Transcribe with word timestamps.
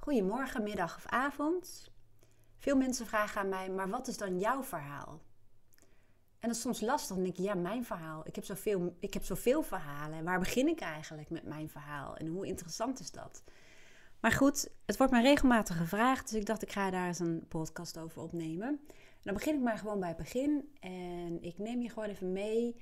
Goedemorgen, 0.00 0.62
middag 0.62 0.96
of 0.96 1.06
avond. 1.06 1.90
Veel 2.56 2.76
mensen 2.76 3.06
vragen 3.06 3.40
aan 3.40 3.48
mij, 3.48 3.70
maar 3.70 3.88
wat 3.88 4.08
is 4.08 4.16
dan 4.16 4.38
jouw 4.38 4.62
verhaal? 4.62 5.20
En 6.38 6.48
dat 6.48 6.56
is 6.56 6.60
soms 6.60 6.80
lastig. 6.80 7.16
Dan 7.16 7.24
denk 7.24 7.36
ik, 7.36 7.44
ja, 7.44 7.54
mijn 7.54 7.84
verhaal. 7.84 8.26
Ik 8.26 8.34
heb 8.34 8.44
zoveel, 8.44 8.96
ik 9.00 9.14
heb 9.14 9.24
zoveel 9.24 9.62
verhalen. 9.62 10.24
Waar 10.24 10.38
begin 10.38 10.68
ik 10.68 10.80
eigenlijk 10.80 11.30
met 11.30 11.44
mijn 11.44 11.68
verhaal? 11.68 12.16
En 12.16 12.26
hoe 12.26 12.46
interessant 12.46 13.00
is 13.00 13.10
dat? 13.10 13.42
Maar 14.20 14.32
goed, 14.32 14.70
het 14.86 14.96
wordt 14.96 15.12
mij 15.12 15.22
regelmatig 15.22 15.76
gevraagd. 15.76 16.30
Dus 16.30 16.40
ik 16.40 16.46
dacht, 16.46 16.62
ik 16.62 16.72
ga 16.72 16.90
daar 16.90 17.06
eens 17.06 17.18
een 17.18 17.44
podcast 17.48 17.98
over 17.98 18.22
opnemen. 18.22 18.68
En 18.88 19.22
dan 19.22 19.34
begin 19.34 19.54
ik 19.54 19.60
maar 19.60 19.78
gewoon 19.78 20.00
bij 20.00 20.08
het 20.08 20.16
begin. 20.16 20.70
En 20.80 21.42
ik 21.42 21.58
neem 21.58 21.82
je 21.82 21.88
gewoon 21.88 22.08
even 22.08 22.32
mee 22.32 22.76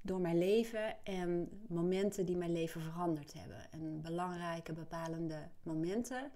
door 0.00 0.20
mijn 0.20 0.38
leven 0.38 1.04
en 1.04 1.48
momenten 1.68 2.26
die 2.26 2.36
mijn 2.36 2.52
leven 2.52 2.80
veranderd 2.80 3.32
hebben. 3.32 3.70
En 3.70 4.00
belangrijke, 4.00 4.72
bepalende 4.72 5.48
momenten. 5.62 6.32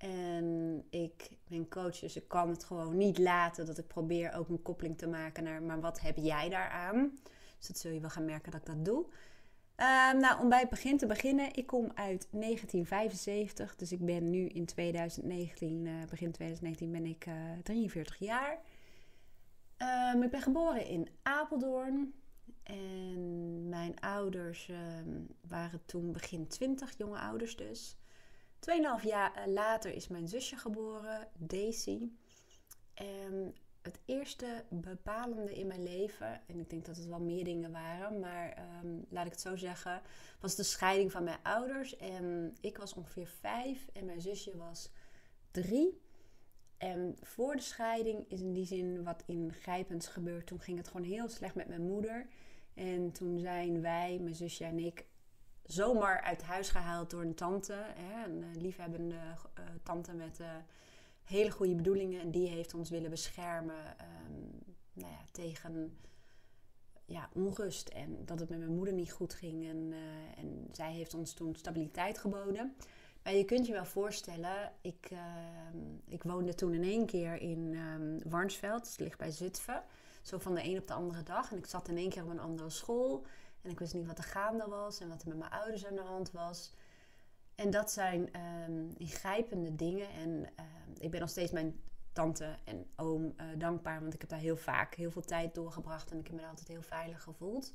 En 0.00 0.84
ik 0.90 1.30
ben 1.48 1.68
coach, 1.68 1.98
dus 1.98 2.16
ik 2.16 2.28
kan 2.28 2.48
het 2.48 2.64
gewoon 2.64 2.96
niet 2.96 3.18
laten 3.18 3.66
dat 3.66 3.78
ik 3.78 3.86
probeer 3.86 4.34
ook 4.34 4.48
een 4.48 4.62
koppeling 4.62 4.98
te 4.98 5.08
maken 5.08 5.44
naar, 5.44 5.62
maar 5.62 5.80
wat 5.80 6.00
heb 6.00 6.16
jij 6.16 6.48
daaraan? 6.48 7.18
Dus 7.58 7.66
dat 7.66 7.78
zul 7.78 7.90
je 7.90 8.00
wel 8.00 8.10
gaan 8.10 8.24
merken 8.24 8.52
dat 8.52 8.60
ik 8.60 8.66
dat 8.66 8.84
doe. 8.84 9.06
Ehm, 9.74 10.18
nou, 10.18 10.40
om 10.40 10.48
bij 10.48 10.60
het 10.60 10.68
begin 10.68 10.98
te 10.98 11.06
beginnen, 11.06 11.56
ik 11.56 11.66
kom 11.66 11.90
uit 11.94 12.28
1975, 12.30 13.76
dus 13.76 13.92
ik 13.92 14.04
ben 14.04 14.30
nu 14.30 14.46
in 14.46 14.66
2019, 14.66 15.84
uh, 15.84 16.02
eh, 16.02 16.08
begin 16.08 16.32
2019 16.32 16.92
ben 16.92 17.06
ik 17.06 17.26
uh, 17.26 17.52
eh, 17.52 17.58
43 17.62 18.18
jaar. 18.18 18.58
Um, 20.14 20.22
ik 20.22 20.30
ben 20.30 20.42
geboren 20.42 20.86
in 20.86 21.08
Apeldoorn 21.22 22.14
en 22.62 23.68
mijn 23.68 24.00
ouders 24.00 24.68
um, 24.68 25.26
waren 25.48 25.80
toen 25.84 26.12
begin 26.12 26.46
20, 26.46 26.96
jonge 26.96 27.18
ouders 27.18 27.56
dus. 27.56 27.99
Tweeënhalf 28.60 29.02
jaar 29.02 29.34
eh, 29.34 29.46
later 29.46 29.94
is 29.94 30.08
mijn 30.08 30.28
zusje 30.28 30.56
geboren, 30.56 31.28
Daisy. 31.38 32.10
En 32.94 33.54
het 33.82 34.00
eerste 34.04 34.64
bepalende 34.68 35.54
in 35.54 35.66
mijn 35.66 35.82
leven, 35.82 36.40
en 36.46 36.60
ik 36.60 36.70
denk 36.70 36.84
dat 36.84 36.96
het 36.96 37.06
wel 37.06 37.20
meer 37.20 37.44
dingen 37.44 37.72
waren, 37.72 38.20
maar 38.20 38.52
ehm, 38.52 38.98
laat 39.08 39.26
ik 39.26 39.32
het 39.32 39.40
zo 39.40 39.56
zeggen, 39.56 40.02
was 40.40 40.54
de 40.54 40.62
scheiding 40.62 41.12
van 41.12 41.24
mijn 41.24 41.38
ouders. 41.42 41.96
En 41.96 42.56
ik 42.60 42.76
was 42.76 42.94
ongeveer 42.94 43.26
vijf 43.26 43.88
en 43.92 44.04
mijn 44.04 44.20
zusje 44.20 44.56
was 44.56 44.90
drie. 45.50 46.00
En 46.78 47.16
voor 47.20 47.56
de 47.56 47.62
scheiding 47.62 48.24
is 48.28 48.40
in 48.40 48.52
die 48.52 48.66
zin 48.66 49.04
wat 49.04 49.22
ingrijpends 49.26 50.06
gebeurd. 50.06 50.46
Toen 50.46 50.60
ging 50.60 50.78
het 50.78 50.88
gewoon 50.88 51.06
heel 51.06 51.28
slecht 51.28 51.54
met 51.54 51.68
mijn 51.68 51.86
moeder. 51.86 52.26
En 52.74 53.12
toen 53.12 53.38
zijn 53.38 53.80
wij, 53.80 54.18
mijn 54.18 54.34
zusje 54.34 54.64
en 54.64 54.78
ik, 54.78 55.06
zomaar 55.72 56.20
uit 56.20 56.42
huis 56.42 56.70
gehaald 56.70 57.10
door 57.10 57.22
een 57.22 57.34
tante. 57.34 57.84
Hè, 57.94 58.24
een 58.24 58.42
eh, 58.42 58.60
liefhebbende 58.62 59.14
uh, 59.14 59.64
tante 59.82 60.12
met 60.12 60.38
uh, 60.40 60.46
hele 61.24 61.50
goede 61.50 61.74
bedoelingen. 61.74 62.20
En 62.20 62.30
die 62.30 62.48
heeft 62.48 62.74
ons 62.74 62.90
willen 62.90 63.10
beschermen 63.10 63.96
um, 64.26 64.74
nou 64.92 65.12
ja, 65.12 65.24
tegen 65.32 65.98
ja, 67.04 67.28
onrust. 67.32 67.88
En 67.88 68.24
dat 68.24 68.40
het 68.40 68.48
met 68.48 68.58
mijn 68.58 68.74
moeder 68.74 68.94
niet 68.94 69.12
goed 69.12 69.34
ging. 69.34 69.68
En, 69.68 69.94
en 70.36 70.68
zij 70.72 70.92
heeft 70.92 71.14
ons 71.14 71.32
toen 71.32 71.54
stabiliteit 71.54 72.18
geboden. 72.18 72.74
Maar 73.22 73.34
je 73.34 73.44
kunt 73.44 73.66
je 73.66 73.72
wel 73.72 73.84
voorstellen, 73.84 74.72
ik, 74.80 75.08
ehm, 75.10 75.78
ik 76.06 76.22
woonde 76.22 76.54
toen 76.54 76.74
in 76.74 76.82
één 76.82 77.06
keer 77.06 77.40
in 77.40 77.74
um, 77.74 78.30
Warnsveld. 78.30 78.86
Het 78.86 79.00
ligt 79.00 79.18
bij 79.18 79.30
Zutphen. 79.30 79.82
Zo 80.22 80.38
van 80.38 80.54
de 80.54 80.64
een 80.64 80.78
op 80.78 80.86
de 80.86 80.92
andere 80.92 81.22
dag. 81.22 81.52
En 81.52 81.58
ik 81.58 81.66
zat 81.66 81.88
in 81.88 81.96
één 81.96 82.10
keer 82.10 82.22
op 82.22 82.30
een 82.30 82.40
andere 82.40 82.70
school. 82.70 83.26
En 83.62 83.70
ik 83.70 83.78
wist 83.78 83.94
niet 83.94 84.06
wat 84.06 84.18
er 84.18 84.24
gaande 84.24 84.66
was 84.68 85.00
en 85.00 85.08
wat 85.08 85.22
er 85.22 85.28
met 85.28 85.38
mijn 85.38 85.50
ouders 85.50 85.86
aan 85.86 85.94
de 85.94 86.02
hand 86.02 86.30
was. 86.30 86.72
En 87.54 87.70
dat 87.70 87.90
zijn 87.90 88.30
um, 88.68 88.94
ingrijpende 88.96 89.76
dingen. 89.76 90.08
En 90.10 90.30
uh, 90.30 90.64
ik 90.98 91.10
ben 91.10 91.20
nog 91.20 91.28
steeds 91.28 91.52
mijn 91.52 91.80
tante 92.12 92.56
en 92.64 92.86
oom 92.96 93.24
uh, 93.24 93.44
dankbaar, 93.58 94.00
want 94.00 94.14
ik 94.14 94.20
heb 94.20 94.30
daar 94.30 94.38
heel 94.38 94.56
vaak 94.56 94.94
heel 94.94 95.10
veel 95.10 95.22
tijd 95.22 95.54
doorgebracht 95.54 96.10
en 96.10 96.18
ik 96.18 96.26
heb 96.26 96.36
me 96.36 96.46
altijd 96.46 96.68
heel 96.68 96.82
veilig 96.82 97.22
gevoeld. 97.22 97.72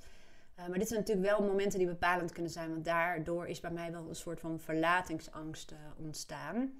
Uh, 0.59 0.67
maar 0.67 0.77
dit 0.79 0.87
zijn 0.87 0.99
natuurlijk 0.99 1.27
wel 1.27 1.47
momenten 1.47 1.79
die 1.79 1.87
bepalend 1.87 2.31
kunnen 2.31 2.51
zijn, 2.51 2.69
want 2.69 2.85
daardoor 2.85 3.47
is 3.47 3.59
bij 3.59 3.71
mij 3.71 3.91
wel 3.91 4.09
een 4.09 4.15
soort 4.15 4.39
van 4.39 4.59
verlatingsangst 4.59 5.71
uh, 5.71 5.77
ontstaan. 5.97 6.73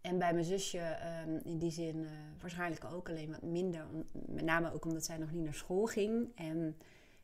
En 0.00 0.18
bij 0.18 0.32
mijn 0.32 0.44
zusje 0.44 0.96
um, 1.26 1.40
in 1.44 1.58
die 1.58 1.70
zin 1.70 2.06
waarschijnlijk 2.40 2.84
ook 2.84 3.08
alleen 3.08 3.30
wat 3.30 3.42
minder, 3.42 3.86
met 4.12 4.44
name 4.44 4.72
ook 4.72 4.84
omdat 4.84 5.04
zij 5.04 5.18
nog 5.18 5.30
niet 5.30 5.44
naar 5.44 5.54
school 5.54 5.86
ging. 5.86 6.36
En 6.36 6.76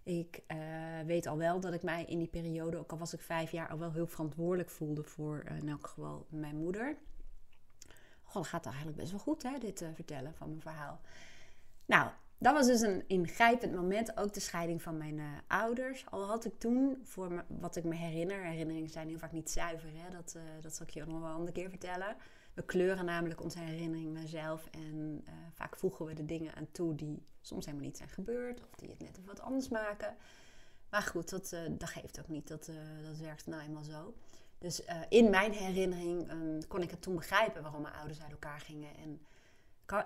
ik 0.04 0.42
uh, 0.48 0.58
weet 1.06 1.26
al 1.26 1.36
wel 1.36 1.60
dat 1.60 1.72
ik 1.72 1.82
mij 1.82 2.04
in 2.04 2.18
die 2.18 2.28
periode, 2.28 2.76
ook 2.76 2.92
al 2.92 2.98
was 2.98 3.12
ik 3.12 3.20
vijf 3.20 3.50
jaar, 3.50 3.68
al 3.68 3.78
wel 3.78 3.92
heel 3.92 4.06
verantwoordelijk 4.06 4.70
voelde 4.70 5.02
voor 5.02 5.44
uh, 5.48 5.58
in 5.58 5.68
elk 5.68 5.86
geval 5.86 6.26
mijn 6.28 6.56
moeder. 6.56 6.96
Goh, 8.22 8.34
dat 8.34 8.46
gaat 8.46 8.66
eigenlijk 8.66 8.96
best 8.96 9.10
wel 9.10 9.20
goed, 9.20 9.42
hè, 9.42 9.58
dit 9.58 9.82
uh, 9.82 9.88
vertellen 9.94 10.34
van 10.34 10.48
mijn 10.48 10.60
verhaal. 10.60 11.00
Nou, 11.86 12.10
dat 12.38 12.52
was 12.52 12.66
dus 12.66 12.80
een 12.80 13.04
ingrijpend 13.06 13.74
moment, 13.74 14.16
ook 14.16 14.32
de 14.32 14.40
scheiding 14.40 14.82
van 14.82 14.96
mijn 14.96 15.20
ouders. 15.46 16.10
Al 16.10 16.26
had 16.26 16.44
ik 16.44 16.58
toen, 16.58 17.00
voor 17.02 17.44
wat 17.48 17.76
ik 17.76 17.84
me 17.84 17.94
herinner, 17.94 18.44
herinneringen 18.44 18.90
zijn 18.90 19.08
heel 19.08 19.18
vaak 19.18 19.32
niet 19.32 19.50
zuiver, 19.50 19.88
hè, 19.94 20.10
dat, 20.10 20.36
dat 20.60 20.74
zal 20.74 20.86
ik 20.86 20.92
je 20.92 21.04
nog 21.04 21.20
wel 21.20 21.28
een 21.28 21.34
andere 21.34 21.52
keer 21.52 21.68
vertellen. 21.68 22.16
We 22.54 22.62
kleuren 22.62 23.04
namelijk 23.04 23.42
onze 23.42 23.58
herinneringen 23.58 24.28
zelf 24.28 24.66
en 24.70 25.24
uh, 25.26 25.32
vaak 25.52 25.76
voegen 25.76 26.06
we 26.06 26.14
de 26.14 26.24
dingen 26.24 26.54
aan 26.54 26.68
toe 26.72 26.94
die 26.94 27.22
soms 27.40 27.64
helemaal 27.64 27.86
niet 27.86 27.96
zijn 27.96 28.08
gebeurd 28.08 28.60
of 28.60 28.74
die 28.76 28.88
het 28.88 29.00
net 29.00 29.10
even 29.10 29.26
wat 29.26 29.40
anders 29.40 29.68
maken. 29.68 30.16
Maar 30.90 31.02
goed, 31.02 31.30
dat, 31.30 31.52
uh, 31.52 31.60
dat 31.70 31.88
geeft 31.88 32.20
ook 32.20 32.28
niet. 32.28 32.48
Dat, 32.48 32.68
uh, 32.68 32.76
dat 33.06 33.18
werkt 33.18 33.46
nou 33.46 33.62
eenmaal 33.62 33.82
zo. 33.82 34.14
Dus 34.58 34.82
in 35.08 35.30
mijn 35.30 35.52
herinnering 35.52 36.30
um, 36.30 36.66
kon 36.66 36.82
ik 36.82 36.90
het 36.90 37.02
toen 37.02 37.14
begrijpen 37.14 37.62
waarom 37.62 37.82
mijn 37.82 37.94
ouders 37.94 38.22
uit 38.22 38.30
elkaar 38.30 38.60
gingen. 38.60 38.96
En 38.96 39.20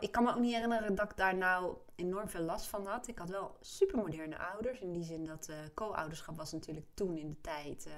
ik 0.00 0.12
kan 0.12 0.24
me 0.24 0.30
ook 0.30 0.40
niet 0.40 0.54
herinneren 0.54 0.94
dat 0.94 1.10
ik 1.10 1.16
daar 1.16 1.36
nou 1.36 1.76
enorm 1.94 2.28
veel 2.28 2.42
last 2.42 2.66
van 2.66 2.86
had. 2.86 3.08
Ik 3.08 3.18
had 3.18 3.28
wel 3.28 3.56
supermoderne 3.60 4.38
ouders. 4.38 4.80
In 4.80 4.92
die 4.92 5.04
zin 5.04 5.24
dat 5.24 5.50
co-ouderschap 5.74 6.36
was 6.36 6.52
natuurlijk 6.52 6.86
toen 6.94 7.16
in 7.16 7.28
de 7.28 7.40
tijd, 7.40 7.88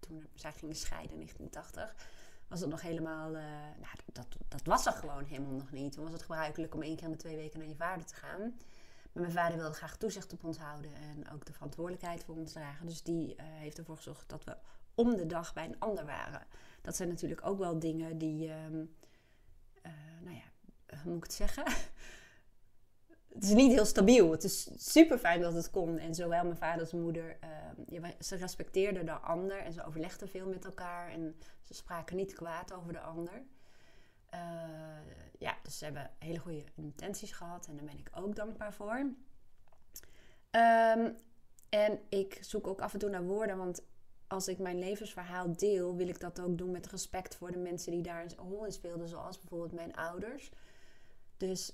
toen 0.00 0.26
zij 0.34 0.52
gingen 0.52 0.76
scheiden 0.76 1.20
in 1.20 1.26
1980 1.26 1.94
was 2.50 2.60
het 2.60 2.70
nog 2.70 2.82
helemaal. 2.82 3.28
Uh, 3.28 3.42
nou, 3.80 3.94
dat, 4.12 4.26
dat 4.48 4.62
was 4.64 4.86
er 4.86 4.92
gewoon 4.92 5.24
helemaal 5.24 5.52
nog 5.52 5.70
niet. 5.70 5.92
Toen 5.92 6.04
was 6.04 6.12
het 6.12 6.22
gebruikelijk 6.22 6.74
om 6.74 6.82
één 6.82 6.96
keer 6.96 7.04
in 7.04 7.10
de 7.10 7.16
twee 7.16 7.36
weken 7.36 7.58
naar 7.58 7.68
je 7.68 7.74
vader 7.74 8.04
te 8.04 8.14
gaan. 8.14 8.40
Maar 9.12 9.22
mijn 9.22 9.32
vader 9.32 9.58
wilde 9.58 9.74
graag 9.74 9.96
toezicht 9.96 10.32
op 10.32 10.44
ons 10.44 10.58
houden 10.58 10.94
en 10.94 11.30
ook 11.32 11.46
de 11.46 11.52
verantwoordelijkheid 11.52 12.24
voor 12.24 12.36
ons 12.36 12.52
dragen. 12.52 12.86
Dus 12.86 13.02
die 13.02 13.28
uh, 13.28 13.42
heeft 13.44 13.78
ervoor 13.78 13.96
gezorgd 13.96 14.28
dat 14.28 14.44
we 14.44 14.56
om 14.94 15.16
de 15.16 15.26
dag 15.26 15.52
bij 15.52 15.64
een 15.64 15.78
ander 15.78 16.04
waren. 16.04 16.46
Dat 16.80 16.96
zijn 16.96 17.08
natuurlijk 17.08 17.46
ook 17.46 17.58
wel 17.58 17.78
dingen 17.78 18.18
die, 18.18 18.46
uh, 18.46 18.54
nou 20.20 20.36
ja, 20.36 20.96
hoe 21.02 21.12
moet 21.12 21.16
ik 21.16 21.22
het 21.22 21.32
zeggen? 21.32 21.64
het 23.34 23.42
is 23.44 23.52
niet 23.52 23.72
heel 23.72 23.84
stabiel. 23.84 24.30
Het 24.30 24.44
is 24.44 24.68
super 24.76 25.18
fijn 25.18 25.40
dat 25.40 25.54
het 25.54 25.70
kon. 25.70 25.98
En 25.98 26.14
zowel 26.14 26.44
mijn 26.44 26.56
vader 26.56 26.80
als 26.80 26.92
mijn 26.92 27.04
moeder, 27.04 27.38
uh, 27.90 28.08
ze 28.20 28.36
respecteerden 28.36 29.06
de 29.06 29.12
ander 29.12 29.58
en 29.58 29.72
ze 29.72 29.84
overlegden 29.84 30.28
veel 30.28 30.48
met 30.48 30.64
elkaar. 30.64 31.10
En 31.10 31.36
ze 31.62 31.74
spraken 31.74 32.16
niet 32.16 32.34
kwaad 32.34 32.72
over 32.72 32.92
de 32.92 33.00
ander. 33.00 33.42
Uh, 34.34 34.40
ja, 35.38 35.56
dus 35.62 35.78
ze 35.78 35.84
hebben 35.84 36.10
hele 36.18 36.38
goede 36.38 36.64
intenties 36.74 37.32
gehad 37.32 37.66
en 37.66 37.76
daar 37.76 37.84
ben 37.84 37.98
ik 37.98 38.10
ook 38.14 38.36
dankbaar 38.36 38.72
voor. 38.72 38.96
Um, 40.50 41.16
en 41.68 41.98
ik 42.08 42.38
zoek 42.40 42.66
ook 42.66 42.80
af 42.80 42.92
en 42.92 42.98
toe 42.98 43.10
naar 43.10 43.24
woorden, 43.24 43.56
want 43.56 43.82
als 44.26 44.48
ik 44.48 44.58
mijn 44.58 44.78
levensverhaal 44.78 45.56
deel, 45.56 45.96
wil 45.96 46.08
ik 46.08 46.20
dat 46.20 46.40
ook 46.40 46.58
doen 46.58 46.70
met 46.70 46.86
respect 46.86 47.36
voor 47.36 47.52
de 47.52 47.58
mensen 47.58 47.92
die 47.92 48.02
daar 48.02 48.22
een 48.22 48.36
rol 48.36 48.64
in 48.64 48.72
speelden, 48.72 49.08
zoals 49.08 49.38
bijvoorbeeld 49.38 49.72
mijn 49.72 49.96
ouders. 49.96 50.50
Dus 51.36 51.72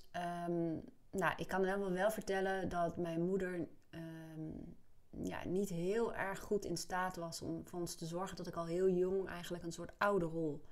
um, 0.49 0.85
nou, 1.17 1.33
ik 1.37 1.49
kan 1.49 1.65
helemaal 1.65 1.93
wel 1.93 2.11
vertellen 2.11 2.69
dat 2.69 2.97
mijn 2.97 3.23
moeder 3.23 3.69
um, 3.91 4.77
ja, 5.23 5.47
niet 5.47 5.69
heel 5.69 6.15
erg 6.15 6.41
goed 6.41 6.65
in 6.65 6.77
staat 6.77 7.17
was 7.17 7.43
om 7.43 7.67
voor 7.67 7.81
ons 7.81 7.95
te 7.95 8.07
zorgen 8.07 8.37
dat 8.37 8.47
ik 8.47 8.57
al 8.57 8.67
heel 8.67 8.89
jong 8.89 9.29
eigenlijk 9.29 9.65
een 9.65 9.73
soort 9.73 9.93
ouderrol 9.99 10.63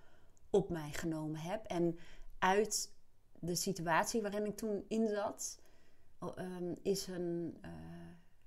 op 0.51 0.71
mij 0.71 0.91
genomen 0.91 1.41
heb. 1.41 1.65
En 1.65 1.99
uit 2.39 2.93
de 3.39 3.55
situatie 3.55 4.23
waarin 4.23 4.47
ik 4.47 4.57
toen 4.57 4.85
in 4.89 5.09
zat, 5.09 5.59
um, 6.39 6.75
is 6.83 7.07
een, 7.07 7.59
uh, 7.65 7.71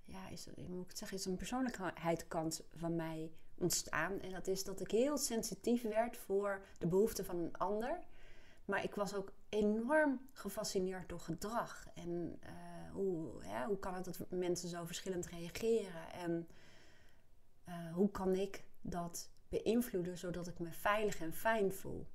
ja, 0.03 0.27
is, 0.29 0.47
moet 0.67 0.83
ik 0.83 0.89
het 0.89 0.97
zeggen, 0.97 1.17
is 1.17 1.25
een 1.25 1.35
persoonlijkheidskant 1.35 2.61
van 2.75 2.95
mij 2.95 3.31
ontstaan. 3.57 4.19
En 4.19 4.31
dat 4.31 4.47
is 4.47 4.63
dat 4.63 4.79
ik 4.79 4.91
heel 4.91 5.17
sensitief 5.17 5.81
werd 5.81 6.17
voor 6.17 6.61
de 6.77 6.87
behoeften 6.87 7.25
van 7.25 7.37
een 7.37 7.57
ander. 7.57 7.99
Maar 8.67 8.83
ik 8.83 8.95
was 8.95 9.15
ook 9.15 9.31
enorm 9.49 10.19
gefascineerd 10.31 11.09
door 11.09 11.19
gedrag. 11.19 11.85
En 11.93 12.39
uh, 12.43 12.91
hoe, 12.91 13.29
hoe 13.67 13.79
kan 13.79 13.93
het 13.93 14.05
dat 14.05 14.25
mensen 14.29 14.69
zo 14.69 14.85
verschillend 14.85 15.25
reageren? 15.25 16.11
En 16.13 16.47
uh, 17.69 17.93
hoe 17.93 18.11
kan 18.11 18.35
ik 18.35 18.63
dat 18.81 19.29
beïnvloeden 19.49 20.17
zodat 20.17 20.47
ik 20.47 20.59
me 20.59 20.71
veilig 20.71 21.19
en 21.19 21.33
fijn 21.33 21.73
voel? 21.73 22.07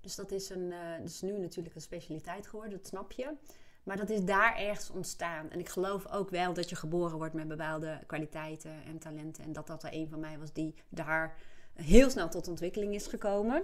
Dus 0.00 0.14
dat 0.14 0.30
is, 0.30 0.50
een, 0.50 0.70
uh, 0.70 0.96
dat 0.98 1.08
is 1.08 1.20
nu 1.20 1.38
natuurlijk 1.38 1.74
een 1.74 1.80
specialiteit 1.80 2.46
geworden, 2.46 2.78
dat 2.78 2.86
snap 2.86 3.12
je. 3.12 3.32
Maar 3.82 3.96
dat 3.96 4.10
is 4.10 4.24
daar 4.24 4.56
ergens 4.56 4.90
ontstaan. 4.90 5.50
En 5.50 5.58
ik 5.58 5.68
geloof 5.68 6.06
ook 6.06 6.30
wel 6.30 6.54
dat 6.54 6.68
je 6.68 6.76
geboren 6.76 7.16
wordt 7.16 7.34
met 7.34 7.48
bepaalde 7.48 8.00
kwaliteiten 8.06 8.84
en 8.86 8.98
talenten. 8.98 9.44
En 9.44 9.52
dat 9.52 9.66
dat 9.66 9.82
er 9.82 9.92
een 9.92 10.08
van 10.08 10.20
mij 10.20 10.38
was 10.38 10.52
die 10.52 10.74
daar 10.88 11.36
heel 11.72 12.10
snel 12.10 12.28
tot 12.28 12.48
ontwikkeling 12.48 12.94
is 12.94 13.06
gekomen. 13.06 13.62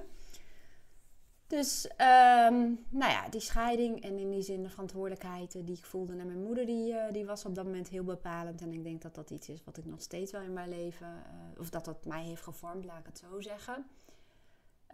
Dus, 1.51 1.87
ehm, 1.97 2.75
nou 2.89 3.11
ja, 3.11 3.29
die 3.29 3.41
scheiding 3.41 4.03
en 4.03 4.19
in 4.19 4.31
die 4.31 4.43
zin 4.43 4.63
de 4.63 4.69
verantwoordelijkheid 4.69 5.53
die 5.53 5.77
ik 5.77 5.85
voelde 5.85 6.15
naar 6.15 6.27
mijn 6.27 6.43
moeder, 6.43 6.67
die, 6.67 6.93
uh, 6.93 7.13
die 7.13 7.27
was 7.27 7.45
op 7.45 7.55
dat 7.55 7.65
moment 7.65 7.89
heel 7.89 8.05
bepalend. 8.05 8.61
En 8.61 8.73
ik 8.73 8.83
denk 8.85 9.03
dat 9.03 9.15
dat 9.15 9.31
iets 9.31 9.49
is 9.49 9.65
wat 9.65 9.77
ik 9.77 9.85
nog 9.85 10.03
steeds 10.03 10.33
wel 10.33 10.41
in 10.41 10.53
mijn 10.53 10.69
leven, 10.69 11.07
uh, 11.07 11.61
of 11.61 11.71
dat 11.71 11.85
dat 11.85 12.05
mij 12.05 12.25
heeft 12.25 12.43
gevormd, 12.43 12.85
laat 12.85 12.99
ik 12.99 13.07
het 13.07 13.19
zo 13.19 13.41
zeggen. 13.41 13.87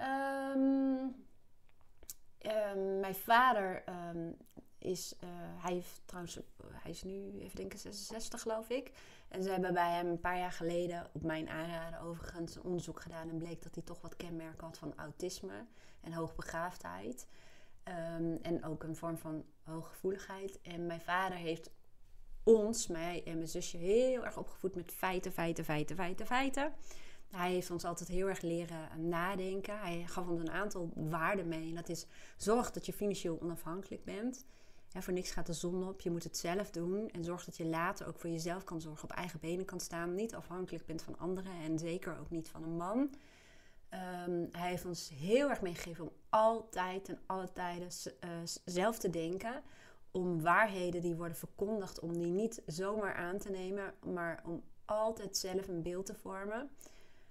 Um, 0.00 1.14
um, 2.52 3.00
mijn 3.00 3.14
vader 3.14 3.84
is, 4.78 5.14
uh, 5.24 5.28
hij 5.62 5.72
heeft 5.72 6.00
trouwens, 6.04 6.38
hij 6.72 6.90
is 6.90 7.02
nu, 7.02 7.38
even 7.40 7.56
denken, 7.56 7.78
66 7.78 8.40
geloof 8.40 8.68
ik. 8.68 8.92
En 9.28 9.42
ze 9.42 9.50
hebben 9.50 9.74
bij 9.74 9.92
hem 9.92 10.06
een 10.06 10.20
paar 10.20 10.38
jaar 10.38 10.52
geleden, 10.52 11.06
op 11.12 11.22
mijn 11.22 11.48
aanraden 11.48 12.00
overigens, 12.00 12.56
een 12.56 12.62
onderzoek 12.62 13.00
gedaan. 13.00 13.28
En 13.28 13.38
bleek 13.38 13.62
dat 13.62 13.74
hij 13.74 13.84
toch 13.84 14.00
wat 14.00 14.16
kenmerken 14.16 14.66
had 14.66 14.78
van 14.78 14.92
autisme 14.96 15.66
en 16.06 16.12
hoogbegaafdheid. 16.12 17.26
Um, 18.18 18.38
en 18.42 18.64
ook 18.64 18.82
een 18.82 18.96
vorm 18.96 19.18
van 19.18 19.44
hooggevoeligheid. 19.62 20.60
En 20.62 20.86
mijn 20.86 21.00
vader 21.00 21.36
heeft 21.36 21.70
ons, 22.42 22.86
mij 22.86 23.22
en 23.24 23.36
mijn 23.36 23.48
zusje, 23.48 23.76
heel 23.76 24.24
erg 24.24 24.36
opgevoed 24.36 24.74
met 24.74 24.92
feiten, 24.92 25.32
feiten, 25.32 25.64
feiten, 25.64 25.96
feiten, 25.96 26.26
feiten. 26.26 26.72
Hij 27.30 27.52
heeft 27.52 27.70
ons 27.70 27.84
altijd 27.84 28.08
heel 28.08 28.28
erg 28.28 28.40
leren 28.40 29.08
nadenken. 29.08 29.78
Hij 29.78 30.04
gaf 30.06 30.28
ons 30.28 30.40
een 30.40 30.50
aantal 30.50 30.90
waarden 30.94 31.48
mee. 31.48 31.68
En 31.68 31.74
dat 31.74 31.88
is 31.88 32.06
zorg 32.36 32.70
dat 32.70 32.86
je 32.86 32.92
financieel 32.92 33.40
onafhankelijk 33.40 34.04
bent. 34.04 34.44
Ja, 34.88 35.02
voor 35.02 35.12
niks 35.12 35.30
gaat 35.30 35.46
de 35.46 35.52
zon 35.52 35.88
op. 35.88 36.00
Je 36.00 36.10
moet 36.10 36.24
het 36.24 36.36
zelf 36.36 36.70
doen. 36.70 37.10
En 37.10 37.24
zorg 37.24 37.44
dat 37.44 37.56
je 37.56 37.64
later 37.64 38.06
ook 38.06 38.18
voor 38.18 38.30
jezelf 38.30 38.64
kan 38.64 38.80
zorgen. 38.80 39.04
Op 39.04 39.16
eigen 39.16 39.40
benen 39.40 39.64
kan 39.64 39.80
staan. 39.80 40.14
Niet 40.14 40.34
afhankelijk 40.34 40.86
bent 40.86 41.02
van 41.02 41.18
anderen. 41.18 41.52
En 41.52 41.78
zeker 41.78 42.18
ook 42.18 42.30
niet 42.30 42.48
van 42.48 42.62
een 42.62 42.76
man. 42.76 43.10
Um, 44.26 44.48
hij 44.52 44.68
heeft 44.68 44.84
ons 44.84 45.10
heel 45.14 45.48
erg 45.48 45.60
meegegeven 45.60 46.04
om 46.04 46.12
altijd 46.28 47.08
en 47.08 47.18
alle 47.26 47.52
tijden 47.52 47.88
uh, 48.24 48.30
zelf 48.64 48.98
te 48.98 49.10
denken. 49.10 49.62
Om 50.10 50.40
waarheden 50.42 51.00
die 51.00 51.14
worden 51.14 51.36
verkondigd, 51.36 52.00
om 52.00 52.18
die 52.18 52.26
niet 52.26 52.62
zomaar 52.66 53.14
aan 53.14 53.38
te 53.38 53.50
nemen. 53.50 53.94
Maar 54.14 54.42
om 54.44 54.62
altijd 54.84 55.36
zelf 55.36 55.68
een 55.68 55.82
beeld 55.82 56.06
te 56.06 56.14
vormen. 56.14 56.70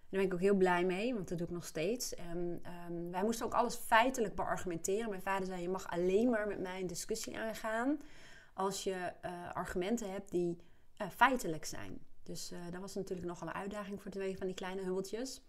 Daar 0.10 0.24
ben 0.24 0.30
ik 0.30 0.34
ook 0.34 0.40
heel 0.40 0.56
blij 0.56 0.86
mee, 0.86 1.14
want 1.14 1.28
dat 1.28 1.38
doe 1.38 1.48
ik 1.48 1.54
nog 1.54 1.66
steeds. 1.66 2.16
En, 2.16 2.62
um, 2.90 3.12
wij 3.12 3.24
moesten 3.24 3.46
ook 3.46 3.54
alles 3.54 3.76
feitelijk 3.76 4.36
beargumenteren. 4.36 5.10
Mijn 5.10 5.22
vader 5.22 5.46
zei: 5.46 5.62
Je 5.62 5.70
mag 5.70 5.88
alleen 5.88 6.30
maar 6.30 6.48
met 6.48 6.60
mij 6.60 6.80
een 6.80 6.88
discussie 6.88 7.38
aangaan 7.38 8.02
als 8.54 8.84
je 8.84 9.12
uh, 9.26 9.32
argumenten 9.54 10.12
hebt 10.12 10.32
die 10.32 10.58
uh, 11.02 11.10
feitelijk 11.10 11.66
zijn. 11.66 12.00
Dus 12.24 12.54
dat 12.72 12.82
was 12.82 12.96
natuurlijk 12.96 13.28
nogal 13.28 13.48
een 13.48 13.54
uitdaging 13.54 14.02
voor 14.02 14.12
twee 14.12 14.38
van 14.38 14.46
die 14.46 14.56
kleine 14.56 14.82
hubbeltjes. 14.82 15.42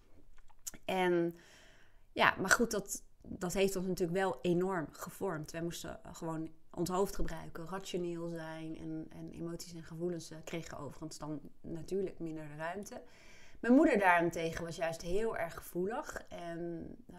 En 0.85 1.37
ja, 2.13 2.35
maar 2.39 2.51
goed, 2.51 2.71
dat, 2.71 3.03
dat 3.23 3.53
heeft 3.53 3.77
ons 3.77 3.87
natuurlijk 3.87 4.19
wel 4.19 4.39
enorm 4.43 4.87
gevormd. 4.91 5.51
Wij 5.51 5.63
moesten 5.63 6.01
gewoon 6.13 6.51
ons 6.71 6.91
hoofd 6.91 7.15
gebruiken, 7.15 7.69
rationeel 7.69 8.29
zijn 8.29 8.79
en, 8.79 9.07
en 9.09 9.31
emoties 9.31 9.75
en 9.75 9.83
gevoelens 9.83 10.33
kregen 10.45 10.79
overigens 10.79 11.19
dan 11.19 11.41
natuurlijk 11.61 12.19
minder 12.19 12.57
ruimte. 12.57 13.03
Mijn 13.61 13.75
moeder 13.75 13.99
daarentegen 13.99 14.65
was 14.65 14.77
juist 14.77 15.03
heel 15.03 15.37
erg 15.37 15.55
gevoelig. 15.55 16.23
En 16.29 16.91
uh, 17.11 17.17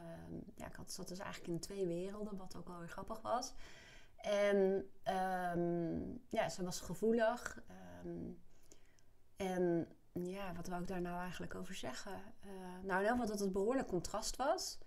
ja, 0.55 0.67
ik 0.67 0.75
had, 0.75 0.91
zat 0.91 1.07
dus 1.07 1.19
eigenlijk 1.19 1.53
in 1.53 1.59
twee 1.59 1.87
werelden, 1.87 2.37
wat 2.37 2.55
ook 2.55 2.67
wel 2.67 2.79
weer 2.79 2.89
grappig 2.89 3.21
was. 3.21 3.53
En 4.15 4.89
um, 5.55 6.21
ja, 6.27 6.49
ze 6.49 6.63
was 6.63 6.81
gevoelig. 6.81 7.61
Um, 8.05 8.39
en 9.35 9.87
ja, 10.25 10.53
wat 10.55 10.67
wou 10.67 10.81
ik 10.81 10.87
daar 10.87 11.01
nou 11.01 11.19
eigenlijk 11.19 11.55
over 11.55 11.75
zeggen? 11.75 12.11
Uh, 12.45 12.51
nou, 12.83 12.93
in 12.93 13.01
ieder 13.01 13.09
geval 13.09 13.25
dat 13.25 13.39
het 13.39 13.51
behoorlijk 13.51 13.87
contrast 13.87 14.35
was. 14.35 14.77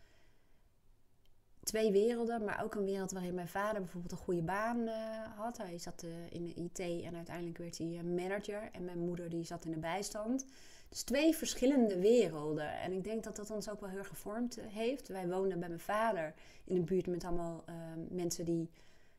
Twee 1.62 1.92
werelden, 1.92 2.44
maar 2.44 2.64
ook 2.64 2.74
een 2.74 2.84
wereld 2.84 3.12
waarin 3.12 3.34
mijn 3.34 3.48
vader 3.48 3.80
bijvoorbeeld 3.80 4.12
een 4.12 4.18
goede 4.18 4.42
baan 4.42 4.78
uh, 4.78 4.94
had. 5.36 5.56
Hij 5.56 5.78
zat 5.78 6.02
uh, 6.02 6.30
in 6.30 6.44
de 6.44 6.54
IT 6.54 6.78
en 6.78 7.16
uiteindelijk 7.16 7.58
werd 7.58 7.78
hij 7.78 8.02
manager. 8.02 8.68
En 8.72 8.84
mijn 8.84 8.98
moeder 8.98 9.30
die 9.30 9.44
zat 9.44 9.64
in 9.64 9.70
de 9.70 9.78
bijstand. 9.78 10.46
Dus 10.88 11.02
twee 11.02 11.34
verschillende 11.34 11.98
werelden. 11.98 12.78
En 12.80 12.92
ik 12.92 13.04
denk 13.04 13.24
dat 13.24 13.36
dat 13.36 13.50
ons 13.50 13.70
ook 13.70 13.80
wel 13.80 13.90
heel 13.90 14.04
gevormd 14.04 14.58
eh, 14.58 14.66
heeft. 14.66 15.08
Wij 15.08 15.28
woonden 15.28 15.58
bij 15.58 15.68
mijn 15.68 15.80
vader 15.80 16.34
in 16.64 16.76
een 16.76 16.84
buurt 16.84 17.06
met 17.06 17.24
allemaal 17.24 17.64
mensen 18.08 18.44
die 18.44 18.70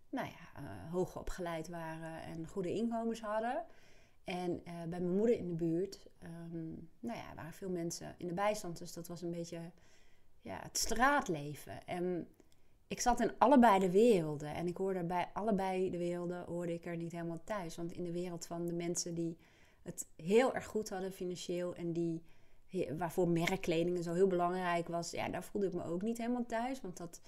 nou 0.10 0.28
ja, 0.28 0.62
hoog 0.90 1.18
opgeleid 1.18 1.68
waren 1.68 2.22
en 2.22 2.48
goede 2.48 2.74
inkomens 2.74 3.22
hadden. 3.22 3.66
En 4.24 4.52
uh, 4.52 4.74
bij 4.90 5.00
mijn 5.00 5.18
moeder 5.18 5.38
in 5.38 5.48
de 5.48 5.56
buurt 5.56 6.08
um, 6.24 6.90
nou 7.00 7.18
ja, 7.18 7.36
waren 7.36 7.54
veel 7.54 7.70
mensen 7.70 8.16
in 8.18 8.28
de 8.28 8.34
bijstand. 8.34 8.78
Dus 8.78 8.94
dat 8.94 9.08
was 9.08 9.22
een 9.22 9.32
beetje 9.32 9.72
ja, 10.42 10.60
het 10.62 10.78
straatleven. 10.78 11.88
En 11.88 12.28
ik 12.88 13.02
zat 13.02 13.20
in 13.20 13.32
allebei 13.38 13.80
de 13.80 13.92
werelden. 13.92 14.54
En 14.54 14.68
ik 14.68 14.78
hoorde 14.78 15.04
bij 15.04 15.30
allebei 15.34 15.90
de 15.90 15.98
werelden 15.98 16.46
hoorde 16.46 16.74
ik 16.74 16.86
er 16.86 16.98
niet 16.98 17.12
helemaal 17.12 17.42
thuis. 17.44 17.76
Want 17.76 17.92
in 17.92 18.04
de 18.04 18.12
wereld 18.12 18.46
van 18.46 18.66
de 18.66 18.74
mensen 18.74 19.14
die 19.14 19.38
het 19.82 20.08
heel 20.16 20.56
erg 20.56 20.66
goed 20.66 20.90
hadden 20.90 21.14
financieel 21.14 21.76
en 21.76 21.94
die 21.94 22.22
waarvoor 22.98 23.28
merkkledingen 23.28 24.04
zo 24.04 24.14
heel 24.14 24.28
belangrijk 24.28 24.88
was, 24.88 25.12
ja, 25.12 25.30
daar 25.30 25.44
voelde 25.44 25.68
ik 25.68 25.74
me 25.74 25.84
ook 25.84 26.02
niet 26.02 26.18
helemaal 26.18 26.46
thuis. 26.46 26.82
Want 26.82 26.98
dat, 26.98 27.22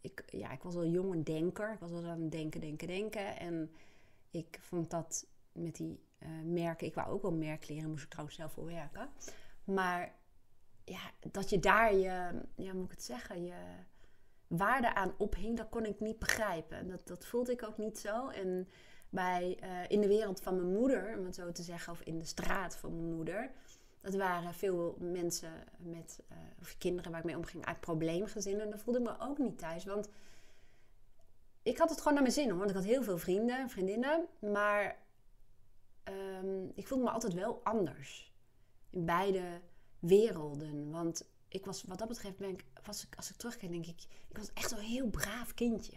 ik, 0.00 0.24
ja, 0.30 0.52
ik 0.52 0.62
was 0.62 0.74
al 0.74 0.86
jong 0.86 1.12
een 1.12 1.24
denker. 1.24 1.72
Ik 1.72 1.78
was 1.78 1.90
al 1.90 2.04
aan 2.04 2.20
het 2.20 2.32
denken, 2.32 2.60
denken, 2.60 2.86
denken. 2.86 3.38
En 3.38 3.70
ik 4.30 4.58
vond 4.60 4.90
dat 4.90 5.26
met 5.52 5.76
die 5.76 6.00
uh, 6.18 6.28
merken, 6.44 6.86
ik 6.86 6.94
wou 6.94 7.10
ook 7.10 7.22
wel 7.22 7.32
merkleren, 7.32 7.90
moest 7.90 8.04
ik 8.04 8.10
trouwens 8.10 8.36
zelf 8.36 8.52
voor 8.52 8.66
werken. 8.66 9.08
Maar 9.64 10.14
ja, 10.84 11.00
dat 11.30 11.50
je 11.50 11.58
daar 11.58 11.94
je, 11.94 12.42
ja, 12.54 12.74
moet 12.74 12.84
ik 12.84 12.90
het 12.90 13.02
zeggen, 13.02 13.44
je 13.44 13.54
waarde 14.46 14.94
aan 14.94 15.14
ophing, 15.18 15.56
dat 15.56 15.68
kon 15.68 15.84
ik 15.84 16.00
niet 16.00 16.18
begrijpen. 16.18 16.88
Dat, 16.88 17.06
dat 17.06 17.26
voelde 17.26 17.52
ik 17.52 17.62
ook 17.62 17.78
niet 17.78 17.98
zo. 17.98 18.28
En 18.28 18.68
bij, 19.10 19.58
uh, 19.62 19.68
in 19.88 20.00
de 20.00 20.08
wereld 20.08 20.40
van 20.40 20.56
mijn 20.56 20.72
moeder, 20.72 21.18
om 21.18 21.24
het 21.24 21.34
zo 21.34 21.52
te 21.52 21.62
zeggen, 21.62 21.92
of 21.92 22.00
in 22.00 22.18
de 22.18 22.24
straat 22.24 22.76
van 22.76 22.96
mijn 22.96 23.14
moeder. 23.14 23.50
Dat 24.00 24.14
waren 24.14 24.54
veel 24.54 24.96
mensen 25.00 25.52
met, 25.78 26.22
uh, 26.32 26.38
of 26.60 26.78
kinderen 26.78 27.10
waar 27.10 27.20
ik 27.20 27.26
mee 27.26 27.36
omging 27.36 27.64
uit 27.64 27.80
probleemgezinnen. 27.80 28.62
En 28.64 28.70
daar 28.70 28.78
voelde 28.78 28.98
ik 29.00 29.06
me 29.06 29.20
ook 29.20 29.38
niet 29.38 29.58
thuis. 29.58 29.84
Want 29.84 30.08
ik 31.62 31.78
had 31.78 31.90
het 31.90 31.98
gewoon 31.98 32.12
naar 32.12 32.22
mijn 32.22 32.34
zin. 32.34 32.58
Want 32.58 32.70
ik 32.70 32.76
had 32.76 32.84
heel 32.84 33.02
veel 33.02 33.18
vrienden 33.18 33.58
en 33.58 33.70
vriendinnen. 33.70 34.26
Maar 34.40 34.98
um, 36.12 36.72
ik 36.74 36.86
voelde 36.86 37.04
me 37.04 37.10
altijd 37.10 37.34
wel 37.34 37.60
anders. 37.62 38.32
In 38.90 39.04
beide 39.04 39.60
werelden. 39.98 40.90
Want 40.90 41.28
ik 41.48 41.64
was, 41.64 41.82
wat 41.82 41.98
dat 41.98 42.08
betreft, 42.08 42.36
ben 42.36 42.48
ik, 42.48 42.64
was 42.84 43.04
ik, 43.06 43.16
als 43.16 43.30
ik 43.30 43.36
terugkijk, 43.36 43.72
denk 43.72 43.86
ik, 43.86 44.06
ik 44.28 44.38
was 44.38 44.52
echt 44.54 44.70
wel 44.70 44.80
heel 44.80 45.08
braaf 45.08 45.54
kindje. 45.54 45.96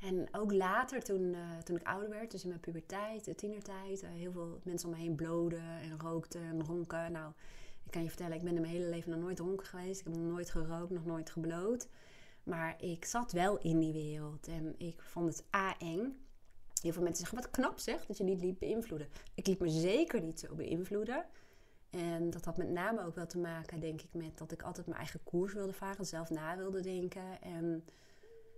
En 0.00 0.28
ook 0.32 0.52
later, 0.52 1.02
toen, 1.02 1.22
uh, 1.22 1.58
toen 1.58 1.76
ik 1.76 1.86
ouder 1.86 2.08
werd, 2.08 2.30
dus 2.30 2.42
in 2.42 2.48
mijn 2.48 2.60
puberteit, 2.60 3.24
de 3.24 3.34
tienertijd, 3.34 4.02
uh, 4.02 4.08
heel 4.10 4.32
veel 4.32 4.60
mensen 4.64 4.88
om 4.88 4.94
me 4.94 5.00
heen 5.00 5.14
bloden 5.14 5.80
en 5.80 6.00
rookten 6.00 6.42
en 6.42 6.64
ronken. 6.64 7.12
Nou, 7.12 7.32
ik 7.84 7.90
kan 7.90 8.02
je 8.02 8.08
vertellen, 8.08 8.36
ik 8.36 8.42
ben 8.42 8.54
in 8.54 8.60
mijn 8.60 8.72
hele 8.72 8.88
leven 8.88 9.10
nog 9.10 9.20
nooit 9.20 9.36
dronken 9.36 9.66
geweest. 9.66 10.00
Ik 10.00 10.06
heb 10.06 10.16
nog 10.16 10.32
nooit 10.32 10.50
gerookt, 10.50 10.90
nog 10.90 11.04
nooit 11.04 11.30
gebloot. 11.30 11.88
Maar 12.42 12.82
ik 12.82 13.04
zat 13.04 13.32
wel 13.32 13.58
in 13.58 13.78
die 13.78 13.92
wereld 13.92 14.48
en 14.48 14.74
ik 14.78 15.02
vond 15.02 15.28
het 15.28 15.44
a-eng. 15.54 16.25
Heel 16.82 16.92
veel 16.92 17.02
mensen 17.02 17.26
zeggen, 17.26 17.38
wat 17.42 17.50
knap 17.50 17.78
zeg, 17.78 18.06
dat 18.06 18.16
je 18.16 18.24
niet 18.24 18.40
liet 18.40 18.58
beïnvloeden. 18.58 19.08
Ik 19.34 19.46
liet 19.46 19.60
me 19.60 19.68
zeker 19.68 20.20
niet 20.20 20.40
zo 20.40 20.54
beïnvloeden. 20.54 21.24
En 21.90 22.30
dat 22.30 22.44
had 22.44 22.56
met 22.56 22.70
name 22.70 23.04
ook 23.04 23.14
wel 23.14 23.26
te 23.26 23.38
maken, 23.38 23.80
denk 23.80 24.02
ik, 24.02 24.08
met 24.12 24.38
dat 24.38 24.52
ik 24.52 24.62
altijd 24.62 24.86
mijn 24.86 24.98
eigen 24.98 25.22
koers 25.24 25.52
wilde 25.52 25.72
varen, 25.72 26.06
zelf 26.06 26.30
na 26.30 26.56
wilde 26.56 26.80
denken. 26.80 27.42
En 27.42 27.84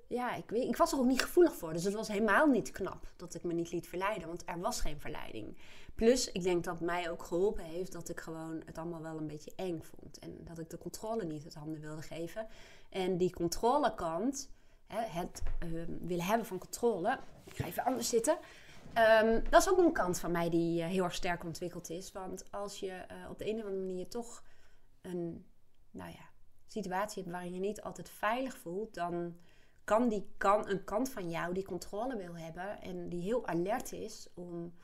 ja, 0.08 0.34
ik, 0.34 0.50
weet, 0.50 0.68
ik 0.68 0.76
was 0.76 0.92
er 0.92 0.98
ook 0.98 1.06
niet 1.06 1.22
gevoelig 1.22 1.54
voor. 1.54 1.72
Dus 1.72 1.84
het 1.84 1.94
was 1.94 2.08
helemaal 2.08 2.46
niet 2.46 2.70
knap 2.70 3.12
dat 3.16 3.34
ik 3.34 3.42
me 3.42 3.52
niet 3.52 3.72
liet 3.72 3.88
verleiden. 3.88 4.28
Want 4.28 4.42
er 4.46 4.60
was 4.60 4.80
geen 4.80 5.00
verleiding. 5.00 5.56
Plus, 5.94 6.32
ik 6.32 6.42
denk 6.42 6.64
dat 6.64 6.80
mij 6.80 7.10
ook 7.10 7.22
geholpen 7.22 7.64
heeft 7.64 7.92
dat 7.92 8.08
ik 8.08 8.20
gewoon 8.20 8.62
het 8.64 8.78
allemaal 8.78 9.02
wel 9.02 9.18
een 9.18 9.26
beetje 9.26 9.52
eng 9.56 9.80
vond. 9.82 10.18
En 10.18 10.38
dat 10.44 10.58
ik 10.58 10.70
de 10.70 10.78
controle 10.78 11.24
niet 11.24 11.44
uit 11.44 11.54
handen 11.54 11.80
wilde 11.80 12.02
geven. 12.02 12.46
En 12.88 13.16
die 13.16 13.32
controlekant, 13.32 14.50
het 14.96 15.42
uh, 15.64 15.84
willen 16.00 16.24
hebben 16.24 16.46
van 16.46 16.58
controle. 16.58 17.18
Ik 17.44 17.56
ga 17.56 17.64
even 17.64 17.84
anders 17.84 18.08
zitten. 18.08 18.38
Um, 19.22 19.42
dat 19.50 19.60
is 19.60 19.70
ook 19.70 19.78
een 19.78 19.92
kant 19.92 20.18
van 20.18 20.30
mij 20.30 20.50
die 20.50 20.80
uh, 20.82 20.86
heel 20.86 21.04
erg 21.04 21.14
sterk 21.14 21.44
ontwikkeld 21.44 21.90
is. 21.90 22.12
Want 22.12 22.52
als 22.52 22.80
je 22.80 22.86
uh, 22.86 23.30
op 23.30 23.38
de 23.38 23.50
een 23.50 23.58
of 23.58 23.64
andere 23.64 23.84
manier 23.84 24.08
toch 24.08 24.44
een 25.00 25.46
nou 25.90 26.10
ja, 26.10 26.28
situatie 26.66 27.22
hebt 27.22 27.34
waarin 27.34 27.54
je 27.54 27.60
niet 27.60 27.82
altijd 27.82 28.10
veilig 28.10 28.58
voelt, 28.58 28.94
dan 28.94 29.36
kan, 29.84 30.08
die, 30.08 30.28
kan 30.36 30.68
een 30.68 30.84
kant 30.84 31.10
van 31.10 31.30
jou 31.30 31.54
die 31.54 31.64
controle 31.64 32.16
wil 32.16 32.36
hebben 32.36 32.82
en 32.82 33.08
die 33.08 33.22
heel 33.22 33.46
alert 33.46 33.92
is 33.92 34.28
om 34.34 34.74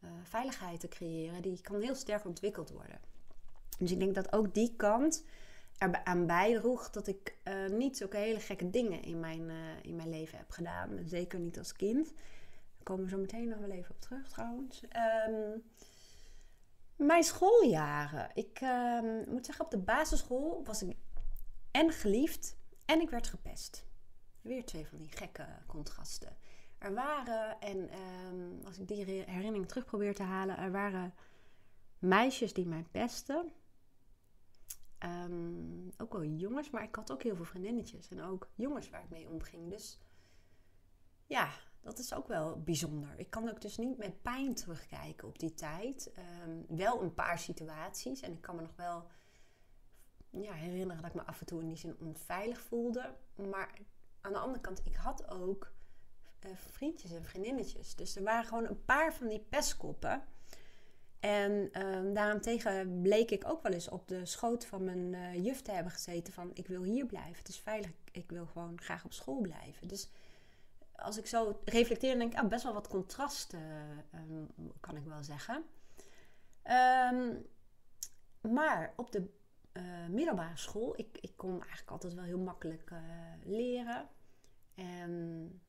uh, 0.00 0.10
veiligheid 0.22 0.80
te 0.80 0.88
creëren, 0.88 1.42
die 1.42 1.60
kan 1.60 1.80
heel 1.80 1.94
sterk 1.94 2.24
ontwikkeld 2.24 2.70
worden. 2.70 3.00
Dus 3.78 3.90
ik 3.90 3.98
denk 3.98 4.14
dat 4.14 4.32
ook 4.32 4.54
die 4.54 4.74
kant 4.76 5.24
aan 5.78 6.26
bijdroeg 6.26 6.90
dat 6.90 7.06
ik 7.06 7.36
uh, 7.44 7.68
niet 7.68 7.96
zulke 7.96 8.16
hele 8.16 8.40
gekke 8.40 8.70
dingen 8.70 9.02
in 9.02 9.20
mijn, 9.20 9.40
uh, 9.40 9.56
in 9.82 9.96
mijn 9.96 10.10
leven 10.10 10.38
heb 10.38 10.50
gedaan. 10.50 10.98
Zeker 11.04 11.38
niet 11.38 11.58
als 11.58 11.72
kind. 11.72 12.06
Daar 12.06 12.82
komen 12.82 13.04
we 13.04 13.10
zo 13.10 13.18
meteen 13.18 13.48
nog 13.48 13.58
wel 13.58 13.70
even 13.70 13.94
op 13.94 14.00
terug 14.00 14.28
trouwens. 14.28 14.82
Um, 15.28 15.62
mijn 16.96 17.22
schooljaren. 17.22 18.30
Ik 18.34 18.60
um, 18.62 19.30
moet 19.30 19.46
zeggen, 19.46 19.64
op 19.64 19.70
de 19.70 19.78
basisschool 19.78 20.64
was 20.64 20.82
ik 20.82 20.96
en 21.70 21.90
geliefd 21.90 22.56
En 22.84 23.00
ik 23.00 23.10
werd 23.10 23.26
gepest. 23.26 23.86
Weer 24.40 24.64
twee 24.64 24.86
van 24.86 24.98
die 24.98 25.10
gekke 25.10 25.46
contrasten. 25.66 26.36
Er 26.78 26.94
waren, 26.94 27.60
en 27.60 27.90
ehm, 27.90 28.66
als 28.66 28.78
ik 28.78 28.88
die 28.88 29.04
herinnering 29.04 29.68
terug 29.68 29.84
probeer 29.84 30.14
te 30.14 30.22
halen, 30.22 30.56
er 30.56 30.72
waren 30.72 31.14
meisjes 31.98 32.52
die 32.52 32.66
mij 32.66 32.84
pesten. 32.90 33.52
Ehm, 35.04 35.88
ook 35.96 36.12
wel 36.12 36.24
jongens, 36.24 36.70
maar 36.70 36.82
ik 36.82 36.94
had 36.94 37.12
ook 37.12 37.22
heel 37.22 37.36
veel 37.36 37.44
vriendinnetjes. 37.44 38.08
En 38.08 38.22
ook 38.22 38.48
jongens 38.54 38.90
waar 38.90 39.02
ik 39.02 39.10
mee 39.10 39.28
omging. 39.28 39.70
Dus 39.70 40.00
ja, 41.26 41.50
dat 41.80 41.98
is 41.98 42.14
ook 42.14 42.28
wel 42.28 42.62
bijzonder. 42.62 43.18
Ik 43.18 43.30
kan 43.30 43.48
ook 43.48 43.60
dus 43.60 43.76
niet 43.76 43.98
met 43.98 44.22
pijn 44.22 44.54
terugkijken 44.54 45.28
op 45.28 45.38
die 45.38 45.54
tijd. 45.54 46.12
Ehm, 46.12 46.62
wel 46.68 47.02
een 47.02 47.14
paar 47.14 47.38
situaties. 47.38 48.20
En 48.20 48.32
ik 48.32 48.40
kan 48.40 48.56
me 48.56 48.62
nog 48.62 48.76
wel 48.76 49.06
ja, 50.30 50.52
herinneren 50.52 51.02
dat 51.02 51.10
ik 51.10 51.16
me 51.16 51.26
af 51.26 51.40
en 51.40 51.46
toe 51.46 51.60
in 51.60 51.66
die 51.66 51.76
zin 51.76 51.96
onveilig 52.00 52.60
voelde. 52.60 53.14
Maar 53.50 53.78
aan 54.20 54.32
de 54.32 54.38
andere 54.38 54.60
kant, 54.60 54.80
ik 54.84 54.96
had 54.96 55.28
ook 55.28 55.72
uh, 56.46 56.56
vriendjes 56.56 57.10
en 57.10 57.24
vriendinnetjes. 57.24 57.94
Dus 57.94 58.16
er 58.16 58.22
waren 58.22 58.44
gewoon 58.44 58.66
een 58.66 58.84
paar 58.84 59.14
van 59.14 59.28
die 59.28 59.40
pestkoppen. 59.40 60.24
En 61.24 61.82
um, 61.86 62.14
daarentegen 62.14 63.00
bleek 63.02 63.30
ik 63.30 63.48
ook 63.48 63.62
wel 63.62 63.72
eens 63.72 63.88
op 63.88 64.08
de 64.08 64.26
schoot 64.26 64.66
van 64.66 64.84
mijn 64.84 65.12
uh, 65.12 65.44
juf 65.44 65.62
te 65.62 65.72
hebben 65.72 65.92
gezeten 65.92 66.32
van 66.32 66.50
ik 66.54 66.66
wil 66.66 66.82
hier 66.82 67.06
blijven. 67.06 67.38
Het 67.38 67.48
is 67.48 67.58
veilig, 67.58 67.90
ik 68.12 68.30
wil 68.30 68.46
gewoon 68.46 68.80
graag 68.80 69.04
op 69.04 69.12
school 69.12 69.40
blijven. 69.40 69.88
Dus 69.88 70.10
als 70.92 71.18
ik 71.18 71.26
zo 71.26 71.60
reflecteer, 71.64 72.18
denk 72.18 72.32
ik 72.32 72.38
ah, 72.38 72.48
best 72.48 72.62
wel 72.62 72.72
wat 72.72 72.88
contrasten, 72.88 73.60
um, 74.14 74.48
kan 74.80 74.96
ik 74.96 75.04
wel 75.04 75.22
zeggen. 75.22 75.64
Um, 77.12 77.46
maar 78.52 78.92
op 78.96 79.12
de 79.12 79.28
uh, 79.72 79.82
middelbare 80.08 80.56
school, 80.56 80.92
ik, 80.96 81.18
ik 81.20 81.32
kon 81.36 81.60
eigenlijk 81.60 81.90
altijd 81.90 82.14
wel 82.14 82.24
heel 82.24 82.38
makkelijk 82.38 82.92
leren. 83.44 84.08
En 84.74 85.62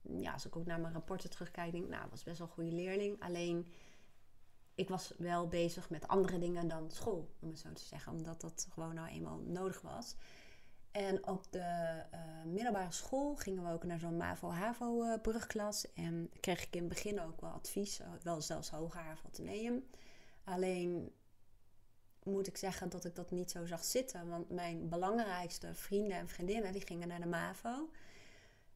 ja, 0.00 0.32
als 0.32 0.46
ik 0.46 0.56
ook 0.56 0.66
naar 0.66 0.80
mijn 0.80 0.92
rapporten 0.92 1.30
terugkijk, 1.30 1.72
denk 1.72 1.84
ik, 1.84 1.90
nou, 1.90 2.06
was 2.10 2.22
best 2.22 2.38
wel 2.38 2.46
een 2.46 2.52
goede 2.52 2.72
leerling. 2.72 3.22
Alleen, 3.22 3.66
ik 4.76 4.88
was 4.88 5.12
wel 5.18 5.48
bezig 5.48 5.90
met 5.90 6.08
andere 6.08 6.38
dingen 6.38 6.68
dan 6.68 6.90
school, 6.90 7.30
om 7.40 7.48
het 7.48 7.58
zo 7.58 7.72
te 7.72 7.84
zeggen. 7.84 8.12
Omdat 8.12 8.40
dat 8.40 8.66
gewoon 8.70 8.94
nou 8.94 9.08
eenmaal 9.08 9.38
nodig 9.38 9.80
was. 9.80 10.16
En 10.90 11.26
op 11.26 11.52
de 11.52 12.02
uh, 12.14 12.52
middelbare 12.52 12.92
school 12.92 13.36
gingen 13.36 13.64
we 13.64 13.72
ook 13.72 13.84
naar 13.84 13.98
zo'n 13.98 14.16
MAVO-HAVO-brugklas. 14.16 15.92
En 15.92 16.30
kreeg 16.40 16.62
ik 16.62 16.74
in 16.74 16.80
het 16.80 16.88
begin 16.88 17.20
ook 17.20 17.40
wel 17.40 17.50
advies, 17.50 18.00
wel 18.22 18.40
zelfs 18.40 18.70
hoger 18.70 19.00
HAVO-teneum. 19.00 19.86
Alleen 20.44 21.12
moet 22.22 22.46
ik 22.46 22.56
zeggen 22.56 22.88
dat 22.88 23.04
ik 23.04 23.14
dat 23.14 23.30
niet 23.30 23.50
zo 23.50 23.66
zag 23.66 23.84
zitten. 23.84 24.28
Want 24.28 24.50
mijn 24.50 24.88
belangrijkste 24.88 25.74
vrienden 25.74 26.16
en 26.16 26.28
vriendinnen 26.28 26.72
die 26.72 26.86
gingen 26.86 27.08
naar 27.08 27.20
de 27.20 27.26
MAVO. 27.26 27.90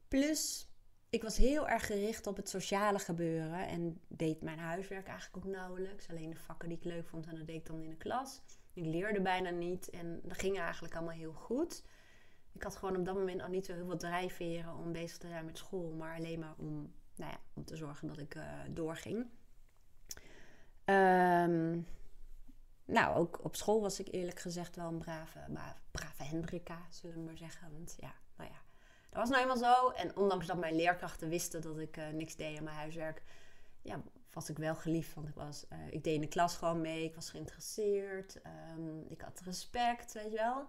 Plus, 0.07 0.70
ik 1.11 1.21
was 1.21 1.37
heel 1.37 1.67
erg 1.67 1.85
gericht 1.85 2.27
op 2.27 2.35
het 2.35 2.49
sociale 2.49 2.99
gebeuren. 2.99 3.67
En 3.67 3.99
deed 4.07 4.41
mijn 4.41 4.59
huiswerk 4.59 5.07
eigenlijk 5.07 5.45
ook 5.45 5.51
nauwelijks. 5.51 6.09
Alleen 6.09 6.29
de 6.29 6.35
vakken 6.35 6.69
die 6.69 6.77
ik 6.77 6.83
leuk 6.83 7.07
vond, 7.07 7.27
en 7.27 7.35
dat 7.35 7.47
deed 7.47 7.55
ik 7.55 7.65
dan 7.65 7.81
in 7.81 7.89
de 7.89 7.95
klas. 7.95 8.41
Ik 8.73 8.85
leerde 8.85 9.21
bijna 9.21 9.49
niet 9.49 9.89
en 9.89 10.21
dat 10.23 10.39
ging 10.39 10.59
eigenlijk 10.59 10.95
allemaal 10.95 11.15
heel 11.15 11.33
goed. 11.33 11.83
Ik 12.53 12.63
had 12.63 12.75
gewoon 12.75 12.95
op 12.95 13.05
dat 13.05 13.15
moment 13.15 13.41
al 13.41 13.49
niet 13.49 13.65
zo 13.65 13.73
heel 13.73 13.85
veel 13.85 13.97
drijfveren 13.97 14.75
om 14.75 14.91
bezig 14.91 15.17
te 15.17 15.27
zijn 15.27 15.45
met 15.45 15.57
school. 15.57 15.93
Maar 15.93 16.17
alleen 16.17 16.39
maar 16.39 16.53
om, 16.57 16.93
nou 17.15 17.31
ja, 17.31 17.39
om 17.53 17.65
te 17.65 17.75
zorgen 17.75 18.07
dat 18.07 18.17
ik 18.17 18.35
uh, 18.35 18.43
doorging. 18.69 19.17
Um, 20.85 21.87
nou, 22.85 23.15
ook 23.15 23.43
op 23.43 23.55
school 23.55 23.81
was 23.81 23.99
ik 23.99 24.07
eerlijk 24.11 24.39
gezegd 24.39 24.75
wel 24.75 24.87
een 24.87 24.97
brave, 24.97 25.39
brave 25.91 26.23
Hendrika, 26.23 26.77
zullen 26.89 27.15
we 27.15 27.21
maar 27.21 27.37
zeggen. 27.37 27.71
Want 27.71 27.95
ja, 27.99 28.13
dat 29.11 29.19
was 29.19 29.29
nou 29.29 29.41
eenmaal 29.41 29.57
zo. 29.57 29.89
En 29.89 30.17
ondanks 30.17 30.45
dat 30.45 30.57
mijn 30.57 30.75
leerkrachten 30.75 31.29
wisten 31.29 31.61
dat 31.61 31.79
ik 31.79 31.97
uh, 31.97 32.09
niks 32.09 32.35
deed 32.35 32.57
aan 32.57 32.63
mijn 32.63 32.75
huiswerk, 32.75 33.23
ja, 33.81 34.01
was 34.33 34.49
ik 34.49 34.57
wel 34.57 34.75
geliefd. 34.75 35.13
Want 35.13 35.27
ik, 35.27 35.35
was, 35.35 35.65
uh, 35.73 35.79
ik 35.89 36.03
deed 36.03 36.15
in 36.15 36.21
de 36.21 36.27
klas 36.27 36.57
gewoon 36.57 36.81
mee, 36.81 37.03
ik 37.03 37.15
was 37.15 37.29
geïnteresseerd, 37.29 38.39
um, 38.77 39.05
ik 39.09 39.21
had 39.21 39.41
respect, 39.43 40.13
weet 40.13 40.31
je 40.31 40.37
wel. 40.37 40.65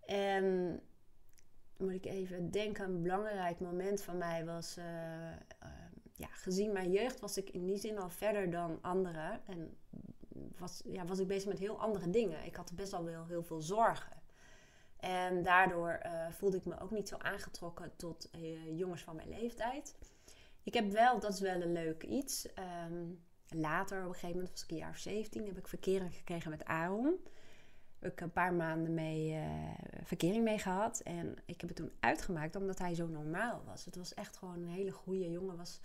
En 0.00 0.80
moet 1.76 1.92
ik 1.92 2.04
even 2.04 2.50
denken, 2.50 2.84
een 2.84 3.02
belangrijk 3.02 3.60
moment 3.60 4.02
van 4.02 4.18
mij 4.18 4.44
was... 4.44 4.76
Uh, 4.78 4.84
ja, 6.18 6.28
gezien 6.30 6.72
mijn 6.72 6.90
jeugd 6.90 7.20
was 7.20 7.36
ik 7.36 7.50
in 7.50 7.66
die 7.66 7.76
zin 7.76 7.98
al 7.98 8.10
verder 8.10 8.50
dan 8.50 8.78
anderen. 8.80 9.40
En 9.46 9.76
was, 10.58 10.82
ja, 10.84 11.04
was 11.04 11.18
ik 11.18 11.26
bezig 11.26 11.48
met 11.48 11.58
heel 11.58 11.80
andere 11.80 12.10
dingen. 12.10 12.44
Ik 12.44 12.56
had 12.56 12.72
best 12.74 12.90
wel 12.90 13.04
wel 13.04 13.26
heel 13.26 13.42
veel 13.42 13.60
zorgen. 13.60 14.17
En 15.00 15.42
daardoor 15.42 16.00
uh, 16.06 16.30
voelde 16.30 16.56
ik 16.56 16.64
me 16.64 16.80
ook 16.80 16.90
niet 16.90 17.08
zo 17.08 17.16
aangetrokken 17.18 17.92
tot 17.96 18.28
uh, 18.34 18.78
jongens 18.78 19.02
van 19.02 19.16
mijn 19.16 19.28
leeftijd. 19.28 19.94
Ik 20.62 20.74
heb 20.74 20.90
wel, 20.90 21.20
dat 21.20 21.32
is 21.32 21.40
wel 21.40 21.62
een 21.62 21.72
leuk 21.72 22.02
iets. 22.02 22.48
Um, 22.90 23.24
later, 23.48 23.98
op 23.98 24.08
een 24.08 24.12
gegeven 24.12 24.36
moment 24.36 24.50
was 24.50 24.62
ik 24.62 24.70
een 24.70 24.76
jaar 24.76 24.90
of 24.90 24.96
17, 24.96 25.46
heb 25.46 25.58
ik 25.58 25.68
verkering 25.68 26.14
gekregen 26.14 26.50
met 26.50 26.64
Aaron. 26.64 27.16
Heb 27.98 28.12
ik 28.12 28.20
een 28.20 28.32
paar 28.32 28.54
maanden 28.54 28.94
mee 28.94 29.32
uh, 29.32 29.44
verkering 30.02 30.44
mee 30.44 30.58
gehad. 30.58 31.00
En 31.00 31.36
ik 31.44 31.60
heb 31.60 31.68
het 31.68 31.78
toen 31.78 31.92
uitgemaakt 32.00 32.56
omdat 32.56 32.78
hij 32.78 32.94
zo 32.94 33.06
normaal 33.06 33.62
was. 33.66 33.84
Het 33.84 33.96
was 33.96 34.14
echt 34.14 34.36
gewoon 34.36 34.54
een 34.54 34.68
hele 34.68 34.92
goede 34.92 35.30
jongen. 35.30 35.56
Was 35.56 35.80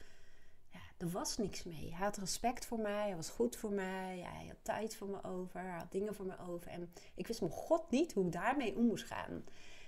er 0.98 1.10
was 1.10 1.38
niks 1.38 1.64
mee. 1.64 1.90
Hij 1.94 2.06
had 2.06 2.18
respect 2.18 2.66
voor 2.66 2.80
mij, 2.80 3.08
hij 3.08 3.16
was 3.16 3.30
goed 3.30 3.56
voor 3.56 3.72
mij, 3.72 4.20
hij 4.20 4.48
had 4.48 4.58
tijd 4.62 4.96
voor 4.96 5.10
me 5.10 5.24
over, 5.24 5.60
hij 5.60 5.78
had 5.78 5.92
dingen 5.92 6.16
voor 6.16 6.26
me 6.26 6.40
over. 6.48 6.72
En 6.72 6.94
ik 7.16 7.28
wist 7.28 7.42
mijn 7.42 7.54
god 7.54 7.92
niet 7.92 8.14
hoe 8.14 8.26
ik 8.26 8.32
daarmee 8.32 8.76
om 8.76 8.86
moest 8.86 9.06
gaan. 9.06 9.44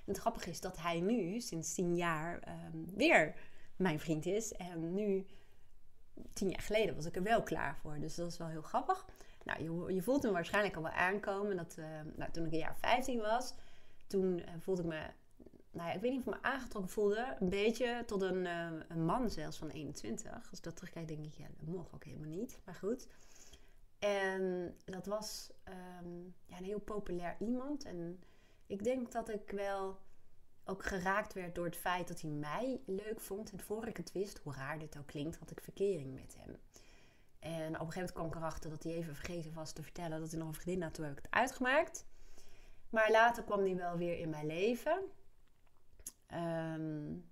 En 0.05 0.11
het 0.11 0.17
grappige 0.17 0.49
is 0.49 0.61
dat 0.61 0.77
hij 0.77 0.99
nu, 0.99 1.39
sinds 1.39 1.73
tien 1.73 1.95
jaar, 1.95 2.39
ehm, 2.39 2.95
weer 2.95 3.35
mijn 3.75 3.99
vriend 3.99 4.25
is. 4.25 4.53
En 4.53 4.93
nu, 4.93 5.25
tien 6.33 6.49
jaar 6.49 6.61
geleden, 6.61 6.95
was 6.95 7.05
ik 7.05 7.15
er 7.15 7.23
wel 7.23 7.43
klaar 7.43 7.77
voor. 7.77 7.99
Dus 7.99 8.15
dat 8.15 8.31
is 8.31 8.37
wel 8.37 8.47
heel 8.47 8.61
grappig. 8.61 9.05
Nou, 9.43 9.63
je, 9.63 9.93
je 9.93 10.01
voelt 10.01 10.23
hem 10.23 10.33
waarschijnlijk 10.33 10.75
al 10.75 10.81
wel 10.81 10.91
aankomen. 10.91 11.57
Dat, 11.57 11.75
uh, 11.79 11.85
nou, 12.15 12.31
toen 12.31 12.45
ik 12.45 12.51
een 12.51 12.57
jaar 12.57 12.77
15 12.77 13.19
was, 13.19 13.53
toen 14.07 14.37
uh, 14.37 14.45
voelde 14.59 14.81
ik 14.81 14.87
me 14.87 15.07
nou 15.75 15.87
ja, 15.87 15.93
ik 15.93 16.01
weet 16.01 16.11
niet 16.11 16.19
of 16.19 16.33
ik 16.33 16.41
me 16.41 16.49
aangetrokken 16.49 16.91
voelde. 16.91 17.35
Een 17.39 17.49
beetje 17.49 18.03
tot 18.05 18.21
een, 18.21 18.45
uh, 18.45 18.67
een 18.87 19.05
man 19.05 19.29
zelfs 19.29 19.57
van 19.57 19.69
21. 19.69 20.31
Als 20.49 20.57
ik 20.57 20.63
dat 20.63 20.75
terugkijk, 20.75 21.07
denk 21.07 21.25
ik, 21.25 21.33
ja, 21.33 21.47
dat 21.57 21.67
mocht 21.67 21.93
ook 21.93 22.03
helemaal 22.03 22.29
niet. 22.29 22.59
Maar 22.65 22.75
goed. 22.75 23.07
En 23.99 24.75
dat 24.85 25.05
was 25.05 25.51
um, 25.99 26.35
ja, 26.45 26.57
een 26.57 26.63
heel 26.63 26.79
populair 26.79 27.35
iemand. 27.39 27.83
En 27.83 28.23
ik 28.67 28.83
denk 28.83 29.11
dat 29.11 29.29
ik 29.29 29.51
wel 29.51 29.99
ook 30.65 30.85
geraakt 30.85 31.33
werd 31.33 31.55
door 31.55 31.65
het 31.65 31.77
feit 31.77 32.07
dat 32.07 32.21
hij 32.21 32.29
mij 32.29 32.81
leuk 32.85 33.19
vond. 33.19 33.51
En 33.51 33.59
voor 33.59 33.87
ik 33.87 33.97
het 33.97 34.11
wist, 34.11 34.39
hoe 34.43 34.53
raar 34.53 34.79
dit 34.79 34.97
ook 34.97 35.07
klinkt, 35.07 35.37
had 35.37 35.51
ik 35.51 35.61
verkering 35.61 36.13
met 36.13 36.35
hem. 36.39 36.57
En 37.39 37.65
op 37.65 37.85
een 37.85 37.91
gegeven 37.91 37.95
moment 37.95 38.11
kwam 38.11 38.27
ik 38.27 38.35
erachter 38.35 38.69
dat 38.69 38.83
hij 38.83 38.93
even 38.93 39.15
vergeten 39.15 39.53
was 39.53 39.71
te 39.71 39.83
vertellen 39.83 40.19
dat 40.19 40.29
hij 40.29 40.39
nog 40.39 40.47
een 40.47 40.53
vriendin 40.53 40.81
had. 40.83 40.97
Heb 40.97 41.11
ik 41.11 41.23
het 41.23 41.31
uitgemaakt. 41.31 42.05
Maar 42.89 43.11
later 43.11 43.43
kwam 43.43 43.59
hij 43.59 43.75
wel 43.75 43.97
weer 43.97 44.19
in 44.19 44.29
mijn 44.29 44.45
leven. 44.45 44.99
Um, 46.33 47.29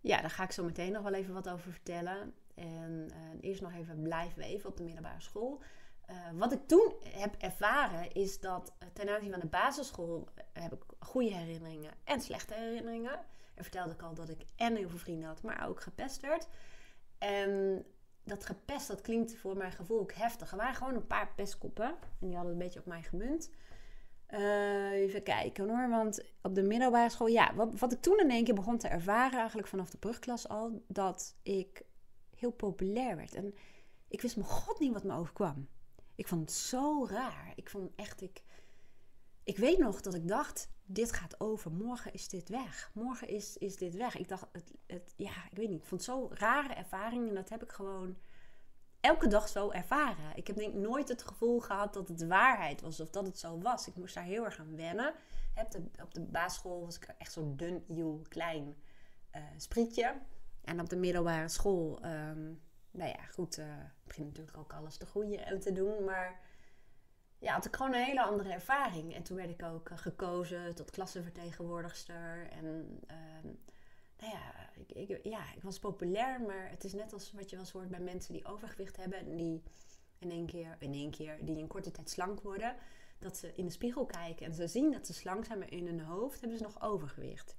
ja, 0.00 0.20
daar 0.20 0.30
ga 0.30 0.42
ik 0.42 0.52
zo 0.52 0.64
meteen 0.64 0.92
nog 0.92 1.02
wel 1.02 1.14
even 1.14 1.34
wat 1.34 1.48
over 1.48 1.72
vertellen. 1.72 2.34
En 2.54 3.08
uh, 3.10 3.16
eerst 3.40 3.60
nog 3.60 3.72
even 3.72 4.02
blijven 4.02 4.42
even 4.42 4.70
op 4.70 4.76
de 4.76 4.82
middelbare 4.82 5.20
school. 5.20 5.62
Uh, 6.10 6.16
wat 6.32 6.52
ik 6.52 6.66
toen 6.66 6.92
heb 7.04 7.34
ervaren 7.38 8.12
is 8.12 8.40
dat 8.40 8.72
uh, 8.82 8.88
ten 8.92 9.08
aanzien 9.08 9.30
van 9.30 9.40
de 9.40 9.46
basisschool 9.46 10.28
heb 10.52 10.72
ik 10.72 10.82
goede 10.98 11.34
herinneringen 11.34 11.92
en 12.04 12.20
slechte 12.20 12.54
herinneringen. 12.54 13.20
En 13.54 13.62
vertelde 13.62 13.92
ik 13.92 14.02
al 14.02 14.14
dat 14.14 14.28
ik 14.28 14.44
en 14.56 14.76
heel 14.76 14.88
veel 14.88 14.98
vrienden 14.98 15.28
had, 15.28 15.42
maar 15.42 15.68
ook 15.68 15.80
gepest 15.80 16.20
werd. 16.20 16.48
En 17.18 17.84
dat 18.24 18.46
gepest, 18.46 18.88
dat 18.88 19.00
klinkt 19.00 19.36
voor 19.36 19.56
mijn 19.56 19.72
gevoel 19.72 20.08
heftig. 20.14 20.50
Er 20.50 20.56
waren 20.56 20.74
gewoon 20.74 20.94
een 20.94 21.06
paar 21.06 21.32
pestkoppen 21.36 21.94
en 22.20 22.26
die 22.26 22.34
hadden 22.34 22.52
een 22.52 22.58
beetje 22.58 22.80
op 22.80 22.86
mij 22.86 23.02
gemunt. 23.02 23.50
Uh, 24.34 24.90
even 24.90 25.22
kijken 25.22 25.68
hoor, 25.68 25.88
want 25.88 26.24
op 26.42 26.54
de 26.54 26.62
middelbare 26.62 27.10
school, 27.10 27.26
ja, 27.26 27.54
wat, 27.54 27.78
wat 27.78 27.92
ik 27.92 28.00
toen 28.00 28.18
in 28.18 28.30
één 28.30 28.44
keer 28.44 28.54
begon 28.54 28.78
te 28.78 28.88
ervaren, 28.88 29.38
eigenlijk 29.38 29.68
vanaf 29.68 29.90
de 29.90 29.98
brugklas 29.98 30.48
al, 30.48 30.82
dat 30.86 31.36
ik 31.42 31.82
heel 32.36 32.50
populair 32.50 33.16
werd. 33.16 33.34
En 33.34 33.54
ik 34.08 34.20
wist 34.20 34.36
mijn 34.36 34.48
god 34.48 34.78
niet 34.78 34.92
wat 34.92 35.04
me 35.04 35.14
overkwam. 35.14 35.68
Ik 36.14 36.28
vond 36.28 36.40
het 36.40 36.52
zo 36.52 37.06
raar. 37.06 37.52
Ik 37.56 37.70
vond 37.70 37.90
echt, 37.96 38.20
ik, 38.20 38.42
ik 39.44 39.56
weet 39.56 39.78
nog 39.78 40.00
dat 40.00 40.14
ik 40.14 40.28
dacht, 40.28 40.70
dit 40.84 41.12
gaat 41.12 41.40
over, 41.40 41.72
morgen 41.72 42.12
is 42.12 42.28
dit 42.28 42.48
weg. 42.48 42.90
Morgen 42.94 43.28
is, 43.28 43.56
is 43.56 43.76
dit 43.76 43.94
weg. 43.94 44.16
Ik 44.16 44.28
dacht, 44.28 44.46
het, 44.52 44.72
het, 44.86 45.14
ja, 45.16 45.32
ik 45.50 45.56
weet 45.56 45.68
niet, 45.68 45.80
ik 45.80 45.86
vond 45.86 46.06
het 46.06 46.10
zo'n 46.10 46.34
rare 46.34 46.74
ervaring 46.74 47.28
en 47.28 47.34
dat 47.34 47.48
heb 47.48 47.62
ik 47.62 47.72
gewoon 47.72 48.16
elke 49.00 49.26
dag 49.26 49.48
zo 49.48 49.70
ervaren. 49.70 50.32
Ik 50.34 50.46
heb 50.46 50.56
denk 50.56 50.74
nooit 50.74 51.08
het 51.08 51.22
gevoel 51.22 51.60
gehad 51.60 51.94
dat 51.94 52.08
het 52.08 52.26
waarheid 52.26 52.80
was 52.80 53.00
of 53.00 53.10
dat 53.10 53.26
het 53.26 53.38
zo 53.38 53.58
was. 53.60 53.88
Ik 53.88 53.96
moest 53.96 54.14
daar 54.14 54.24
heel 54.24 54.44
erg 54.44 54.58
aan 54.58 54.76
wennen. 54.76 55.14
Op 56.02 56.14
de, 56.14 56.20
basisschool 56.20 56.84
was 56.84 56.96
ik 56.96 57.14
echt 57.18 57.32
zo'n 57.32 57.56
dun, 57.56 57.84
heel 57.88 58.22
klein 58.28 58.76
uh, 59.36 59.42
sprietje. 59.56 60.14
En 60.64 60.80
op 60.80 60.88
de 60.88 60.96
middelbare 60.96 61.48
school, 61.48 62.04
um, 62.04 62.62
nou 62.90 63.10
ja, 63.10 63.22
goed, 63.32 63.58
uh, 63.58 63.66
begin 64.04 64.26
natuurlijk 64.26 64.56
ook 64.56 64.72
alles 64.72 64.96
te 64.96 65.06
groeien 65.06 65.46
en 65.46 65.60
te 65.60 65.72
doen. 65.72 66.04
Maar 66.04 66.40
ja, 67.38 67.52
had 67.52 67.64
ik 67.64 67.76
gewoon 67.76 67.94
een 67.94 68.04
hele 68.04 68.22
andere 68.22 68.52
ervaring. 68.52 69.14
En 69.14 69.22
toen 69.22 69.36
werd 69.36 69.50
ik 69.50 69.62
ook 69.62 69.88
eh, 69.88 69.98
gekozen 69.98 70.74
tot 70.74 70.90
klassenvertegenwoordigster. 70.90 72.48
En 72.50 72.98
ehm, 73.06 73.48
nou 74.18 74.32
ja 74.32 74.70
ik, 74.74 74.92
ik, 74.92 75.24
ja, 75.24 75.52
ik 75.54 75.62
was 75.62 75.78
populair, 75.78 76.40
maar 76.40 76.70
het 76.70 76.84
is 76.84 76.92
net 76.92 77.12
als 77.12 77.32
wat 77.32 77.50
je 77.50 77.56
wel 77.56 77.64
eens 77.64 77.74
hoort 77.74 77.88
bij 77.88 78.00
mensen 78.00 78.32
die 78.32 78.46
overgewicht 78.46 78.96
hebben 78.96 79.18
en 79.18 79.36
die 79.36 79.62
in 80.18 80.30
één 80.30 80.46
keer, 80.46 80.76
in 80.78 80.92
één 80.92 81.10
keer, 81.10 81.44
die 81.44 81.58
in 81.58 81.66
korte 81.66 81.90
tijd 81.90 82.10
slank 82.10 82.40
worden. 82.40 82.76
Dat 83.18 83.36
ze 83.36 83.52
in 83.54 83.64
de 83.64 83.70
spiegel 83.70 84.06
kijken 84.06 84.46
en 84.46 84.54
ze 84.54 84.66
zien 84.66 84.92
dat 84.92 85.06
ze 85.06 85.12
slank 85.12 85.44
zijn, 85.44 85.58
maar 85.58 85.72
in 85.72 85.86
hun 85.86 86.00
hoofd 86.00 86.40
hebben 86.40 86.58
ze 86.58 86.64
nog 86.64 86.82
overgewicht. 86.82 87.56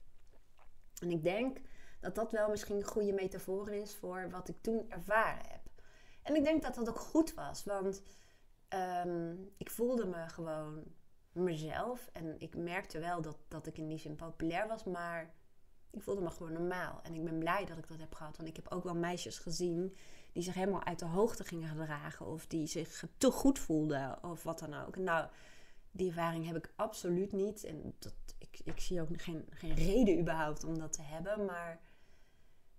En 1.02 1.12
ik 1.12 1.24
denk 1.24 1.62
dat 2.00 2.16
dat 2.16 2.32
wel 2.32 2.50
misschien 2.50 2.76
een 2.76 2.84
goede 2.84 3.14
metafoor 3.14 3.70
is 3.70 3.96
voor 3.96 4.30
wat 4.30 4.50
ik 4.50 4.62
toen 4.62 4.86
ervaren 4.90 5.46
heb. 5.50 5.62
En 6.24 6.36
ik 6.36 6.44
denk 6.44 6.62
dat 6.62 6.76
dat 6.76 6.90
ook 6.90 7.00
goed 7.00 7.34
was, 7.34 7.64
want 7.64 8.02
Ehm, 8.70 9.36
ik 9.58 9.70
voelde 9.70 10.06
me 10.06 10.30
gewoon 10.30 10.84
mezelf. 11.32 12.10
En 12.14 12.40
ik 12.40 12.56
merkte 12.56 13.00
wel 13.00 13.22
dat, 13.22 13.38
dat 13.48 13.68
ik 13.68 13.78
in 13.78 13.88
die 13.88 13.98
zin 13.98 14.16
populair 14.16 14.68
was, 14.68 14.84
maar 14.84 15.34
ik 15.92 16.02
voelde 16.02 16.22
me 16.22 16.30
gewoon 16.30 16.54
normaal. 16.54 17.00
En 17.04 17.14
ik 17.14 17.24
ben 17.24 17.40
blij 17.40 17.66
dat 17.66 17.78
ik 17.78 17.88
dat 17.88 18.00
heb 18.00 18.14
gehad. 18.14 18.38
Want 18.38 18.50
ik 18.50 18.56
heb 18.56 18.72
ook 18.72 18.84
wel 18.84 18.96
meisjes 18.96 19.40
gezien 19.40 19.96
die 20.32 20.44
zich 20.44 20.54
helemaal 20.54 20.84
uit 20.84 21.00
de 21.00 21.06
hoogte 21.06 21.44
gingen 21.44 21.70
gedragen. 21.70 22.26
Of 22.26 22.48
die 22.48 22.68
zich 22.68 23.04
te 23.18 23.32
goed 23.32 23.60
voelden 23.60 24.24
of 24.24 24.44
wat 24.44 24.60
dan 24.60 24.74
ook. 24.74 24.98
Nou, 24.98 25.28
die 25.92 26.08
ervaring 26.08 26.46
heb 26.46 26.56
ik 26.56 26.74
absoluut 26.76 27.32
niet. 27.32 27.64
En 27.64 27.96
dat, 28.00 28.14
ik, 28.38 28.60
ik 28.64 28.80
zie 28.80 29.02
ook 29.02 29.22
geen, 29.22 29.46
geen 29.50 29.74
reden 29.74 30.20
überhaupt 30.20 30.64
om 30.64 30.78
dat 30.78 30.94
te 30.94 31.02
hebben. 31.02 31.46
Maar 31.46 31.80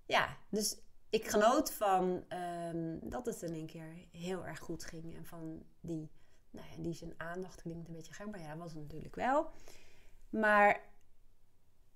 ja, 0.07 0.37
dus 0.49 0.81
ik 1.11 1.29
genoot 1.29 1.73
van 1.73 2.25
ehm, 2.29 2.99
dat 3.03 3.27
het 3.27 3.43
in 3.43 3.55
één 3.55 3.67
keer 3.67 4.07
heel 4.11 4.47
erg 4.47 4.59
goed 4.59 4.85
ging. 4.85 5.17
En 5.17 5.25
van 5.25 5.63
die, 5.81 6.11
nou 6.51 6.67
ja, 6.71 6.83
die 6.83 6.95
zijn 6.95 7.15
aandacht 7.17 7.63
klinkt 7.63 7.89
een 7.89 7.95
beetje 7.95 8.13
gek, 8.13 8.31
maar 8.31 8.41
ja, 8.41 8.57
was 8.57 8.73
het 8.73 8.83
natuurlijk 8.83 9.15
wel. 9.15 9.51
Maar 10.31 10.90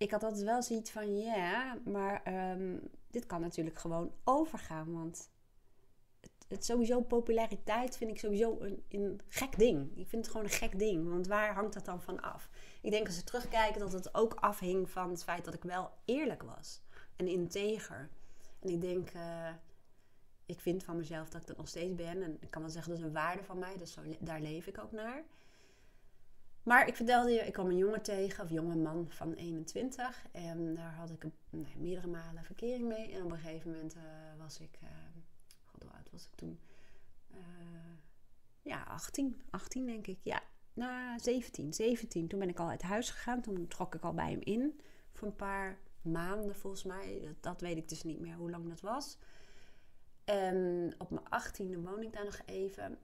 ik 0.04 0.10
had 0.10 0.22
altijd 0.22 0.42
wel 0.42 0.62
zoiets 0.62 0.90
van, 0.90 1.16
ja, 1.18 1.78
maar 1.84 2.22
ehm, 2.22 2.76
dit 3.10 3.26
kan 3.26 3.40
natuurlijk 3.40 3.78
gewoon 3.78 4.12
overgaan. 4.24 4.92
Want 4.92 5.30
het, 6.20 6.30
het, 6.48 6.64
sowieso 6.64 7.00
populariteit 7.00 7.96
vind 7.96 8.10
ik 8.10 8.18
sowieso 8.18 8.56
een, 8.60 8.84
een 8.88 9.20
gek 9.28 9.58
ding. 9.58 9.96
Ik 9.96 10.08
vind 10.08 10.24
het 10.24 10.30
gewoon 10.30 10.46
een 10.46 10.52
gek 10.52 10.78
ding. 10.78 11.08
Want 11.08 11.26
waar 11.26 11.54
hangt 11.54 11.74
dat 11.74 11.84
dan 11.84 12.02
van 12.02 12.20
af? 12.20 12.50
Ik 12.80 12.90
denk 12.90 13.06
als 13.06 13.16
we 13.16 13.24
terugkijken 13.24 13.80
dat 13.80 13.92
het 13.92 14.14
ook 14.14 14.34
afhing 14.34 14.90
van 14.90 15.10
het 15.10 15.24
feit 15.24 15.44
dat 15.44 15.54
ik 15.54 15.62
wel 15.62 15.90
eerlijk 16.04 16.42
was. 16.42 16.82
En 17.16 17.28
integer. 17.28 18.10
En 18.60 18.68
ik 18.68 18.80
denk, 18.80 19.14
uh, 19.14 19.48
ik 20.46 20.60
vind 20.60 20.84
van 20.84 20.96
mezelf 20.96 21.28
dat 21.28 21.40
ik 21.40 21.46
dat 21.46 21.56
nog 21.56 21.68
steeds 21.68 21.94
ben. 21.94 22.22
En 22.22 22.36
ik 22.40 22.50
kan 22.50 22.62
wel 22.62 22.70
zeggen, 22.70 22.90
dat 22.90 23.00
is 23.00 23.06
een 23.06 23.12
waarde 23.12 23.44
van 23.44 23.58
mij. 23.58 23.76
Dus 23.76 23.96
daar 24.18 24.40
leef 24.40 24.66
ik 24.66 24.78
ook 24.78 24.92
naar. 24.92 25.24
Maar 26.64 26.88
ik 26.88 26.96
vertelde 26.96 27.30
je, 27.30 27.40
ik 27.40 27.52
kwam 27.52 27.68
een 27.68 27.76
jongen 27.76 28.02
tegen, 28.02 28.44
of 28.44 28.50
jonge 28.50 28.76
man 28.76 29.06
van 29.08 29.32
21. 29.32 30.26
En 30.32 30.74
daar 30.74 30.94
had 30.94 31.10
ik 31.10 31.24
nee, 31.50 31.76
meerdere 31.76 32.06
malen 32.06 32.44
verkering 32.44 32.88
mee. 32.88 33.12
En 33.12 33.24
op 33.24 33.30
een 33.30 33.38
gegeven 33.38 33.70
moment 33.70 33.96
uh, 33.96 34.02
was 34.38 34.60
ik, 34.60 34.78
uh, 34.82 34.88
god 35.64 35.82
hoe 35.82 35.92
oud 35.92 36.10
was 36.10 36.24
ik 36.24 36.34
toen? 36.34 36.58
ja, 38.62 38.84
18. 38.84 39.42
18 39.50 39.86
denk 39.86 40.06
ik, 40.06 40.18
ja. 40.22 40.42
Nou, 40.72 41.18
17. 41.18 41.72
17. 41.72 42.28
Toen 42.28 42.38
ben 42.38 42.48
ik 42.48 42.58
al 42.58 42.68
uit 42.68 42.82
huis 42.82 43.10
gegaan. 43.10 43.42
Toen 43.42 43.66
trok 43.68 43.94
ik 43.94 44.02
al 44.02 44.14
bij 44.14 44.30
hem 44.30 44.40
in 44.40 44.80
voor 45.12 45.28
een 45.28 45.36
paar 45.36 45.78
maanden 46.02 46.56
volgens 46.56 46.84
mij. 46.84 47.34
Dat, 47.40 47.60
weet 47.60 47.76
ik 47.76 47.88
dus 47.88 48.02
niet 48.02 48.20
meer 48.20 48.34
hoe 48.34 48.50
lang 48.50 48.68
dat 48.68 48.80
was. 48.80 49.18
En 50.24 50.94
op 50.98 51.10
mijn 51.10 51.28
achttiende 51.28 51.80
woon 51.80 52.02
ik 52.02 52.12
daar 52.12 52.24
nog 52.24 52.40
even. 52.46 52.98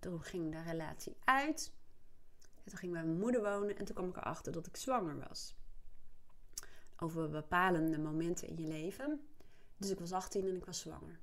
Toen 0.00 0.22
ging 0.22 0.52
de 0.52 0.62
relatie 0.62 1.16
uit. 1.24 1.72
Toen 2.64 2.78
ging 2.78 2.92
bij 2.92 3.04
mijn 3.04 3.18
moeder 3.18 3.42
wonen 3.42 3.78
en 3.78 3.84
toen 3.84 3.94
kwam 3.94 4.08
ik 4.08 4.16
erachter 4.16 4.52
dat 4.52 4.66
ik 4.66 4.76
zwanger 4.76 5.18
was. 5.28 5.54
Over 6.96 7.28
bepalende 7.28 7.98
momenten 7.98 8.48
in 8.48 8.56
je 8.56 8.66
leven. 8.66 9.20
Dus 9.76 9.90
ik 9.90 9.98
was 9.98 10.12
18 10.12 10.46
en 10.46 10.56
ik 10.56 10.64
was 10.64 10.80
zwanger. 10.80 11.18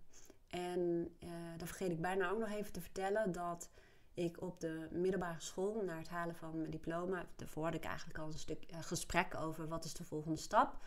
En 0.48 0.80
uh, 1.20 1.30
dan 1.58 1.68
vergeet 1.68 1.92
ik 1.92 2.02
bijna 2.02 2.30
ook 2.30 2.40
nog 2.40 2.50
even 2.50 2.72
te 2.72 2.82
vertellen 2.82 3.32
dat 3.32 3.70
ik 4.14 4.42
op 4.42 4.60
de 4.60 4.88
middelbare 4.92 5.40
school 5.42 5.84
naar 5.84 5.98
het 5.98 6.10
halen 6.10 6.36
van 6.36 6.58
mijn 6.58 6.72
diploma. 6.72 7.26
Daarvoor 7.36 7.64
had 7.64 7.74
ik 7.74 7.84
eigenlijk 7.84 8.20
al 8.20 8.28
een 8.28 8.40
stuk 8.40 8.72
uh, 8.72 8.78
gesprek 8.82 9.36
over 9.36 9.68
wat 9.68 9.86
is 9.86 9.94
de 9.94 10.04
volgende 10.04 10.38
stap. 10.38 10.78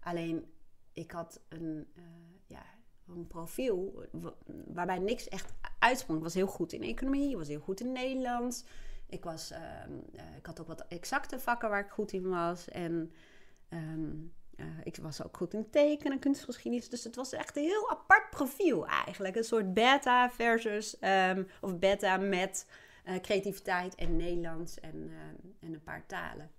Alleen 0.00 0.52
ik 0.92 1.10
had 1.10 1.40
een, 1.48 1.88
uh, 1.94 2.04
ja, 2.46 2.62
een 3.06 3.26
profiel 3.26 4.04
waarbij 4.66 4.98
niks 4.98 5.28
echt 5.28 5.52
uitsprong. 5.78 6.18
Ik 6.18 6.24
was 6.24 6.34
heel 6.34 6.46
goed 6.46 6.72
in 6.72 6.82
economie, 6.82 7.36
was 7.36 7.48
heel 7.48 7.60
goed 7.60 7.80
in 7.80 7.92
Nederlands. 7.92 8.64
Ik, 9.10 9.24
was, 9.24 9.52
uh, 9.52 9.58
ik 10.36 10.46
had 10.46 10.60
ook 10.60 10.66
wat 10.66 10.86
exacte 10.88 11.38
vakken 11.38 11.68
waar 11.68 11.84
ik 11.84 11.90
goed 11.90 12.12
in 12.12 12.28
was. 12.28 12.68
En 12.68 13.12
um, 13.70 14.32
ik 14.82 14.96
was 14.96 15.24
ook 15.24 15.36
goed 15.36 15.54
in 15.54 15.70
tekenen, 15.70 16.18
kunstgeschiedenis. 16.18 16.88
Dus 16.88 17.04
het 17.04 17.16
was 17.16 17.32
echt 17.32 17.56
een 17.56 17.62
heel 17.62 17.90
apart 17.90 18.30
profiel 18.30 18.86
eigenlijk. 18.86 19.36
Een 19.36 19.44
soort 19.44 19.74
beta 19.74 20.30
versus, 20.30 20.96
um, 21.00 21.46
of 21.60 21.78
beta 21.78 22.16
met 22.16 22.66
uh, 23.06 23.16
creativiteit 23.16 23.94
en 23.94 24.16
Nederlands 24.16 24.80
en, 24.80 25.10
en 25.60 25.72
een 25.72 25.82
paar 25.82 26.06
talen. 26.06 26.50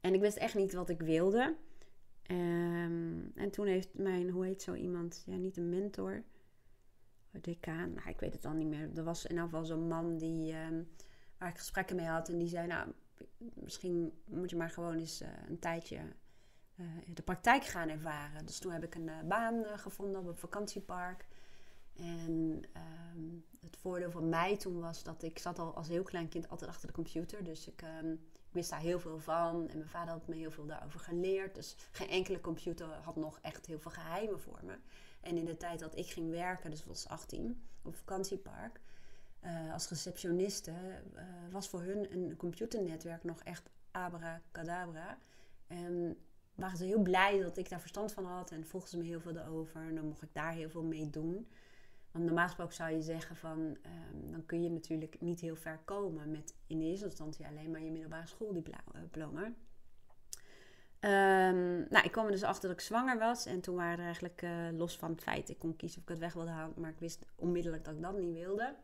En 0.00 0.14
ik 0.14 0.20
wist 0.20 0.36
echt 0.36 0.54
niet 0.54 0.72
wat 0.72 0.88
ik 0.88 1.00
wilde. 1.00 1.56
En 3.34 3.50
toen 3.50 3.66
heeft 3.66 3.94
mijn, 3.94 4.30
hoe 4.30 4.44
heet 4.44 4.62
zo 4.62 4.74
iemand? 4.74 5.22
Ja, 5.26 5.36
niet 5.36 5.56
een 5.56 5.68
mentor. 5.68 6.22
Decaan, 7.30 7.92
nou, 7.92 8.08
ik 8.08 8.20
weet 8.20 8.32
het 8.32 8.44
al 8.44 8.52
niet 8.52 8.66
meer. 8.66 8.90
Er 8.94 9.04
was 9.04 9.24
in 9.24 9.30
ieder 9.30 9.44
geval 9.44 9.64
zo'n 9.64 9.88
man 9.88 10.16
die, 10.16 10.54
waar 11.42 11.50
ik 11.50 11.58
gesprekken 11.58 11.96
mee 11.96 12.06
had. 12.06 12.28
En 12.28 12.38
die 12.38 12.48
zei, 12.48 12.66
nou, 12.66 12.88
misschien 13.54 14.22
moet 14.24 14.50
je 14.50 14.56
maar 14.56 14.70
gewoon 14.70 14.98
eens 14.98 15.22
uh, 15.22 15.28
een 15.48 15.58
tijdje 15.58 15.98
uh, 16.76 16.86
de 17.14 17.22
praktijk 17.22 17.64
gaan 17.64 17.88
ervaren. 17.88 18.46
Dus 18.46 18.58
toen 18.58 18.72
heb 18.72 18.84
ik 18.84 18.94
een 18.94 19.08
uh, 19.08 19.20
baan 19.28 19.64
gevonden 19.76 20.20
op 20.20 20.26
een 20.26 20.36
vakantiepark. 20.36 21.26
En 21.96 22.62
um, 23.14 23.44
het 23.60 23.76
voordeel 23.76 24.10
van 24.10 24.28
mij 24.28 24.56
toen 24.56 24.80
was 24.80 25.02
dat 25.02 25.22
ik 25.22 25.38
zat 25.38 25.58
al 25.58 25.74
als 25.74 25.88
heel 25.88 26.02
klein 26.02 26.28
kind 26.28 26.48
altijd 26.48 26.70
achter 26.70 26.86
de 26.86 26.94
computer. 26.94 27.44
Dus 27.44 27.68
ik, 27.68 27.82
um, 28.02 28.12
ik 28.12 28.52
wist 28.52 28.70
daar 28.70 28.80
heel 28.80 29.00
veel 29.00 29.18
van. 29.18 29.68
En 29.68 29.76
mijn 29.76 29.90
vader 29.90 30.12
had 30.12 30.28
me 30.28 30.34
heel 30.34 30.50
veel 30.50 30.66
daarover 30.66 31.00
geleerd. 31.00 31.54
Dus 31.54 31.76
geen 31.92 32.08
enkele 32.08 32.40
computer 32.40 32.86
had 32.86 33.16
nog 33.16 33.38
echt 33.40 33.66
heel 33.66 33.78
veel 33.78 33.90
geheimen 33.90 34.40
voor 34.40 34.60
me. 34.64 34.76
En 35.20 35.36
in 35.36 35.44
de 35.44 35.56
tijd 35.56 35.78
dat 35.78 35.96
ik 35.96 36.06
ging 36.06 36.30
werken, 36.30 36.70
dus 36.70 36.84
was 36.84 37.08
18, 37.08 37.62
op 37.82 37.96
vakantiepark, 37.96 38.80
uh, 39.44 39.72
als 39.72 39.88
receptioniste, 39.88 40.70
uh, 40.70 41.22
was 41.50 41.68
voor 41.68 41.82
hun 41.82 42.12
een 42.12 42.36
computernetwerk 42.36 43.24
nog 43.24 43.42
echt 43.42 43.70
abracadabra. 43.90 45.18
En 45.66 46.16
waren 46.54 46.78
ze 46.78 46.84
heel 46.84 47.02
blij 47.02 47.40
dat 47.40 47.56
ik 47.56 47.68
daar 47.68 47.80
verstand 47.80 48.12
van 48.12 48.24
had 48.24 48.50
en 48.50 48.66
volgden 48.66 48.90
ze 48.90 48.98
me 48.98 49.04
heel 49.04 49.20
veel 49.20 49.36
erover. 49.36 49.80
En 49.80 49.94
dan 49.94 50.06
mocht 50.06 50.22
ik 50.22 50.32
daar 50.32 50.52
heel 50.52 50.70
veel 50.70 50.82
mee 50.82 51.10
doen. 51.10 51.48
Want 52.10 52.24
normaal 52.24 52.46
gesproken 52.46 52.74
zou 52.74 52.90
je 52.90 53.02
zeggen 53.02 53.36
van, 53.36 53.58
um, 53.58 54.30
dan 54.30 54.46
kun 54.46 54.62
je 54.62 54.70
natuurlijk 54.70 55.20
niet 55.20 55.40
heel 55.40 55.56
ver 55.56 55.80
komen 55.84 56.30
met 56.30 56.54
in 56.66 56.80
eerste 56.80 57.04
instantie 57.04 57.46
alleen 57.46 57.70
maar 57.70 57.82
je 57.82 57.90
middelbare 57.90 58.26
schooldiploma. 58.26 59.52
Um, 61.04 61.86
nou, 61.90 62.04
ik 62.04 62.12
kwam 62.12 62.24
er 62.24 62.30
dus 62.30 62.42
achter 62.42 62.68
dat 62.68 62.78
ik 62.78 62.84
zwanger 62.84 63.18
was. 63.18 63.46
En 63.46 63.60
toen 63.60 63.74
waren 63.74 63.98
er 63.98 64.04
eigenlijk, 64.04 64.46
los 64.72 64.96
van 64.96 65.10
het 65.10 65.22
feit, 65.22 65.48
ik 65.48 65.58
kon 65.58 65.76
kiezen 65.76 65.98
of 65.98 66.02
ik 66.02 66.08
het 66.08 66.18
weg 66.18 66.32
wilde 66.32 66.50
halen. 66.50 66.80
Maar 66.80 66.90
ik 66.90 66.98
wist 66.98 67.26
onmiddellijk 67.34 67.84
dat 67.84 67.94
ik 67.94 68.02
dat 68.02 68.18
niet 68.18 68.32
wilde. 68.32 68.74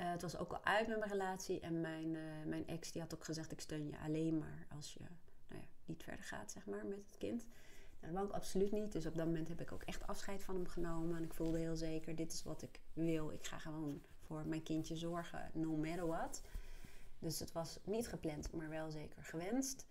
Uh, 0.00 0.10
het 0.10 0.22
was 0.22 0.36
ook 0.36 0.52
al 0.52 0.64
uit 0.64 0.88
met 0.88 0.98
mijn 0.98 1.10
relatie. 1.10 1.60
En 1.60 1.80
mijn, 1.80 2.14
uh, 2.14 2.20
mijn 2.46 2.66
ex 2.66 2.92
die 2.92 3.02
had 3.02 3.14
ook 3.14 3.24
gezegd, 3.24 3.52
ik 3.52 3.60
steun 3.60 3.88
je 3.88 3.98
alleen 3.98 4.38
maar 4.38 4.66
als 4.76 4.92
je 4.92 5.00
nou 5.48 5.62
ja, 5.62 5.68
niet 5.84 6.02
verder 6.02 6.24
gaat, 6.24 6.50
zeg 6.50 6.66
maar, 6.66 6.86
met 6.86 6.98
het 7.06 7.18
kind. 7.18 7.44
Dat 8.00 8.10
wou 8.10 8.26
ik 8.26 8.32
absoluut 8.32 8.72
niet. 8.72 8.92
Dus 8.92 9.06
op 9.06 9.16
dat 9.16 9.26
moment 9.26 9.48
heb 9.48 9.60
ik 9.60 9.72
ook 9.72 9.82
echt 9.82 10.06
afscheid 10.06 10.42
van 10.42 10.54
hem 10.54 10.66
genomen. 10.66 11.16
En 11.16 11.24
ik 11.24 11.34
voelde 11.34 11.58
heel 11.58 11.76
zeker, 11.76 12.16
dit 12.16 12.32
is 12.32 12.42
wat 12.42 12.62
ik 12.62 12.80
wil. 12.92 13.30
Ik 13.30 13.46
ga 13.46 13.58
gewoon 13.58 14.02
voor 14.20 14.46
mijn 14.46 14.62
kindje 14.62 14.96
zorgen, 14.96 15.50
no 15.52 15.76
matter 15.76 16.06
what. 16.06 16.42
Dus 17.18 17.38
het 17.38 17.52
was 17.52 17.78
niet 17.84 18.08
gepland, 18.08 18.52
maar 18.52 18.68
wel 18.68 18.90
zeker 18.90 19.24
gewenst. 19.24 19.86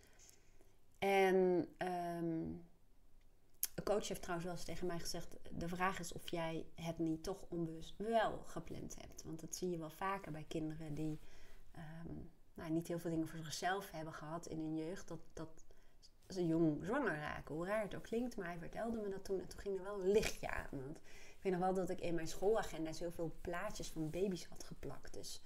En 0.99 1.67
um, 1.77 2.46
coach 3.97 4.07
heeft 4.07 4.21
trouwens 4.21 4.47
wel 4.47 4.57
eens 4.57 4.65
tegen 4.65 4.87
mij 4.87 4.99
gezegd: 4.99 5.35
de 5.51 5.67
vraag 5.67 5.99
is 5.99 6.13
of 6.13 6.29
jij 6.29 6.65
het 6.75 6.97
niet 6.97 7.23
toch 7.23 7.45
onbewust 7.47 7.93
wel 7.97 8.43
gepland 8.45 8.95
hebt. 9.01 9.23
Want 9.23 9.39
dat 9.39 9.55
zie 9.55 9.69
je 9.69 9.77
wel 9.77 9.89
vaker 9.89 10.31
bij 10.31 10.45
kinderen 10.47 10.93
die 10.93 11.19
um, 12.07 12.31
nou, 12.53 12.71
niet 12.71 12.87
heel 12.87 12.99
veel 12.99 13.11
dingen 13.11 13.27
voor 13.27 13.39
zichzelf 13.39 13.91
hebben 13.91 14.13
gehad 14.13 14.47
in 14.47 14.59
hun 14.59 14.75
jeugd. 14.75 15.07
Dat, 15.07 15.19
dat 15.33 15.65
ze 16.27 16.45
jong 16.45 16.83
zwanger 16.83 17.15
raken. 17.15 17.55
Hoe 17.55 17.65
raar 17.65 17.81
het 17.81 17.95
ook 17.95 18.03
klinkt, 18.03 18.37
maar 18.37 18.47
hij 18.47 18.57
vertelde 18.57 18.97
me 18.97 19.09
dat 19.09 19.25
toen. 19.25 19.39
En 19.39 19.47
toen 19.47 19.59
ging 19.59 19.77
er 19.77 19.83
wel 19.83 20.01
een 20.01 20.11
lichtje 20.11 20.49
aan. 20.49 20.67
Want 20.71 20.97
ik 20.97 21.39
weet 21.41 21.51
nog 21.51 21.61
wel 21.61 21.73
dat 21.73 21.89
ik 21.89 22.01
in 22.01 22.15
mijn 22.15 22.27
schoolagenda 22.27 22.93
zoveel 22.93 23.35
plaatjes 23.41 23.89
van 23.89 24.09
baby's 24.09 24.45
had 24.45 24.63
geplakt. 24.63 25.13
Dus 25.13 25.41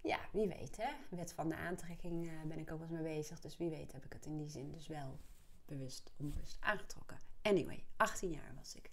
ja, 0.00 0.18
wie 0.32 0.48
weet 0.48 0.76
hè. 0.76 0.92
Wet 1.10 1.32
van 1.32 1.48
de 1.48 1.56
aantrekking 1.56 2.24
uh, 2.24 2.42
ben 2.46 2.58
ik 2.58 2.70
ook 2.70 2.78
wel 2.78 2.88
eens 2.88 3.00
mee 3.00 3.16
bezig. 3.16 3.40
Dus 3.40 3.56
wie 3.56 3.70
weet 3.70 3.92
heb 3.92 4.04
ik 4.04 4.12
het 4.12 4.26
in 4.26 4.36
die 4.36 4.48
zin 4.48 4.72
dus 4.72 4.86
wel 4.86 5.18
bewust, 5.64 6.12
onbewust 6.16 6.56
aangetrokken. 6.60 7.31
Anyway, 7.42 7.84
18 7.96 8.30
jaar 8.30 8.52
was 8.56 8.74
ik. 8.74 8.90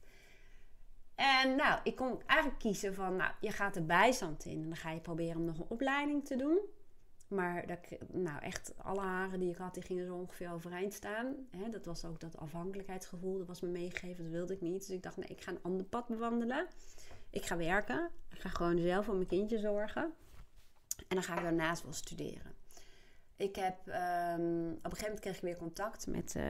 En 1.15 1.55
nou, 1.55 1.79
ik 1.83 1.95
kon 1.95 2.21
eigenlijk 2.25 2.59
kiezen 2.59 2.93
van, 2.93 3.15
nou, 3.15 3.31
je 3.39 3.51
gaat 3.51 3.73
de 3.73 3.81
bijstand 3.81 4.45
in 4.45 4.62
en 4.62 4.67
dan 4.67 4.77
ga 4.77 4.91
je 4.91 4.99
proberen 4.99 5.38
om 5.38 5.45
nog 5.45 5.57
een 5.57 5.69
opleiding 5.69 6.25
te 6.25 6.35
doen. 6.35 6.59
Maar 7.27 7.67
dat, 7.67 7.79
nou, 8.07 8.41
echt 8.41 8.73
alle 8.77 9.01
haren 9.01 9.39
die 9.39 9.49
ik 9.49 9.57
had, 9.57 9.73
die 9.73 9.83
gingen 9.83 10.05
zo 10.05 10.15
ongeveer 10.15 10.51
overeind 10.51 10.93
staan. 10.93 11.35
Dat 11.71 11.85
was 11.85 12.05
ook 12.05 12.19
dat 12.19 12.38
afhankelijkheidsgevoel, 12.38 13.38
dat 13.38 13.47
was 13.47 13.62
me 13.62 13.67
meegegeven, 13.67 14.23
dat 14.23 14.33
wilde 14.33 14.53
ik 14.53 14.62
niet. 14.62 14.79
Dus 14.79 14.89
ik 14.89 15.03
dacht, 15.03 15.17
nee, 15.17 15.27
ik 15.27 15.41
ga 15.41 15.51
een 15.51 15.63
ander 15.63 15.85
pad 15.85 16.07
bewandelen. 16.07 16.67
Ik 17.29 17.45
ga 17.45 17.57
werken, 17.57 18.09
ik 18.29 18.39
ga 18.39 18.49
gewoon 18.49 18.79
zelf 18.79 19.05
voor 19.05 19.15
mijn 19.15 19.27
kindje 19.27 19.59
zorgen. 19.59 20.13
En 21.07 21.15
dan 21.15 21.23
ga 21.23 21.35
ik 21.35 21.43
daarnaast 21.43 21.83
wel 21.83 21.93
studeren. 21.93 22.55
Ik 23.39 23.56
heb, 23.56 23.88
um, 23.88 24.71
op 24.71 24.84
een 24.84 24.91
gegeven 24.91 25.02
moment 25.02 25.19
kreeg 25.19 25.36
ik 25.36 25.41
weer 25.41 25.58
contact 25.58 26.08
met 26.08 26.36
uh, 26.36 26.43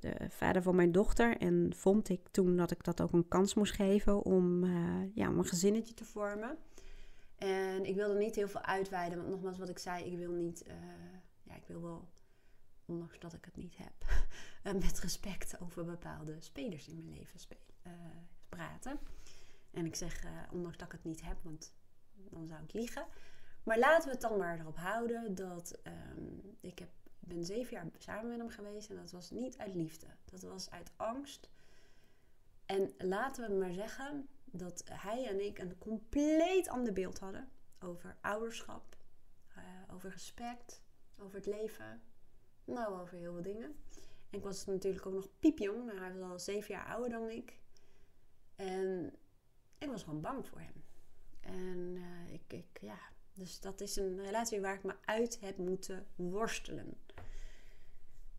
de 0.00 0.26
vader 0.28 0.62
van 0.62 0.74
mijn 0.74 0.92
dochter. 0.92 1.36
En 1.36 1.72
vond 1.76 2.08
ik 2.08 2.28
toen 2.28 2.56
dat 2.56 2.70
ik 2.70 2.84
dat 2.84 3.00
ook 3.00 3.12
een 3.12 3.28
kans 3.28 3.54
moest 3.54 3.74
geven 3.74 4.22
om, 4.22 4.64
uh, 4.64 5.14
ja, 5.14 5.28
om 5.28 5.38
een 5.38 5.44
gezinnetje 5.44 5.94
te 5.94 6.04
vormen. 6.04 6.58
En 7.38 7.84
ik 7.84 7.94
wilde 7.94 8.18
niet 8.18 8.34
heel 8.34 8.48
veel 8.48 8.62
uitweiden, 8.62 9.18
want 9.18 9.30
nogmaals 9.30 9.58
wat 9.58 9.68
ik 9.68 9.78
zei, 9.78 10.04
ik 10.04 10.18
wil 10.18 10.32
niet, 10.32 10.64
uh, 10.66 10.74
ja, 11.42 11.54
ik 11.54 11.64
wil 11.66 11.82
wel, 11.82 12.08
ondanks 12.84 13.18
dat 13.18 13.32
ik 13.32 13.44
het 13.44 13.56
niet 13.56 13.76
heb, 13.76 14.26
met 14.84 15.00
respect 15.00 15.60
over 15.60 15.84
bepaalde 15.84 16.36
spelers 16.38 16.88
in 16.88 16.94
mijn 16.94 17.16
leven 17.16 17.40
praten. 18.48 18.98
En 19.70 19.86
ik 19.86 19.94
zeg, 19.94 20.24
ondanks 20.52 20.76
dat 20.76 20.86
ik 20.86 20.92
het 20.92 21.04
niet 21.04 21.22
heb, 21.22 21.36
want 21.42 21.74
dan 22.30 22.46
zou 22.46 22.62
ik 22.62 22.72
liegen. 22.72 23.04
Maar 23.62 23.78
laten 23.78 24.06
we 24.06 24.12
het 24.12 24.20
dan 24.20 24.38
maar 24.38 24.58
erop 24.60 24.76
houden 24.76 25.34
dat 25.34 25.78
um, 25.86 26.56
ik 26.60 26.78
heb, 26.78 26.88
ben 27.18 27.44
zeven 27.44 27.72
jaar 27.72 27.86
samen 27.98 28.28
met 28.28 28.38
hem 28.38 28.48
geweest 28.48 28.90
en 28.90 28.96
dat 28.96 29.10
was 29.10 29.30
niet 29.30 29.58
uit 29.58 29.74
liefde. 29.74 30.06
Dat 30.24 30.42
was 30.42 30.70
uit 30.70 30.92
angst. 30.96 31.50
En 32.66 32.94
laten 32.98 33.48
we 33.48 33.54
maar 33.54 33.72
zeggen 33.72 34.28
dat 34.44 34.84
hij 34.92 35.26
en 35.26 35.44
ik 35.44 35.58
een 35.58 35.78
compleet 35.78 36.68
ander 36.68 36.92
beeld 36.92 37.18
hadden 37.18 37.48
over 37.78 38.16
ouderschap, 38.20 38.96
uh, 39.56 39.94
over 39.94 40.10
respect, 40.10 40.82
over 41.18 41.36
het 41.36 41.46
leven. 41.46 42.02
Nou, 42.64 43.00
over 43.00 43.16
heel 43.18 43.32
veel 43.32 43.42
dingen. 43.42 43.74
En 44.30 44.38
ik 44.38 44.42
was 44.42 44.66
natuurlijk 44.66 45.06
ook 45.06 45.14
nog 45.14 45.28
piepjong. 45.38 45.84
Nou, 45.84 45.98
hij 45.98 46.14
was 46.14 46.30
al 46.30 46.38
zeven 46.38 46.74
jaar 46.74 46.86
ouder 46.86 47.10
dan 47.10 47.28
ik. 47.28 47.60
En 48.56 49.14
ik 49.78 49.88
was 49.88 50.02
gewoon 50.02 50.20
bang 50.20 50.46
voor 50.46 50.60
hem. 50.60 50.84
En 51.40 51.78
uh, 51.96 52.32
ik, 52.32 52.52
ik, 52.52 52.80
ja, 52.80 52.98
dus 53.34 53.60
dat 53.60 53.80
is 53.80 53.96
een 53.96 54.22
relatie 54.22 54.60
waar 54.60 54.74
ik 54.74 54.84
me 54.84 54.94
uit 55.04 55.40
heb 55.40 55.56
moeten 55.56 56.06
worstelen. 56.16 56.96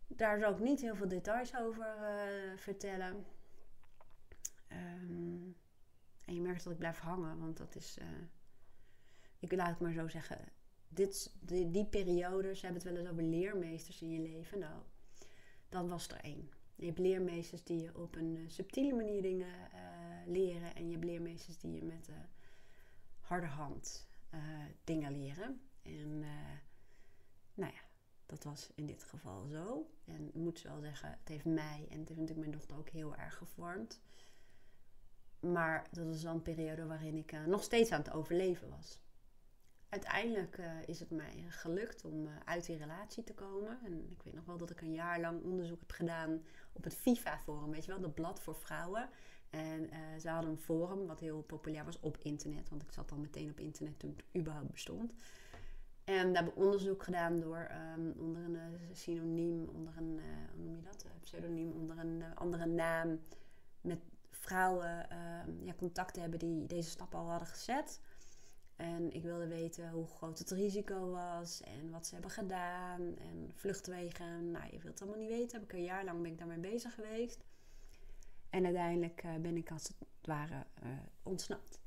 Daar 0.08 0.40
zal 0.40 0.52
ik 0.52 0.60
niet 0.60 0.82
heel 0.82 0.96
veel 0.96 1.08
details 1.08 1.56
over 1.56 1.96
uh, 1.98 2.58
vertellen. 2.58 3.26
Um, 4.72 5.56
en 6.26 6.34
je 6.34 6.42
merkt 6.42 6.64
dat 6.64 6.74
ik 6.74 6.80
blijf 6.80 7.00
hangen, 7.00 7.40
want 7.40 7.58
dat 7.58 7.76
is. 7.76 7.98
Uh, 8.02 8.06
ik 9.40 9.52
laat 9.52 9.70
het 9.70 9.80
maar 9.80 9.94
zo 9.94 10.08
zeggen. 10.08 10.38
Dit, 10.88 11.36
die, 11.40 11.72
die 11.72 11.86
periode, 11.86 12.56
ze 12.56 12.66
hebben 12.66 12.84
het 12.84 12.92
wel 12.92 13.02
eens 13.02 13.12
over 13.12 13.24
leermeesters 13.24 14.02
in 14.02 14.12
je 14.12 14.20
leven. 14.20 14.60
Nou, 14.60 14.82
dat 15.70 15.88
was 15.88 16.08
er 16.08 16.20
één. 16.22 16.50
Je 16.76 16.86
hebt 16.86 17.00
leermeesters 17.00 17.64
die 17.64 17.82
je 17.82 17.98
op 17.98 18.16
een 18.16 18.36
uh, 18.36 18.50
subtiele 18.50 18.94
manier 18.94 19.22
dingen 19.22 19.54
leren. 20.26 20.76
En 20.76 20.86
je 20.86 20.92
hebt 20.92 21.06
leermeesters 21.06 21.58
die 21.58 21.72
je 21.72 21.84
met 21.84 22.06
de 22.06 22.22
harde 23.20 23.48
hand 23.48 24.10
uh, 24.34 24.42
dingen 24.84 25.12
leren. 25.12 25.62
En 25.82 26.22
uh, 26.22 26.30
nou 27.54 27.74
ja, 27.74 27.82
dat 28.26 28.44
was 28.44 28.72
in 28.76 28.86
dit 28.86 29.04
geval 29.04 29.48
zo. 29.48 29.90
En 30.06 30.28
ik 30.28 30.34
moet 30.34 30.62
wel 30.62 30.80
zeggen, 30.80 31.10
het 31.10 31.28
heeft 31.28 31.46
mij 31.46 31.88
en 31.90 32.00
het 32.00 32.08
heeft 32.08 32.20
natuurlijk 32.20 32.40
mijn 32.40 32.52
dochter 32.52 32.78
ook 32.78 32.90
heel 32.90 33.16
erg 33.16 33.38
gevormd. 33.38 34.02
Maar 35.40 35.88
dat 35.92 36.06
was 36.06 36.24
wel 36.24 36.34
een 36.34 36.42
periode 36.42 36.86
waarin 36.86 37.16
ik 37.16 37.32
uh, 37.32 37.46
nog 37.46 37.64
steeds 37.64 37.92
aan 37.92 38.02
het 38.02 38.12
overleven 38.12 38.70
was. 38.70 39.00
Uiteindelijk 39.90 40.62
is 40.86 41.00
het 41.00 41.10
mij 41.10 41.46
gelukt 41.48 42.06
om 42.06 42.28
uit 42.46 42.66
die 42.66 42.78
relatie 42.78 43.24
te 43.24 43.34
komen. 43.34 43.80
En 43.84 44.12
ik 44.12 44.24
weet 44.24 44.34
nog 44.34 44.46
wel 44.46 44.58
dat 44.58 44.70
ik 44.70 44.82
een 44.82 44.94
jaar 44.94 45.20
lang 45.20 45.44
onderzoek 45.44 45.80
heb 45.80 45.92
gedaan 45.92 46.44
op 46.74 46.84
het 46.84 46.96
FIFA-forum. 46.96 47.72
Weet 47.72 47.86
je 47.86 47.92
wel, 47.92 48.02
dat 48.02 48.14
blad 48.14 48.42
voor 48.42 48.56
vrouwen. 48.56 49.10
En 49.52 49.82
uh, 49.84 49.98
ze 50.20 50.30
hadden 50.30 50.52
een 50.52 50.58
forum 50.58 51.08
wat 51.08 51.20
heel 51.20 51.42
populair 51.42 51.86
was 51.86 52.00
op 52.00 52.18
internet. 52.22 52.70
Want 52.70 52.82
ik 52.82 52.92
zat 52.92 53.12
al 53.12 53.18
meteen 53.18 53.50
op 53.50 53.60
internet 53.60 54.00
toen 54.00 54.14
het 54.16 54.42
überhaupt 54.42 54.72
bestond. 54.72 55.14
En 56.04 56.34
daar 56.34 56.44
heb 56.44 56.52
ik 56.52 56.64
onderzoek 56.64 57.04
gedaan 57.04 57.40
door 57.40 57.68
um, 57.98 58.14
onder 58.18 58.44
een 58.44 58.54
uh, 58.54 58.62
synoniem, 58.92 59.70
onder 59.74 59.98
een, 59.98 60.18
uh, 60.18 60.24
hoe 60.56 60.64
noem 60.64 60.76
je 60.76 60.82
dat? 60.82 61.06
pseudoniem, 61.22 61.72
onder 61.72 62.00
een 62.00 62.24
andere 62.36 62.66
naam. 62.66 63.20
Met 63.82 64.00
vrouwen 64.30 65.10
ehm, 65.10 65.66
ja, 65.66 65.74
contact 65.74 66.14
te 66.14 66.20
hebben 66.20 66.40
die 66.40 66.66
deze 66.66 66.90
stap 66.90 67.16
al 67.16 67.30
hadden 67.30 67.48
gezet. 67.48 68.00
En 68.76 69.14
ik 69.14 69.24
wilde 69.24 69.48
weten 69.48 69.90
hoe 69.90 70.08
groot 70.08 70.40
het 70.40 70.52
risico 70.52 71.10
was 71.10 71.62
en 71.62 71.90
wat 71.92 72.08
ze 72.08 72.14
hebben 72.14 72.32
gedaan 72.32 73.02
en 73.18 73.52
vluchtwegen. 73.56 74.52
Nou, 74.52 74.66
je 74.66 74.80
wilt 74.80 74.84
het 74.84 75.02
allemaal 75.02 75.20
niet 75.20 75.30
weten. 75.30 75.60
Heb 75.60 75.70
ik 75.70 75.74
een 75.74 75.84
jaar 75.84 76.06
lang 76.06 76.22
ben 76.22 76.32
ik 76.32 76.38
daarmee 76.38 76.60
bezig 76.60 76.94
geweest. 76.94 77.44
En 78.52 78.66
uiteindelijk 78.66 79.24
uh, 79.24 79.36
ben 79.36 79.58
ik 79.58 79.72
als 79.72 79.88
het 79.88 80.08
ware 80.22 80.66
uh, 80.84 80.90
ontsnapt. 81.24 81.80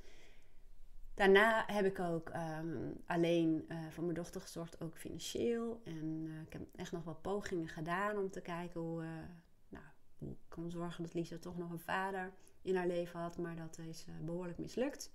Daarna 1.15 1.65
heb 1.67 1.85
ik 1.85 1.99
ook 1.99 2.33
um, 2.35 2.97
alleen 3.07 3.65
uh, 3.69 3.89
voor 3.91 4.03
mijn 4.03 4.15
dochter 4.15 4.41
gezorgd, 4.41 4.81
ook 4.81 4.99
financieel. 4.99 5.81
En 5.85 6.31
ik 6.47 6.53
heb 6.53 6.63
echt 6.77 6.93
nog 6.93 7.05
wel 7.05 7.15
pogingen 7.15 7.69
gedaan 7.69 8.19
om 8.19 8.31
te 8.31 8.41
kijken 8.41 8.81
hoe, 8.81 9.03
nou, 9.69 9.85
hoe 10.19 10.31
ik 10.31 10.39
kon 10.49 10.71
zorgen 10.71 11.03
dat 11.03 11.15
Lisa 11.15 11.39
toch 11.39 11.57
nog 11.57 11.71
een 11.71 11.79
vader 11.79 12.33
in 12.63 12.77
haar 12.77 12.87
leven 12.87 13.21
had. 13.21 13.39
Maar 13.39 13.57
dat 13.57 13.79
is 13.79 14.07
behoorlijk 14.21 14.59
mislukt. 14.59 15.13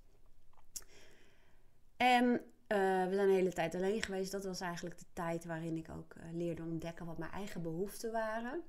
En 1.97 2.31
we 2.67 3.09
zijn 3.11 3.27
een 3.27 3.35
hele 3.35 3.53
tijd 3.53 3.75
alleen 3.75 4.01
geweest. 4.01 4.31
Dat 4.31 4.45
was 4.45 4.61
eigenlijk 4.61 4.97
de 4.97 5.05
tijd 5.13 5.45
waarin 5.45 5.77
ik 5.77 5.89
ook 5.89 6.15
leerde 6.31 6.63
ontdekken 6.63 7.05
wat 7.05 7.17
mijn 7.17 7.31
eigen 7.31 7.61
behoeften 7.61 8.11
waren. 8.11 8.61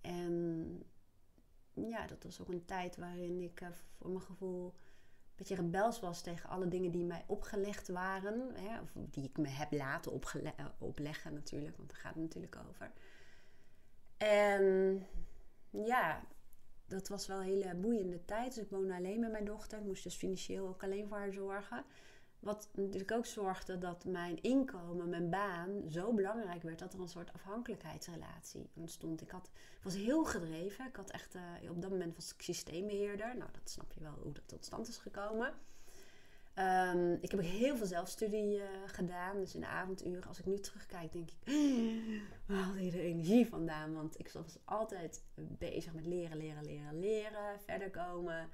En 0.00 0.82
ja, 1.88 2.06
dat 2.06 2.22
was 2.22 2.40
ook 2.40 2.48
een 2.48 2.64
tijd 2.64 2.96
waarin 2.96 3.40
ik 3.40 3.60
uh, 3.60 3.68
voor 3.98 4.10
mijn 4.10 4.22
gevoel 4.22 4.66
een 4.66 5.36
beetje 5.36 5.54
rebels 5.54 6.00
was 6.00 6.22
tegen 6.22 6.48
alle 6.50 6.68
dingen 6.68 6.90
die 6.90 7.04
mij 7.04 7.24
opgelegd 7.26 7.88
waren. 7.88 8.54
Hè, 8.54 8.80
of 8.80 8.90
die 8.94 9.24
ik 9.24 9.36
me 9.36 9.48
heb 9.48 9.72
laten 9.72 10.20
eh, 10.56 10.66
opleggen 10.78 11.34
natuurlijk, 11.34 11.76
want 11.76 11.88
daar 11.88 11.98
gaat 11.98 12.14
het 12.14 12.22
natuurlijk 12.22 12.56
over. 12.68 12.92
En 14.16 15.06
ja, 15.70 16.22
dat 16.86 17.08
was 17.08 17.26
wel 17.26 17.38
een 17.38 17.44
hele 17.44 17.74
boeiende 17.74 18.24
tijd. 18.24 18.54
Dus 18.54 18.64
ik 18.64 18.70
woonde 18.70 18.94
alleen 18.94 19.20
met 19.20 19.30
mijn 19.30 19.44
dochter. 19.44 19.78
Ik 19.78 19.84
moest 19.84 20.02
dus 20.02 20.14
financieel 20.14 20.68
ook 20.68 20.82
alleen 20.82 21.08
voor 21.08 21.16
haar 21.16 21.32
zorgen. 21.32 21.84
Wat 22.40 22.68
natuurlijk 22.74 23.12
ook 23.12 23.26
zorgde 23.26 23.78
dat 23.78 24.04
mijn 24.04 24.42
inkomen, 24.42 25.08
mijn 25.08 25.30
baan 25.30 25.82
zo 25.88 26.12
belangrijk 26.12 26.62
werd 26.62 26.78
dat 26.78 26.94
er 26.94 27.00
een 27.00 27.08
soort 27.08 27.32
afhankelijkheidsrelatie 27.32 28.70
ontstond. 28.74 29.20
Ik 29.20 29.30
had, 29.30 29.50
was 29.82 29.94
heel 29.94 30.24
gedreven. 30.24 30.86
Ik 30.86 30.96
had 30.96 31.10
echt, 31.10 31.34
uh, 31.34 31.70
op 31.70 31.82
dat 31.82 31.90
moment 31.90 32.16
was 32.16 32.34
ik 32.34 32.42
systeembeheerder. 32.42 33.36
Nou, 33.36 33.50
dat 33.52 33.70
snap 33.70 33.92
je 33.92 34.00
wel 34.00 34.18
hoe 34.22 34.32
dat 34.32 34.48
tot 34.48 34.64
stand 34.64 34.88
is 34.88 34.96
gekomen. 34.96 35.54
Um, 36.54 37.18
ik 37.20 37.30
heb 37.30 37.40
heel 37.40 37.76
veel 37.76 37.86
zelfstudie 37.86 38.56
uh, 38.56 38.64
gedaan. 38.86 39.36
Dus 39.38 39.54
in 39.54 39.60
de 39.60 39.66
avonduren, 39.66 40.28
als 40.28 40.38
ik 40.38 40.46
nu 40.46 40.58
terugkijk, 40.58 41.12
denk 41.12 41.30
ik, 41.30 41.52
waar 42.46 42.58
haalde 42.58 42.90
de 42.90 43.00
energie 43.00 43.46
vandaan? 43.46 43.94
Want 43.94 44.18
ik 44.18 44.30
was 44.32 44.58
altijd 44.64 45.24
bezig 45.34 45.94
met 45.94 46.06
leren, 46.06 46.36
leren, 46.36 46.64
leren, 46.64 46.98
leren, 46.98 47.60
verder 47.60 47.90
komen. 47.90 48.48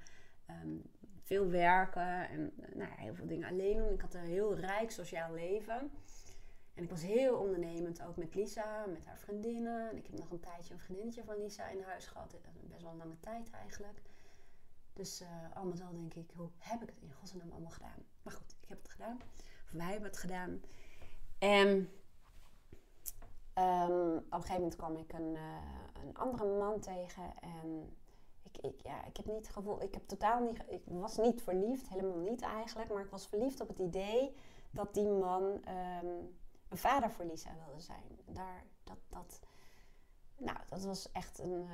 Um, 0.63 0.83
veel 1.27 1.49
werken 1.49 2.29
en 2.29 2.53
nou, 2.73 2.91
heel 2.95 3.15
veel 3.15 3.27
dingen 3.27 3.49
alleen 3.49 3.77
doen. 3.77 3.93
Ik 3.93 4.01
had 4.01 4.13
een 4.13 4.25
heel 4.25 4.55
rijk 4.55 4.91
sociaal 4.91 5.33
leven. 5.33 5.91
En 6.73 6.83
ik 6.83 6.89
was 6.89 7.01
heel 7.01 7.35
ondernemend, 7.35 8.03
ook 8.03 8.17
met 8.17 8.35
Lisa, 8.35 8.85
met 8.85 9.05
haar 9.05 9.17
vriendinnen. 9.17 9.89
En 9.89 9.97
ik 9.97 10.05
heb 10.05 10.19
nog 10.19 10.31
een 10.31 10.39
tijdje 10.39 10.73
een 10.73 10.79
vriendinnetje 10.79 11.23
van 11.23 11.37
Lisa 11.37 11.67
in 11.69 11.81
huis 11.81 12.07
gehad. 12.07 12.35
Best 12.61 12.81
wel 12.81 12.91
een 12.91 12.97
lange 12.97 13.19
tijd 13.19 13.49
eigenlijk. 13.49 14.01
Dus 14.93 15.21
uh, 15.21 15.27
al 15.55 15.65
met 15.65 15.81
al 15.81 15.91
denk 15.91 16.13
ik, 16.13 16.31
hoe 16.35 16.49
heb 16.57 16.81
ik 16.81 16.89
het 16.89 17.01
in 17.01 17.13
godsnaam 17.13 17.51
allemaal 17.51 17.71
gedaan? 17.71 18.05
Maar 18.21 18.33
goed, 18.33 18.55
ik 18.61 18.69
heb 18.69 18.77
het 18.81 18.91
gedaan. 18.91 19.19
Of 19.65 19.71
wij 19.71 19.91
hebben 19.91 20.09
het 20.09 20.17
gedaan. 20.17 20.61
En 21.39 21.67
um, 23.55 24.17
op 24.17 24.33
een 24.33 24.41
gegeven 24.41 24.53
moment 24.53 24.75
kwam 24.75 24.97
ik 24.97 25.13
een, 25.13 25.33
uh, 25.33 26.03
een 26.03 26.17
andere 26.17 26.57
man 26.57 26.79
tegen. 26.79 27.33
En 27.41 27.97
ik, 28.61 28.81
ja, 28.83 29.05
ik 29.05 29.17
heb 29.17 29.25
niet 29.25 29.49
gevoel, 29.49 29.81
ik 29.81 29.93
heb 29.93 30.07
totaal 30.07 30.39
niet, 30.39 30.63
ik 30.67 30.83
was 30.85 31.17
niet 31.17 31.41
verliefd, 31.41 31.89
helemaal 31.89 32.17
niet 32.17 32.41
eigenlijk, 32.41 32.93
maar 32.93 33.03
ik 33.03 33.09
was 33.11 33.27
verliefd 33.27 33.61
op 33.61 33.67
het 33.67 33.79
idee 33.79 34.35
dat 34.71 34.93
die 34.93 35.09
man 35.09 35.43
um, 35.43 36.37
een 36.69 36.77
vader 36.77 37.11
voor 37.11 37.25
Lisa 37.25 37.49
wilde 37.65 37.81
zijn. 37.81 38.19
Daar, 38.25 38.63
dat, 38.83 38.97
dat, 39.09 39.39
nou, 40.37 40.57
dat 40.69 40.83
was 40.83 41.11
echt 41.11 41.39
een, 41.39 41.61
uh, 41.61 41.71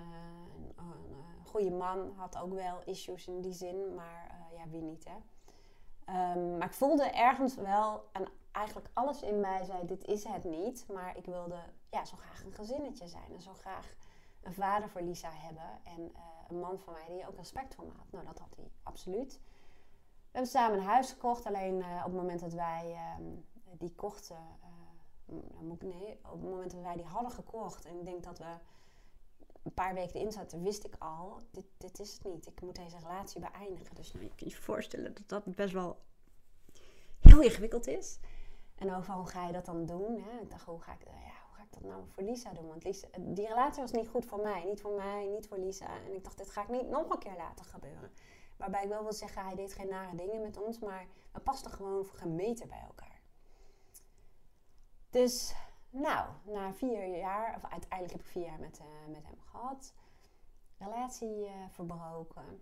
een, 0.75 1.11
een, 1.11 1.45
goede 1.45 1.71
man, 1.71 2.13
had 2.15 2.37
ook 2.37 2.53
wel 2.53 2.81
issues 2.85 3.27
in 3.27 3.41
die 3.41 3.53
zin, 3.53 3.95
maar 3.95 4.31
uh, 4.31 4.57
ja, 4.57 4.69
wie 4.69 4.81
niet, 4.81 5.05
hè. 5.05 5.15
Um, 6.35 6.57
maar 6.57 6.67
ik 6.67 6.73
voelde 6.73 7.03
ergens 7.03 7.55
wel, 7.55 8.03
en 8.11 8.27
eigenlijk 8.51 8.89
alles 8.93 9.21
in 9.21 9.39
mij 9.39 9.63
zei, 9.63 9.85
dit 9.85 10.05
is 10.05 10.23
het 10.23 10.43
niet, 10.43 10.85
maar 10.87 11.17
ik 11.17 11.25
wilde 11.25 11.59
ja, 11.89 12.05
zo 12.05 12.15
graag 12.17 12.43
een 12.43 12.53
gezinnetje 12.53 13.07
zijn 13.07 13.33
en 13.33 13.41
zo 13.41 13.53
graag 13.53 13.95
een 14.43 14.53
vader 14.53 14.89
voor 14.89 15.01
Lisa 15.01 15.29
hebben 15.31 15.79
en 15.83 16.11
eh, 16.15 16.21
een 16.47 16.59
man 16.59 16.79
van 16.79 16.93
mij 16.93 17.07
die 17.07 17.27
ook 17.27 17.35
respect 17.35 17.75
voor 17.75 17.85
me 17.85 17.91
had. 17.97 18.11
Nou, 18.11 18.25
dat 18.25 18.39
had 18.39 18.55
hij 18.55 18.71
absoluut. 18.83 19.33
We 19.33 20.39
hebben 20.39 20.51
samen 20.51 20.77
een 20.77 20.85
huis 20.85 21.11
gekocht, 21.11 21.45
alleen 21.45 21.79
uh, 21.79 21.95
op 21.97 22.11
het 22.11 22.21
moment 22.21 22.39
dat 22.39 22.53
wij 22.53 22.93
ehm, 22.95 23.23
die 23.77 23.95
kochten, 23.95 24.37
uh, 25.27 25.71
nee, 25.79 26.19
op 26.23 26.31
het 26.31 26.49
moment 26.49 26.71
dat 26.71 26.81
wij 26.81 26.95
die 26.95 27.05
hadden 27.05 27.31
gekocht 27.31 27.85
en 27.85 27.99
ik 27.99 28.05
denk 28.05 28.23
dat 28.23 28.37
we 28.37 28.55
een 29.63 29.73
paar 29.73 29.93
weken 29.93 30.15
erin 30.15 30.31
zaten, 30.31 30.63
wist 30.63 30.83
ik 30.83 30.95
al, 30.99 31.39
dit, 31.51 31.65
dit 31.77 31.99
is 31.99 32.13
het 32.13 32.23
niet. 32.23 32.47
Ik 32.47 32.61
moet 32.61 32.75
deze 32.75 32.97
relatie 32.97 33.41
beëindigen. 33.41 33.95
Dus 33.95 34.13
nou, 34.13 34.25
je 34.25 34.35
kunt 34.35 34.51
je 34.51 34.57
voorstellen 34.57 35.13
dat 35.13 35.29
dat 35.29 35.55
best 35.55 35.73
wel 35.73 35.97
heel 37.19 37.41
ingewikkeld 37.41 37.87
is. 37.87 38.19
En 38.75 38.95
overal 38.95 39.17
hoe 39.17 39.29
ga 39.29 39.47
je 39.47 39.53
dat 39.53 39.65
dan 39.65 39.85
doen? 39.85 40.23
Hè? 40.23 40.39
Ik 40.41 40.49
dacht, 40.49 40.65
hoe 40.65 40.81
ga 40.81 40.93
ik 40.93 41.07
dat 41.73 41.83
nou 41.83 42.03
voor 42.07 42.23
Lisa 42.23 42.53
doen? 42.53 42.67
Want 42.67 42.83
Lisa, 42.83 43.07
die 43.19 43.47
relatie 43.47 43.81
was 43.81 43.91
niet 43.91 44.07
goed 44.07 44.25
voor 44.25 44.41
mij. 44.41 44.63
Niet 44.65 44.81
voor 44.81 44.95
mij, 44.95 45.27
niet 45.27 45.47
voor 45.47 45.57
Lisa. 45.57 45.87
En 46.05 46.13
ik 46.13 46.23
dacht, 46.23 46.37
dit 46.37 46.49
ga 46.49 46.61
ik 46.61 46.69
niet 46.69 46.89
nog 46.89 47.09
een 47.09 47.19
keer 47.19 47.35
laten 47.37 47.65
gebeuren. 47.65 48.11
Waarbij 48.57 48.83
ik 48.83 48.89
wel 48.89 49.03
wil 49.03 49.13
zeggen, 49.13 49.45
hij 49.45 49.55
deed 49.55 49.73
geen 49.73 49.87
nare 49.89 50.15
dingen 50.15 50.41
met 50.41 50.57
ons. 50.57 50.79
Maar 50.79 51.07
we 51.31 51.39
pasten 51.39 51.71
gewoon 51.71 52.05
gemeten 52.05 52.67
bij 52.67 52.83
elkaar. 52.87 53.21
Dus, 55.09 55.55
nou, 55.89 56.29
na 56.43 56.73
vier 56.73 57.17
jaar, 57.17 57.55
of 57.55 57.71
uiteindelijk 57.71 58.11
heb 58.11 58.21
ik 58.21 58.31
vier 58.31 58.45
jaar 58.45 58.59
met, 58.59 58.79
uh, 58.79 59.13
met 59.13 59.25
hem 59.25 59.39
gehad. 59.39 59.93
Relatie 60.77 61.45
uh, 61.45 61.51
verbroken. 61.69 62.61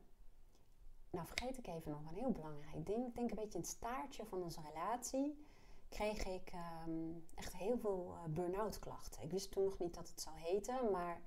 Nou, 1.10 1.28
vergeet 1.28 1.58
ik 1.58 1.68
even 1.68 1.92
nog 1.92 2.00
een 2.00 2.18
heel 2.18 2.32
belangrijk 2.32 2.86
ding. 2.86 3.08
Ik 3.08 3.16
denk 3.16 3.30
een 3.30 3.36
beetje 3.36 3.58
het 3.58 3.68
staartje 3.68 4.26
van 4.26 4.44
onze 4.44 4.62
relatie 4.62 5.46
kreeg 5.92 6.26
ik 6.26 6.52
um, 6.88 7.28
echt 7.36 7.56
heel 7.56 7.78
veel 7.78 8.16
uh, 8.16 8.34
burn-out 8.34 8.80
klachten. 8.80 9.22
Ik 9.22 9.32
wist 9.32 9.52
toen 9.52 9.64
nog 9.64 9.78
niet 9.78 9.94
dat 9.94 10.10
het 10.10 10.22
zou 10.22 10.36
heten, 10.38 10.92
maar 10.92 11.22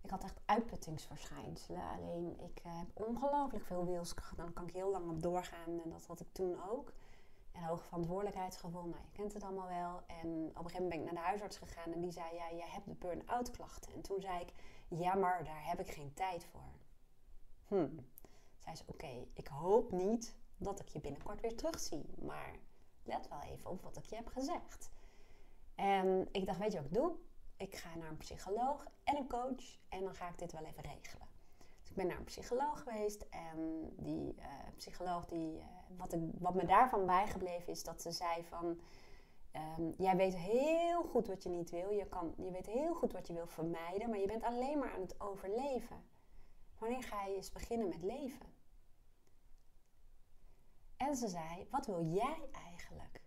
ik 0.00 0.10
had 0.10 0.22
echt 0.22 0.40
uitputtingsverschijnselen. 0.44 1.82
Alleen 1.82 2.40
ik 2.40 2.60
uh, 2.66 2.78
heb 2.78 2.88
ongelooflijk 2.92 3.64
veel 3.64 3.86
wilskracht. 3.86 4.36
Dan 4.36 4.52
kan 4.52 4.66
ik 4.66 4.74
heel 4.74 4.90
lang 4.90 5.10
op 5.10 5.22
doorgaan 5.22 5.80
en 5.84 5.90
dat 5.90 6.06
had 6.06 6.20
ik 6.20 6.32
toen 6.32 6.56
ook. 6.70 6.92
En 7.52 7.62
hoge 7.62 7.84
verantwoordelijkheidsgevoel, 7.84 8.84
nou 8.84 9.02
je 9.02 9.12
kent 9.12 9.32
het 9.32 9.42
allemaal 9.42 9.68
wel. 9.68 10.02
En 10.06 10.28
op 10.28 10.64
een 10.64 10.70
gegeven 10.70 10.82
moment 10.82 10.88
ben 10.88 10.98
ik 10.98 11.04
naar 11.04 11.22
de 11.22 11.28
huisarts 11.28 11.58
gegaan 11.58 11.92
en 11.92 12.00
die 12.00 12.12
zei, 12.12 12.34
ja, 12.34 12.50
jij 12.56 12.68
hebt 12.68 12.86
de 12.86 12.94
burn-out 12.94 13.50
klachten. 13.50 13.92
En 13.92 14.00
toen 14.00 14.20
zei 14.20 14.40
ik, 14.40 14.52
ja, 14.88 15.14
maar 15.14 15.44
daar 15.44 15.66
heb 15.66 15.80
ik 15.80 15.90
geen 15.90 16.14
tijd 16.14 16.44
voor. 16.44 16.72
Hm. 17.66 17.88
Zei 18.58 18.76
ze, 18.76 18.82
oké, 18.86 19.26
ik 19.32 19.46
hoop 19.46 19.92
niet 19.92 20.34
dat 20.56 20.80
ik 20.80 20.88
je 20.88 21.00
binnenkort 21.00 21.40
weer 21.40 21.56
terugzie, 21.56 22.04
maar 22.18 22.54
let 23.06 23.28
wel 23.28 23.40
even 23.40 23.70
op 23.70 23.82
wat 23.82 23.96
ik 23.96 24.04
je 24.04 24.16
heb 24.16 24.26
gezegd. 24.26 24.90
En 25.74 26.28
ik 26.32 26.46
dacht, 26.46 26.58
weet 26.58 26.72
je 26.72 26.78
wat 26.78 26.86
ik 26.86 26.94
doe? 26.94 27.12
Ik 27.56 27.76
ga 27.76 27.96
naar 27.96 28.08
een 28.08 28.16
psycholoog 28.16 28.86
en 29.04 29.16
een 29.16 29.28
coach 29.28 29.78
en 29.88 30.04
dan 30.04 30.14
ga 30.14 30.28
ik 30.28 30.38
dit 30.38 30.52
wel 30.52 30.64
even 30.64 30.82
regelen. 30.82 31.26
Dus 31.80 31.90
ik 31.90 31.96
ben 31.96 32.06
naar 32.06 32.18
een 32.18 32.24
psycholoog 32.24 32.82
geweest 32.82 33.22
en 33.30 33.90
die 33.96 34.34
uh, 34.38 34.44
psycholoog, 34.76 35.26
die, 35.26 35.56
uh, 35.56 35.64
wat, 35.96 36.16
wat 36.38 36.54
me 36.54 36.64
daarvan 36.64 37.06
bijgebleven 37.06 37.72
is 37.72 37.82
dat 37.82 38.02
ze 38.02 38.10
zei 38.10 38.44
van... 38.44 38.80
Um, 39.78 39.94
jij 39.98 40.16
weet 40.16 40.36
heel 40.36 41.02
goed 41.02 41.26
wat 41.26 41.42
je 41.42 41.48
niet 41.48 41.70
wil. 41.70 41.90
Je, 41.90 42.06
kan, 42.06 42.34
je 42.36 42.50
weet 42.50 42.66
heel 42.66 42.94
goed 42.94 43.12
wat 43.12 43.26
je 43.26 43.32
wil 43.32 43.46
vermijden, 43.46 44.10
maar 44.10 44.18
je 44.18 44.26
bent 44.26 44.42
alleen 44.42 44.78
maar 44.78 44.92
aan 44.92 45.00
het 45.00 45.20
overleven. 45.20 46.04
Wanneer 46.78 47.02
ga 47.02 47.24
je 47.24 47.34
eens 47.34 47.52
beginnen 47.52 47.88
met 47.88 48.02
leven? 48.02 48.46
En 50.96 51.16
ze 51.16 51.28
zei: 51.28 51.66
Wat 51.70 51.86
wil 51.86 52.04
jij 52.04 52.48
eigenlijk? 52.52 53.22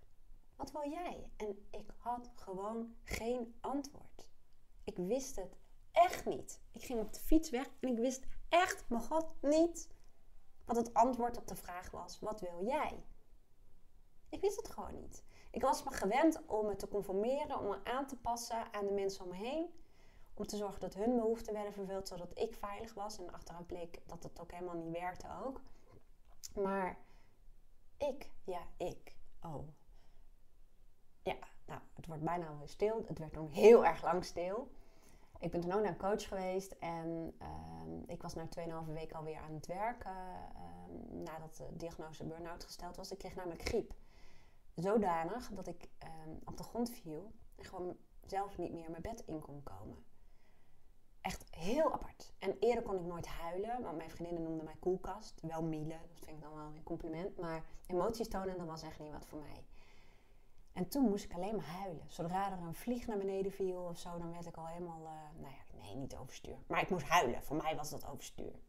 Wat 0.55 0.71
wil 0.71 0.89
jij? 0.89 1.31
En 1.37 1.67
ik 1.71 1.91
had 1.97 2.31
gewoon 2.35 2.95
geen 3.03 3.55
antwoord. 3.61 4.29
Ik 4.83 4.97
wist 4.97 5.35
het 5.35 5.57
echt 5.91 6.25
niet. 6.25 6.61
Ik 6.71 6.83
ging 6.83 6.99
op 6.99 7.13
de 7.13 7.19
fiets 7.19 7.49
weg 7.49 7.69
en 7.79 7.89
ik 7.89 7.97
wist 7.97 8.25
echt, 8.49 8.89
mijn 8.89 9.01
god, 9.01 9.33
niet 9.41 9.89
wat 10.65 10.77
het 10.77 10.93
antwoord 10.93 11.37
op 11.37 11.47
de 11.47 11.55
vraag 11.55 11.91
was: 11.91 12.19
Wat 12.19 12.41
wil 12.41 12.65
jij? 12.65 13.03
Ik 14.29 14.41
wist 14.41 14.55
het 14.55 14.69
gewoon 14.69 14.95
niet. 14.95 15.23
Ik 15.51 15.61
was 15.61 15.83
me 15.83 15.91
gewend 15.91 16.45
om 16.45 16.65
me 16.65 16.75
te 16.75 16.87
conformeren, 16.87 17.59
om 17.59 17.67
me 17.67 17.83
aan 17.83 18.07
te 18.07 18.15
passen 18.17 18.73
aan 18.73 18.85
de 18.85 18.91
mensen 18.91 19.23
om 19.23 19.29
me 19.29 19.35
heen. 19.35 19.67
Om 20.33 20.47
te 20.47 20.57
zorgen 20.57 20.79
dat 20.79 20.93
hun 20.93 21.15
behoeften 21.15 21.53
werden 21.53 21.73
vervuld, 21.73 22.07
zodat 22.07 22.39
ik 22.39 22.55
veilig 22.55 22.93
was. 22.93 23.17
En 23.17 23.33
achteraf 23.33 23.65
bleek 23.65 23.99
dat 24.05 24.23
het 24.23 24.39
ook 24.39 24.51
helemaal 24.51 24.75
niet 24.75 24.91
werkte 24.91 25.27
ook. 25.45 25.61
Maar 26.55 26.97
ik, 27.99 28.29
ja, 28.43 28.61
ik. 28.77 29.15
Oh. 29.41 29.67
Ja, 31.21 31.37
nou, 31.65 31.81
het 31.93 32.05
wordt 32.05 32.23
bijna 32.23 32.57
weer 32.57 32.67
stil. 32.67 33.03
Het 33.07 33.19
werd 33.19 33.31
nog 33.31 33.53
heel 33.53 33.85
erg 33.85 34.03
lang 34.03 34.25
stil. 34.25 34.71
Ik 35.39 35.51
ben 35.51 35.61
toen 35.61 35.71
ook 35.71 35.81
naar 35.81 35.91
een 35.91 35.97
coach 35.97 36.27
geweest 36.27 36.71
en 36.71 37.35
uh, 37.41 37.47
ik 38.07 38.21
was 38.21 38.33
na 38.33 38.47
2,5 38.85 38.93
weken 38.93 39.15
alweer 39.15 39.37
aan 39.37 39.53
het 39.53 39.65
werken. 39.65 40.11
Uh, 40.11 41.23
nadat 41.23 41.55
de 41.55 41.75
diagnose 41.75 42.25
burn-out 42.25 42.63
gesteld 42.63 42.95
was. 42.95 43.11
Ik 43.11 43.17
kreeg 43.17 43.35
namelijk 43.35 43.61
griep. 43.61 43.93
Zodanig 44.75 45.49
dat 45.53 45.67
ik 45.67 45.89
ehm, 45.97 46.29
op 46.43 46.57
de 46.57 46.63
grond 46.63 46.89
viel 46.89 47.31
en 47.55 47.65
gewoon 47.65 47.97
zelf 48.25 48.57
niet 48.57 48.73
meer 48.73 48.89
mijn 48.89 49.01
bed 49.01 49.23
in 49.25 49.39
kon 49.39 49.63
komen. 49.63 50.03
Echt 51.21 51.45
heel 51.49 51.93
apart. 51.93 52.33
En 52.39 52.55
eerder 52.59 52.83
kon 52.83 52.95
ik 52.95 53.05
nooit 53.05 53.27
huilen, 53.27 53.81
want 53.81 53.97
mijn 53.97 54.09
vriendinnen 54.09 54.43
noemden 54.43 54.65
mij 54.65 54.75
koelkast. 54.79 55.41
Wel 55.41 55.63
mielen, 55.63 55.99
dat 56.09 56.19
vind 56.25 56.37
ik 56.37 56.41
dan 56.41 56.55
wel 56.55 56.65
een 56.65 56.83
compliment. 56.83 57.37
Maar 57.37 57.63
emoties 57.87 58.27
tonen, 58.27 58.57
dat 58.57 58.67
was 58.67 58.83
echt 58.83 58.99
niet 58.99 59.11
wat 59.11 59.25
voor 59.25 59.39
mij. 59.39 59.63
En 60.73 60.87
toen 60.87 61.03
moest 61.03 61.25
ik 61.25 61.33
alleen 61.33 61.55
maar 61.55 61.65
huilen. 61.65 62.05
Zodra 62.07 62.51
er 62.51 62.57
een 62.57 62.75
vlieg 62.75 63.07
naar 63.07 63.17
beneden 63.17 63.51
viel 63.51 63.81
of 63.81 63.97
zo, 63.97 64.17
dan 64.17 64.31
werd 64.31 64.45
ik 64.45 64.57
al 64.57 64.67
helemaal, 64.67 65.01
uh, 65.01 65.41
nou 65.41 65.53
ja, 65.53 65.77
nee, 65.77 65.95
niet 65.95 66.15
overstuur. 66.15 66.57
Maar 66.67 66.81
ik 66.81 66.89
moest 66.89 67.07
huilen. 67.07 67.43
Voor 67.43 67.55
mij 67.55 67.75
was 67.75 67.89
dat 67.89 68.07
overstuur. 68.07 68.59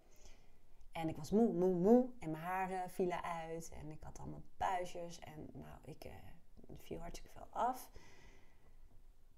En 0.93 1.09
ik 1.09 1.17
was 1.17 1.31
moe, 1.31 1.53
moe, 1.53 1.75
moe. 1.75 2.09
En 2.19 2.31
mijn 2.31 2.43
haren 2.43 2.91
vielen 2.91 3.23
uit. 3.23 3.71
En 3.81 3.91
ik 3.91 4.03
had 4.03 4.19
allemaal 4.19 4.43
buisjes. 4.57 5.19
En 5.19 5.49
nou, 5.53 5.79
ik 5.83 6.05
uh, 6.05 6.13
viel 6.77 6.99
hartstikke 6.99 7.33
veel 7.33 7.47
af. 7.51 7.91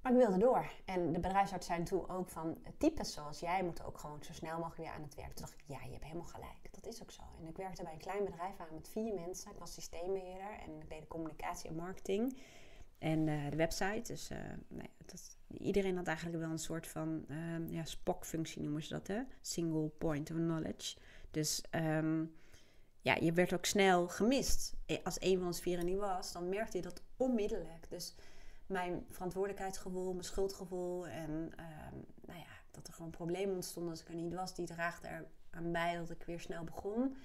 Maar 0.03 0.13
ik 0.13 0.19
wilde 0.19 0.39
door. 0.39 0.73
En 0.85 1.13
de 1.13 1.21
bedrijfsarts 1.21 1.67
zijn 1.67 1.85
toen 1.85 2.09
ook 2.09 2.29
van 2.29 2.59
types 2.79 3.13
zoals 3.13 3.41
jij 3.41 3.65
moeten 3.65 3.85
ook 3.85 3.99
gewoon 3.99 4.23
zo 4.23 4.33
snel 4.33 4.59
mogelijk 4.59 4.77
weer 4.77 4.91
aan 4.91 5.03
het 5.03 5.15
werk. 5.15 5.33
Toen 5.33 5.45
dacht 5.45 5.59
ik, 5.59 5.65
ja, 5.67 5.79
je 5.85 5.91
hebt 5.91 6.05
helemaal 6.05 6.27
gelijk. 6.27 6.69
Dat 6.71 6.87
is 6.87 7.03
ook 7.03 7.11
zo. 7.11 7.23
En 7.41 7.47
ik 7.47 7.57
werkte 7.57 7.83
bij 7.83 7.93
een 7.93 7.99
klein 7.99 8.25
bedrijf 8.25 8.61
aan 8.61 8.75
met 8.75 8.89
vier 8.89 9.15
mensen. 9.15 9.51
Ik 9.51 9.59
was 9.59 9.73
systeembeheerder 9.73 10.59
en 10.67 10.81
ik 10.81 10.89
deed 10.89 11.01
de 11.01 11.07
communicatie 11.07 11.69
en 11.69 11.77
marketing. 11.77 12.39
En 12.99 13.27
uh, 13.27 13.51
de 13.51 13.57
website. 13.57 14.13
Dus 14.13 14.31
dat, 15.07 15.37
iedereen 15.59 15.97
had 15.97 16.07
eigenlijk 16.07 16.39
wel 16.39 16.51
een 16.51 16.59
soort 16.59 16.87
van 16.87 17.25
uh, 17.29 17.69
ja, 17.69 17.85
SPOC-functie 17.85 18.63
noemen 18.63 18.83
ze 18.83 18.89
dat, 18.89 19.07
hè? 19.07 19.21
Single 19.41 19.89
Point 19.89 20.31
of 20.31 20.37
Knowledge. 20.37 20.97
Dus 21.31 21.65
um, 21.71 22.35
ja, 23.01 23.17
je 23.21 23.33
werd 23.33 23.53
ook 23.53 23.65
snel 23.65 24.09
gemist. 24.09 24.75
Als 25.05 25.17
een 25.21 25.39
van 25.39 25.47
ons 25.47 25.61
vier 25.61 25.79
er 25.79 25.85
niet 25.85 25.99
was, 25.99 26.33
dan 26.33 26.49
merkte 26.49 26.77
je 26.77 26.83
dat 26.83 27.03
onmiddellijk. 27.17 27.91
Dus 27.91 28.15
mijn 28.73 29.07
verantwoordelijkheidsgevoel, 29.11 30.13
mijn 30.13 30.25
schuldgevoel 30.25 31.07
en 31.07 31.31
um, 31.31 32.05
nou 32.27 32.39
ja, 32.39 32.53
dat 32.71 32.87
er 32.87 32.93
gewoon 32.93 33.11
problemen 33.11 33.55
ontstonden 33.55 33.91
als 33.91 34.01
ik 34.01 34.09
er 34.09 34.15
niet 34.15 34.35
was, 34.35 34.55
die 34.55 34.67
draagt 34.67 35.05
er 35.05 35.27
aan 35.51 35.73
bij 35.73 35.97
dat 35.97 36.11
ik 36.11 36.23
weer 36.23 36.41
snel 36.41 36.65
begon. 36.65 37.17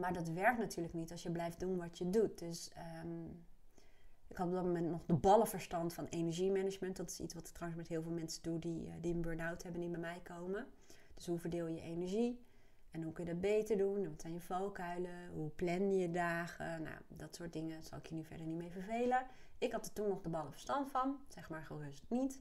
Maar 0.00 0.12
dat 0.12 0.28
werkt 0.28 0.58
natuurlijk 0.58 0.94
niet 0.94 1.10
als 1.10 1.22
je 1.22 1.30
blijft 1.30 1.60
doen 1.60 1.76
wat 1.76 1.98
je 1.98 2.10
doet. 2.10 2.38
Dus 2.38 2.70
um, 3.04 3.44
ik 4.28 4.36
had 4.36 4.46
op 4.46 4.52
dat 4.52 4.64
moment 4.64 4.90
nog 4.90 5.06
de 5.06 5.14
ballenverstand 5.14 5.92
van 5.92 6.06
energiemanagement. 6.06 6.96
Dat 6.96 7.10
is 7.10 7.20
iets 7.20 7.34
wat 7.34 7.48
ik 7.48 7.54
trouwens 7.54 7.82
met 7.82 7.90
heel 7.90 8.02
veel 8.02 8.12
mensen 8.12 8.42
doe 8.42 8.58
die, 8.58 8.86
uh, 8.86 8.92
die 9.00 9.14
een 9.14 9.20
burn-out 9.20 9.62
hebben, 9.62 9.80
die 9.80 9.90
bij 9.90 10.00
mij 10.00 10.20
komen. 10.22 10.66
Dus 11.14 11.26
hoe 11.26 11.38
verdeel 11.38 11.66
je 11.66 11.80
energie? 11.80 12.44
En 12.90 13.02
hoe 13.02 13.12
kun 13.12 13.24
je 13.24 13.30
dat 13.30 13.40
beter 13.40 13.76
doen? 13.76 14.08
Wat 14.08 14.20
zijn 14.20 14.32
je 14.32 14.40
valkuilen? 14.40 15.28
Hoe 15.32 15.48
plan 15.48 15.90
je 15.90 15.98
je 15.98 16.10
dagen? 16.10 16.82
Nou, 16.82 16.96
dat 17.08 17.34
soort 17.34 17.52
dingen 17.52 17.84
zal 17.84 17.98
ik 17.98 18.06
je 18.06 18.14
nu 18.14 18.24
verder 18.24 18.46
niet 18.46 18.56
mee 18.56 18.70
vervelen. 18.70 19.26
Ik 19.58 19.72
had 19.72 19.86
er 19.86 19.92
toen 19.92 20.08
nog 20.08 20.22
de 20.22 20.28
ballen 20.28 20.52
verstand 20.52 20.90
van. 20.90 21.18
Zeg 21.28 21.48
maar 21.48 21.62
gerust 21.62 22.04
niet. 22.08 22.40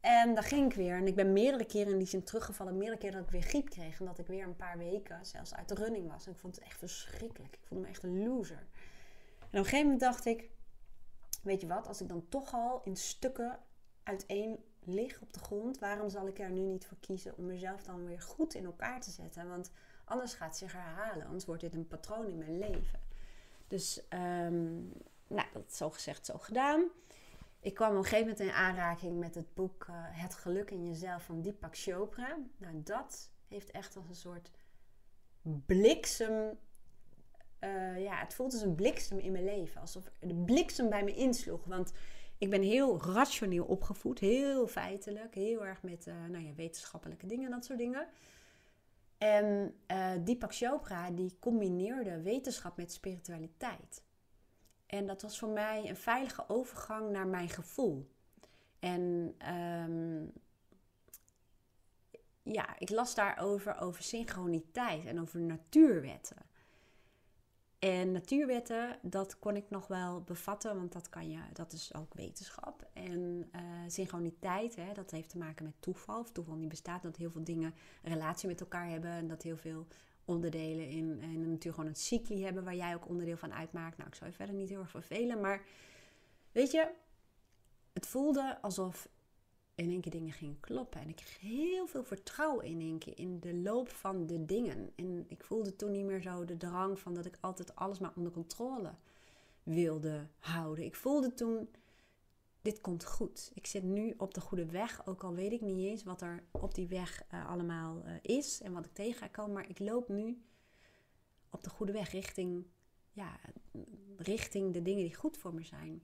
En 0.00 0.34
daar 0.34 0.44
ging 0.44 0.70
ik 0.70 0.76
weer. 0.76 0.96
En 0.96 1.06
ik 1.06 1.14
ben 1.14 1.32
meerdere 1.32 1.64
keren 1.64 1.92
in 1.92 1.98
die 1.98 2.06
zin 2.06 2.24
teruggevallen. 2.24 2.76
Meerdere 2.76 2.98
keren 2.98 3.16
dat 3.16 3.24
ik 3.24 3.30
weer 3.30 3.42
griep 3.42 3.70
kreeg. 3.70 4.00
En 4.00 4.06
dat 4.06 4.18
ik 4.18 4.26
weer 4.26 4.44
een 4.44 4.56
paar 4.56 4.78
weken 4.78 5.26
zelfs 5.26 5.54
uit 5.54 5.68
de 5.68 5.74
running 5.74 6.10
was. 6.10 6.26
En 6.26 6.32
ik 6.32 6.38
vond 6.38 6.54
het 6.54 6.64
echt 6.64 6.78
verschrikkelijk. 6.78 7.54
Ik 7.54 7.66
voelde 7.66 7.84
me 7.84 7.90
echt 7.90 8.02
een 8.02 8.28
loser. 8.28 8.66
En 9.38 9.46
op 9.46 9.52
een 9.52 9.64
gegeven 9.64 9.82
moment 9.82 10.00
dacht 10.00 10.24
ik... 10.24 10.50
Weet 11.42 11.60
je 11.60 11.66
wat? 11.66 11.86
Als 11.86 12.00
ik 12.00 12.08
dan 12.08 12.28
toch 12.28 12.54
al 12.54 12.80
in 12.84 12.96
stukken 12.96 13.58
uiteen 14.02 14.64
lig 14.80 15.20
op 15.20 15.32
de 15.32 15.40
grond... 15.40 15.78
Waarom 15.78 16.08
zal 16.08 16.26
ik 16.26 16.38
er 16.38 16.50
nu 16.50 16.60
niet 16.60 16.86
voor 16.86 16.98
kiezen 17.00 17.36
om 17.36 17.46
mezelf 17.46 17.82
dan 17.82 18.06
weer 18.06 18.20
goed 18.20 18.54
in 18.54 18.64
elkaar 18.64 19.00
te 19.00 19.10
zetten? 19.10 19.48
Want 19.48 19.70
anders 20.04 20.34
gaat 20.34 20.48
het 20.48 20.56
zich 20.56 20.72
herhalen. 20.72 21.26
Anders 21.26 21.44
wordt 21.44 21.60
dit 21.60 21.74
een 21.74 21.86
patroon 21.86 22.28
in 22.28 22.38
mijn 22.38 22.58
leven. 22.58 23.00
Dus... 23.68 24.02
Um, 24.10 24.92
nou, 25.34 25.48
dat 25.52 25.74
zo 25.74 25.90
gezegd, 25.90 26.26
zo 26.26 26.38
gedaan. 26.38 26.88
Ik 27.60 27.74
kwam 27.74 27.90
op 27.90 27.96
een 27.96 28.02
gegeven 28.02 28.26
moment 28.26 28.40
in 28.40 28.50
aanraking 28.50 29.18
met 29.18 29.34
het 29.34 29.54
boek 29.54 29.86
uh, 29.90 29.96
Het 29.98 30.34
geluk 30.34 30.70
in 30.70 30.86
jezelf 30.86 31.22
van 31.22 31.42
Deepak 31.42 31.76
Chopra. 31.76 32.36
Nou, 32.56 32.82
dat 32.82 33.30
heeft 33.48 33.70
echt 33.70 33.96
als 33.96 34.08
een 34.08 34.14
soort 34.14 34.50
bliksem. 35.66 36.58
Uh, 37.60 38.02
ja, 38.02 38.16
het 38.16 38.34
voelt 38.34 38.52
als 38.52 38.62
een 38.62 38.74
bliksem 38.74 39.18
in 39.18 39.32
mijn 39.32 39.44
leven. 39.44 39.80
Alsof 39.80 40.10
de 40.20 40.34
bliksem 40.34 40.88
bij 40.88 41.04
me 41.04 41.14
insloeg. 41.14 41.64
Want 41.64 41.92
Ik 42.38 42.50
ben 42.50 42.62
heel 42.62 43.02
rationeel 43.02 43.64
opgevoed, 43.64 44.18
heel 44.18 44.66
feitelijk, 44.66 45.34
heel 45.34 45.66
erg 45.66 45.82
met 45.82 46.06
uh, 46.06 46.14
nou 46.30 46.44
ja, 46.44 46.54
wetenschappelijke 46.54 47.26
dingen 47.26 47.44
en 47.44 47.50
dat 47.50 47.64
soort 47.64 47.78
dingen. 47.78 48.08
En 49.18 49.74
uh, 49.90 50.12
Deepak 50.24 50.54
Chopra 50.54 51.10
die 51.10 51.36
combineerde 51.38 52.20
wetenschap 52.22 52.76
met 52.76 52.92
spiritualiteit. 52.92 54.02
En 54.94 55.06
dat 55.06 55.22
was 55.22 55.38
voor 55.38 55.48
mij 55.48 55.88
een 55.88 55.96
veilige 55.96 56.44
overgang 56.48 57.10
naar 57.10 57.26
mijn 57.26 57.48
gevoel. 57.48 58.10
En 58.78 59.34
um, 59.54 60.32
ja, 62.42 62.78
ik 62.78 62.90
las 62.90 63.14
daarover 63.14 63.78
over 63.80 64.02
synchroniteit 64.02 65.04
en 65.04 65.20
over 65.20 65.40
natuurwetten. 65.40 66.36
En 67.78 68.12
natuurwetten, 68.12 68.98
dat 69.02 69.38
kon 69.38 69.56
ik 69.56 69.70
nog 69.70 69.86
wel 69.86 70.22
bevatten, 70.22 70.76
want 70.76 70.92
dat, 70.92 71.08
kan 71.08 71.30
je, 71.30 71.40
dat 71.52 71.72
is 71.72 71.94
ook 71.94 72.14
wetenschap. 72.14 72.88
En 72.92 73.50
uh, 73.56 73.62
synchroniteit, 73.86 74.76
hè, 74.76 74.92
dat 74.92 75.10
heeft 75.10 75.28
te 75.28 75.38
maken 75.38 75.64
met 75.64 75.74
toeval. 75.80 76.20
Of 76.20 76.30
toeval 76.30 76.54
niet 76.54 76.68
bestaat, 76.68 77.02
dat 77.02 77.16
heel 77.16 77.30
veel 77.30 77.44
dingen 77.44 77.74
relatie 78.02 78.48
met 78.48 78.60
elkaar 78.60 78.88
hebben. 78.88 79.10
En 79.10 79.28
dat 79.28 79.42
heel 79.42 79.56
veel 79.56 79.86
onderdelen 80.24 80.88
in, 80.88 81.22
in 81.22 81.40
de 81.40 81.48
natuur 81.48 81.72
gewoon 81.72 81.88
een 81.88 81.96
cycli 81.96 82.44
hebben 82.44 82.64
waar 82.64 82.76
jij 82.76 82.94
ook 82.94 83.08
onderdeel 83.08 83.36
van 83.36 83.52
uitmaakt. 83.52 83.96
Nou, 83.96 84.08
ik 84.08 84.14
zou 84.14 84.30
je 84.30 84.36
verder 84.36 84.54
niet 84.54 84.68
heel 84.68 84.80
erg 84.80 84.90
vervelen, 84.90 85.40
maar 85.40 85.62
weet 86.52 86.70
je, 86.70 86.90
het 87.92 88.06
voelde 88.06 88.58
alsof 88.62 89.08
in 89.74 89.90
één 89.90 90.00
keer 90.00 90.12
dingen 90.12 90.32
gingen 90.32 90.60
kloppen. 90.60 91.00
En 91.00 91.08
ik 91.08 91.16
kreeg 91.16 91.40
heel 91.40 91.86
veel 91.86 92.04
vertrouwen 92.04 92.64
in 92.64 92.80
één 92.80 92.98
keer 92.98 93.18
in 93.18 93.40
de 93.40 93.54
loop 93.54 93.88
van 93.88 94.26
de 94.26 94.44
dingen. 94.44 94.92
En 94.96 95.24
ik 95.28 95.44
voelde 95.44 95.76
toen 95.76 95.90
niet 95.90 96.04
meer 96.04 96.22
zo 96.22 96.44
de 96.44 96.56
drang 96.56 96.98
van 96.98 97.14
dat 97.14 97.24
ik 97.24 97.38
altijd 97.40 97.74
alles 97.76 97.98
maar 97.98 98.12
onder 98.16 98.32
controle 98.32 98.94
wilde 99.62 100.26
houden. 100.38 100.84
Ik 100.84 100.94
voelde 100.94 101.34
toen, 101.34 101.68
dit 102.64 102.80
komt 102.80 103.04
goed. 103.04 103.50
Ik 103.54 103.66
zit 103.66 103.82
nu 103.82 104.14
op 104.16 104.34
de 104.34 104.40
goede 104.40 104.66
weg, 104.66 105.06
ook 105.06 105.24
al 105.24 105.34
weet 105.34 105.52
ik 105.52 105.60
niet 105.60 105.86
eens 105.86 106.02
wat 106.02 106.22
er 106.22 106.44
op 106.50 106.74
die 106.74 106.86
weg 106.86 107.22
uh, 107.34 107.48
allemaal 107.48 108.02
uh, 108.06 108.12
is 108.22 108.60
en 108.62 108.72
wat 108.72 108.84
ik 108.84 108.92
tegen 108.92 109.18
ga 109.18 109.26
komen. 109.26 109.52
Maar 109.52 109.68
ik 109.68 109.78
loop 109.78 110.08
nu 110.08 110.42
op 111.50 111.62
de 111.62 111.70
goede 111.70 111.92
weg 111.92 112.10
richting, 112.10 112.66
ja, 113.12 113.36
richting 114.16 114.72
de 114.72 114.82
dingen 114.82 115.04
die 115.04 115.14
goed 115.14 115.36
voor 115.36 115.54
me 115.54 115.62
zijn. 115.62 116.02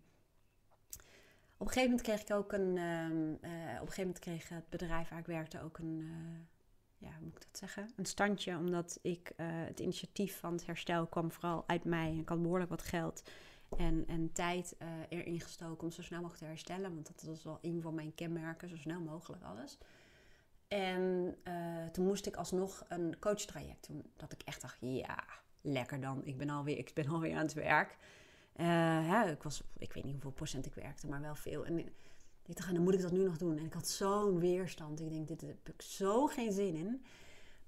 Op 1.56 1.66
een 1.66 1.72
gegeven 1.72 1.90
moment 1.90 2.02
kreeg 2.02 2.20
ik 2.20 2.30
ook 2.30 2.52
een. 2.52 2.76
Uh, 2.76 3.36
op 3.74 3.80
een 3.80 3.92
gegeven 3.92 3.96
moment 3.96 4.18
kreeg 4.18 4.48
het 4.48 4.68
bedrijf 4.68 5.08
waar 5.08 5.18
ik 5.18 5.26
werkte 5.26 5.62
ook 5.62 5.78
een. 5.78 6.08
Ja, 6.98 7.12
hoe 7.12 7.24
moet 7.24 7.36
ik 7.36 7.42
dat 7.42 7.58
zeggen? 7.58 7.90
Een 7.96 8.06
standje, 8.06 8.56
omdat 8.56 8.98
ik 9.02 9.32
het 9.36 9.80
initiatief 9.80 10.38
van 10.38 10.52
het 10.52 10.66
herstel 10.66 11.06
kwam 11.06 11.32
vooral 11.32 11.64
uit 11.66 11.84
mij. 11.84 12.16
Ik 12.16 12.28
had 12.28 12.42
behoorlijk 12.42 12.70
wat 12.70 12.82
geld 12.82 13.22
en, 13.76 14.04
en 14.06 14.32
tijd 14.32 14.76
erin 15.08 15.40
gestoken 15.40 15.84
om 15.84 15.90
zo 15.90 16.02
snel 16.02 16.20
mogelijk 16.20 16.42
te 16.42 16.48
herstellen. 16.48 16.94
Want 16.94 17.06
dat 17.06 17.22
was 17.22 17.42
wel 17.42 17.58
een 17.60 17.82
van 17.82 17.94
mijn 17.94 18.14
kenmerken, 18.14 18.68
zo 18.68 18.76
snel 18.76 19.00
mogelijk 19.00 19.42
alles. 19.42 19.78
En 20.68 21.36
toen 21.92 22.06
moest 22.06 22.26
ik 22.26 22.36
alsnog 22.36 22.84
een 22.88 23.18
coachtraject 23.18 23.86
doen. 23.86 24.12
Dat 24.16 24.32
ik 24.32 24.42
echt 24.42 24.60
dacht, 24.60 24.76
ja, 24.80 25.24
lekker 25.60 26.00
dan. 26.00 26.24
Ik 26.24 26.36
ben 26.36 26.50
alweer, 26.50 26.78
ik 26.78 26.90
ben 26.94 27.08
alweer 27.08 27.34
aan 27.34 27.42
het 27.42 27.52
werk. 27.52 27.96
Uh, 28.56 29.30
ik, 29.30 29.42
was, 29.42 29.62
ik 29.78 29.92
weet 29.92 30.04
niet 30.04 30.12
hoeveel 30.12 30.30
procent 30.30 30.66
ik 30.66 30.74
werkte, 30.74 31.06
maar 31.08 31.20
wel 31.20 31.34
veel. 31.34 31.64
En 31.64 31.78
ik 31.78 32.56
dacht, 32.56 32.74
dan 32.74 32.82
moet 32.82 32.94
ik 32.94 33.00
dat 33.00 33.12
nu 33.12 33.24
nog 33.24 33.36
doen. 33.36 33.58
En 33.58 33.64
ik 33.64 33.72
had 33.72 33.88
zo'n 33.88 34.38
weerstand. 34.38 35.00
Ik 35.00 35.10
denk, 35.10 35.28
dit 35.28 35.40
heb 35.40 35.68
ik 35.68 35.82
zo 35.82 36.26
geen 36.26 36.52
zin 36.52 36.74
in. 36.74 37.04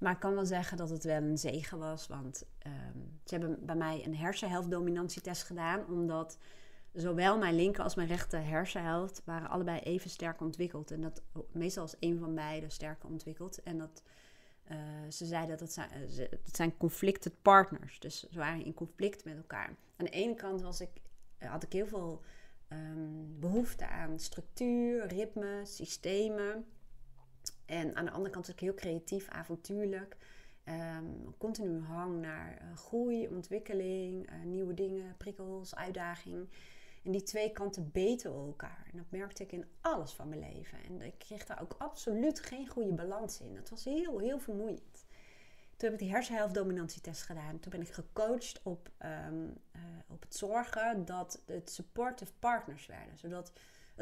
Maar 0.02 0.12
ik 0.12 0.20
kan 0.20 0.34
wel 0.34 0.46
zeggen 0.46 0.76
dat 0.76 0.90
het 0.90 1.04
wel 1.04 1.22
een 1.22 1.38
zegen 1.38 1.78
was. 1.78 2.06
Want 2.06 2.44
um, 2.66 3.20
ze 3.24 3.34
hebben 3.34 3.66
bij 3.66 3.76
mij 3.76 4.02
een 4.04 4.16
hersenhelftdominantietest 4.16 5.42
gedaan. 5.42 5.86
Omdat 5.86 6.38
zowel 6.92 7.38
mijn 7.38 7.54
linker 7.54 7.82
als 7.82 7.94
mijn 7.94 8.08
rechter 8.08 8.44
hersenhelft 8.46 9.22
waren 9.24 9.48
allebei 9.48 9.80
even 9.80 10.10
sterk 10.10 10.40
ontwikkeld. 10.40 10.90
En 10.90 11.00
dat 11.00 11.22
meestal 11.52 11.82
als 11.82 11.96
een 12.00 12.18
van 12.18 12.34
beiden 12.34 12.70
sterker 12.70 13.08
ontwikkeld. 13.08 13.62
En 13.62 13.78
dat 13.78 14.02
uh, 14.70 14.78
ze 15.08 15.26
zeiden 15.26 15.58
dat 15.58 15.72
zijn, 15.72 15.90
uh, 15.92 16.18
het 16.18 16.56
zijn 16.56 16.76
conflicted 16.76 17.42
partners. 17.42 18.00
Dus 18.00 18.28
ze 18.30 18.38
waren 18.38 18.64
in 18.64 18.74
conflict 18.74 19.24
met 19.24 19.36
elkaar. 19.36 19.68
Aan 19.96 20.04
de 20.04 20.10
ene 20.10 20.34
kant 20.34 20.80
ik, 20.80 20.90
eh, 21.38 21.50
had 21.50 21.62
ik 21.62 21.72
heel 21.72 21.86
veel 21.86 22.22
um, 22.68 23.36
behoefte 23.40 23.86
aan 23.86 24.18
structuur, 24.18 25.06
ritme, 25.06 25.60
systemen. 25.64 26.64
En 27.72 27.96
aan 27.96 28.04
de 28.04 28.10
andere 28.10 28.30
kant 28.30 28.46
was 28.46 28.54
ik 28.54 28.60
heel 28.60 28.74
creatief, 28.74 29.28
avontuurlijk. 29.28 30.16
Um, 30.64 31.34
continu 31.38 31.80
hang 31.80 32.20
naar 32.20 32.62
uh, 32.62 32.76
groei, 32.76 33.28
ontwikkeling, 33.28 34.30
uh, 34.30 34.44
nieuwe 34.44 34.74
dingen, 34.74 35.16
prikkels, 35.16 35.74
uitdaging. 35.74 36.48
En 37.04 37.10
die 37.10 37.22
twee 37.22 37.52
kanten 37.52 37.90
beten 37.92 38.30
elkaar. 38.30 38.86
En 38.92 38.96
dat 38.96 39.10
merkte 39.10 39.42
ik 39.42 39.52
in 39.52 39.66
alles 39.80 40.12
van 40.12 40.28
mijn 40.28 40.40
leven. 40.40 40.78
En 40.88 41.02
ik 41.02 41.18
kreeg 41.18 41.46
daar 41.46 41.62
ook 41.62 41.74
absoluut 41.78 42.40
geen 42.40 42.68
goede 42.68 42.92
balans 42.92 43.40
in. 43.40 43.54
Dat 43.54 43.70
was 43.70 43.84
heel, 43.84 44.18
heel 44.18 44.38
vermoeiend. 44.38 45.06
Toen 45.76 45.90
heb 45.90 45.92
ik 45.92 45.98
die 45.98 46.10
hersenhelft-dominantietest 46.10 47.22
gedaan. 47.22 47.60
Toen 47.60 47.70
ben 47.70 47.80
ik 47.80 47.92
gecoacht 47.92 48.60
op, 48.62 48.90
um, 49.28 49.56
uh, 49.76 49.82
op 50.08 50.22
het 50.22 50.36
zorgen 50.36 51.04
dat 51.04 51.42
het 51.46 51.70
supportive 51.70 52.32
partners 52.38 52.86
werden. 52.86 53.18
Zodat 53.18 53.52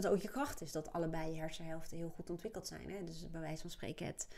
het 0.03 0.13
ook 0.13 0.21
je 0.21 0.31
kracht 0.31 0.61
is 0.61 0.73
dat 0.73 0.93
allebei 0.93 1.33
je 1.33 1.41
hersenhelften 1.41 1.97
heel 1.97 2.13
goed 2.15 2.31
ontwikkeld 2.31 2.67
zijn. 2.67 2.91
Hè? 2.91 3.05
Dus 3.05 3.31
bij 3.31 3.41
wijze 3.41 3.61
van 3.61 3.71
spreken 3.71 4.07
het, 4.07 4.29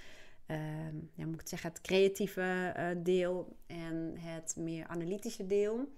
um, 0.46 1.10
ja, 1.14 1.26
moet 1.26 1.40
ik 1.40 1.48
zeggen, 1.48 1.70
het 1.70 1.80
creatieve 1.80 2.74
uh, 2.76 3.04
deel 3.04 3.56
en 3.66 4.14
het 4.18 4.56
meer 4.56 4.86
analytische 4.86 5.46
deel. 5.46 5.88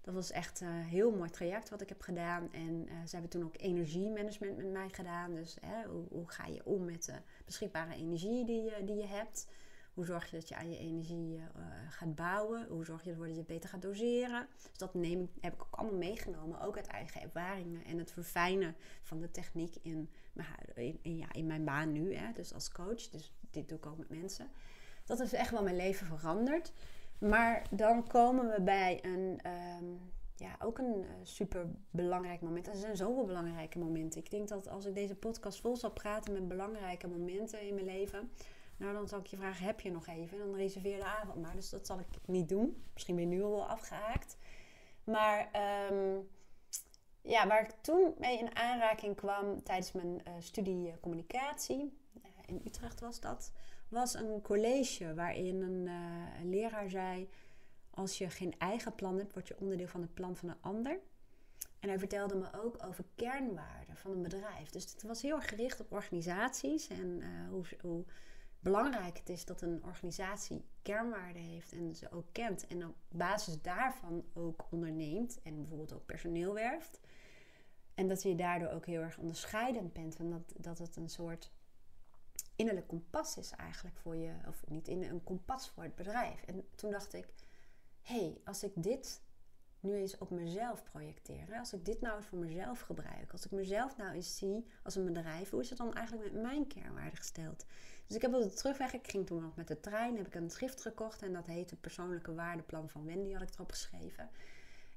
Dat 0.00 0.14
was 0.14 0.30
echt 0.30 0.60
een 0.60 0.82
heel 0.82 1.10
mooi 1.10 1.30
traject 1.30 1.68
wat 1.68 1.80
ik 1.80 1.88
heb 1.88 2.00
gedaan. 2.00 2.52
En 2.52 2.86
uh, 2.86 2.92
ze 3.04 3.10
hebben 3.10 3.30
toen 3.30 3.44
ook 3.44 3.54
energiemanagement 3.56 4.56
met 4.56 4.70
mij 4.70 4.88
gedaan. 4.92 5.34
Dus 5.34 5.56
hè, 5.60 5.88
hoe, 5.88 6.04
hoe, 6.10 6.30
ga 6.30 6.46
je 6.46 6.64
om 6.64 6.84
met 6.84 7.04
de 7.04 7.14
beschikbare 7.44 7.94
energie 7.94 8.44
die 8.44 8.62
je, 8.62 8.84
die 8.84 8.96
je 8.96 9.06
hebt? 9.06 9.46
Hoe 9.94 10.04
zorg 10.04 10.30
je 10.30 10.36
dat 10.36 10.48
je 10.48 10.56
aan 10.56 10.70
je 10.70 10.78
energie 10.78 11.36
uh, 11.36 11.42
gaat 11.88 12.14
bouwen? 12.14 12.66
Hoe 12.68 12.84
zorg 12.84 13.04
je 13.04 13.10
ervoor 13.10 13.26
dat 13.26 13.36
je 13.36 13.44
beter 13.44 13.68
gaat 13.68 13.82
doseren? 13.82 14.46
Dus 14.62 14.78
dat 14.78 14.94
neem, 14.94 15.30
heb 15.40 15.54
ik 15.54 15.62
ook 15.62 15.74
allemaal 15.74 15.98
meegenomen. 15.98 16.60
Ook 16.60 16.76
uit 16.76 16.86
eigen 16.86 17.20
ervaringen. 17.20 17.84
En 17.84 17.98
het 17.98 18.12
verfijnen 18.12 18.76
van 19.02 19.20
de 19.20 19.30
techniek 19.30 19.74
in 19.82 20.10
mijn, 20.32 20.48
in, 21.02 21.16
ja, 21.16 21.32
in 21.32 21.46
mijn 21.46 21.64
baan 21.64 21.92
nu. 21.92 22.14
Hè, 22.14 22.32
dus 22.32 22.54
als 22.54 22.72
coach. 22.72 23.08
Dus 23.08 23.32
dit 23.50 23.68
doe 23.68 23.78
ik 23.78 23.86
ook 23.86 23.98
met 23.98 24.08
mensen. 24.08 24.50
Dat 25.04 25.18
heeft 25.18 25.32
echt 25.32 25.50
wel 25.50 25.62
mijn 25.62 25.76
leven 25.76 26.06
veranderd. 26.06 26.72
Maar 27.18 27.66
dan 27.70 28.06
komen 28.06 28.50
we 28.50 28.62
bij 28.62 29.04
een, 29.04 29.40
um, 29.82 30.12
ja, 30.36 30.56
ook 30.58 30.78
een 30.78 31.02
uh, 31.02 31.08
super 31.22 31.66
belangrijk 31.90 32.40
moment. 32.40 32.66
Er 32.66 32.76
zijn 32.76 32.96
zoveel 32.96 33.24
belangrijke 33.24 33.78
momenten. 33.78 34.20
Ik 34.20 34.30
denk 34.30 34.48
dat 34.48 34.68
als 34.68 34.84
ik 34.84 34.94
deze 34.94 35.14
podcast 35.14 35.60
vol 35.60 35.76
zal 35.76 35.90
praten 35.90 36.32
met 36.32 36.48
belangrijke 36.48 37.08
momenten 37.08 37.60
in 37.60 37.74
mijn 37.74 37.86
leven, 37.86 38.30
nou 38.80 38.94
dan 38.94 39.08
zal 39.08 39.18
ik 39.18 39.26
je 39.26 39.36
vragen: 39.36 39.66
heb 39.66 39.80
je 39.80 39.90
nog 39.90 40.06
even? 40.06 40.38
Dan 40.38 40.54
reserveer 40.54 40.98
de 40.98 41.04
avond 41.04 41.40
maar. 41.40 41.54
Dus 41.54 41.70
dat 41.70 41.86
zal 41.86 41.98
ik 41.98 42.06
niet 42.26 42.48
doen. 42.48 42.84
Misschien 42.92 43.14
ben 43.14 43.30
je 43.30 43.36
nu 43.36 43.42
al 43.42 43.50
wel 43.50 43.68
afgehaakt. 43.68 44.36
Maar 45.04 45.50
um, 45.90 46.28
ja, 47.22 47.46
waar 47.46 47.62
ik 47.62 47.70
toen 47.80 48.14
mee 48.18 48.38
in 48.38 48.56
aanraking 48.56 49.16
kwam 49.16 49.62
tijdens 49.62 49.92
mijn 49.92 50.22
uh, 50.28 50.34
studie 50.38 51.00
communicatie, 51.00 51.98
uh, 52.22 52.30
in 52.46 52.62
Utrecht 52.64 53.00
was 53.00 53.20
dat 53.20 53.52
was 53.90 54.14
een 54.14 54.42
college 54.42 55.14
waarin 55.14 55.62
een, 55.62 55.88
leraar 56.50 56.90
zei: 56.90 57.28
Als 57.90 58.18
je 58.18 58.30
geen 58.30 58.54
eigen 58.58 58.94
plan 58.94 59.18
hebt, 59.18 59.32
word 59.32 59.48
je 59.48 59.58
onderdeel 59.58 59.88
van 59.88 60.00
het 60.00 60.14
plan 60.14 60.36
van 60.36 60.48
een 60.48 60.60
ander. 60.60 60.98
En 61.80 61.88
hij 61.88 61.98
vertelde 61.98 62.34
me 62.34 62.46
ook 62.62 62.84
over 62.86 63.04
kernwaarden 63.14 63.96
van 63.96 64.10
een 64.10 64.22
bedrijf. 64.22 64.70
Dus 64.70 64.92
het 64.92 65.02
was 65.02 65.22
heel 65.22 65.36
erg 65.36 65.48
gericht 65.48 65.80
op 65.80 65.92
organisaties 65.92 66.88
en 66.88 67.22
hoe, 67.48 67.64
hoe, 67.80 68.04
belangrijk 68.60 69.18
het 69.18 69.28
is 69.28 69.44
dat 69.44 69.62
een 69.62 69.84
organisatie 69.84 70.64
kernwaarden 70.82 71.42
heeft 71.42 71.72
en 71.72 71.94
ze 71.94 72.12
ook 72.12 72.26
kent. 72.32 72.66
En 72.66 72.86
op 72.86 72.94
basis 73.08 73.62
daarvan 73.62 74.24
ook 74.32 74.66
onderneemt 74.70 75.42
en 75.42 75.56
bijvoorbeeld 75.56 75.92
ook 75.92 76.06
personeel 76.06 76.54
werft. 76.54 77.00
En 77.94 78.08
dat 78.08 78.22
je 78.22 78.34
daardoor 78.34 78.68
ook 78.68 78.86
heel 78.86 79.00
erg 79.00 79.18
onderscheidend 79.18 79.92
bent. 79.92 80.16
En 80.16 80.30
dat, 80.30 80.54
dat 80.56 80.78
het 80.78 80.96
een 80.96 81.08
soort 81.08 81.52
innerlijk 82.56 82.86
kompas 82.86 83.36
is 83.36 83.50
eigenlijk 83.50 83.96
voor 83.96 84.16
je, 84.16 84.32
of 84.48 84.62
niet 84.68 84.88
in 84.88 85.02
een 85.02 85.24
kompas 85.24 85.68
voor 85.68 85.82
het 85.82 85.94
bedrijf. 85.94 86.42
En 86.42 86.68
toen 86.74 86.90
dacht 86.90 87.12
ik, 87.12 87.28
hé, 88.02 88.18
hey, 88.18 88.40
als 88.44 88.62
ik 88.62 88.72
dit 88.74 89.22
nu 89.80 89.94
eens 89.94 90.18
op 90.18 90.30
mezelf 90.30 90.82
projecteer, 90.82 91.58
als 91.58 91.72
ik 91.72 91.84
dit 91.84 92.00
nou 92.00 92.16
eens 92.16 92.26
voor 92.26 92.38
mezelf 92.38 92.80
gebruik, 92.80 93.32
als 93.32 93.44
ik 93.44 93.50
mezelf 93.50 93.96
nou 93.96 94.12
eens 94.12 94.36
zie 94.36 94.66
als 94.82 94.94
een 94.94 95.04
bedrijf, 95.04 95.50
hoe 95.50 95.60
is 95.60 95.68
het 95.68 95.78
dan 95.78 95.94
eigenlijk 95.94 96.32
met 96.32 96.42
mijn 96.42 96.66
kernwaarden 96.66 97.16
gesteld? 97.16 97.66
Dus 98.10 98.18
ik 98.18 98.24
heb 98.24 98.34
op 98.34 98.42
de 98.42 98.54
terugweg, 98.54 98.92
ik 98.92 99.10
ging 99.10 99.26
toen 99.26 99.42
nog 99.42 99.56
met 99.56 99.68
de 99.68 99.80
trein, 99.80 100.16
heb 100.16 100.26
ik 100.26 100.34
een 100.34 100.50
schrift 100.50 100.80
gekocht 100.80 101.22
en 101.22 101.32
dat 101.32 101.46
heette 101.46 101.76
Persoonlijke 101.76 102.34
Waardeplan 102.34 102.88
van 102.88 103.04
Wendy, 103.04 103.32
had 103.32 103.42
ik 103.42 103.54
erop 103.54 103.70
geschreven. 103.70 104.30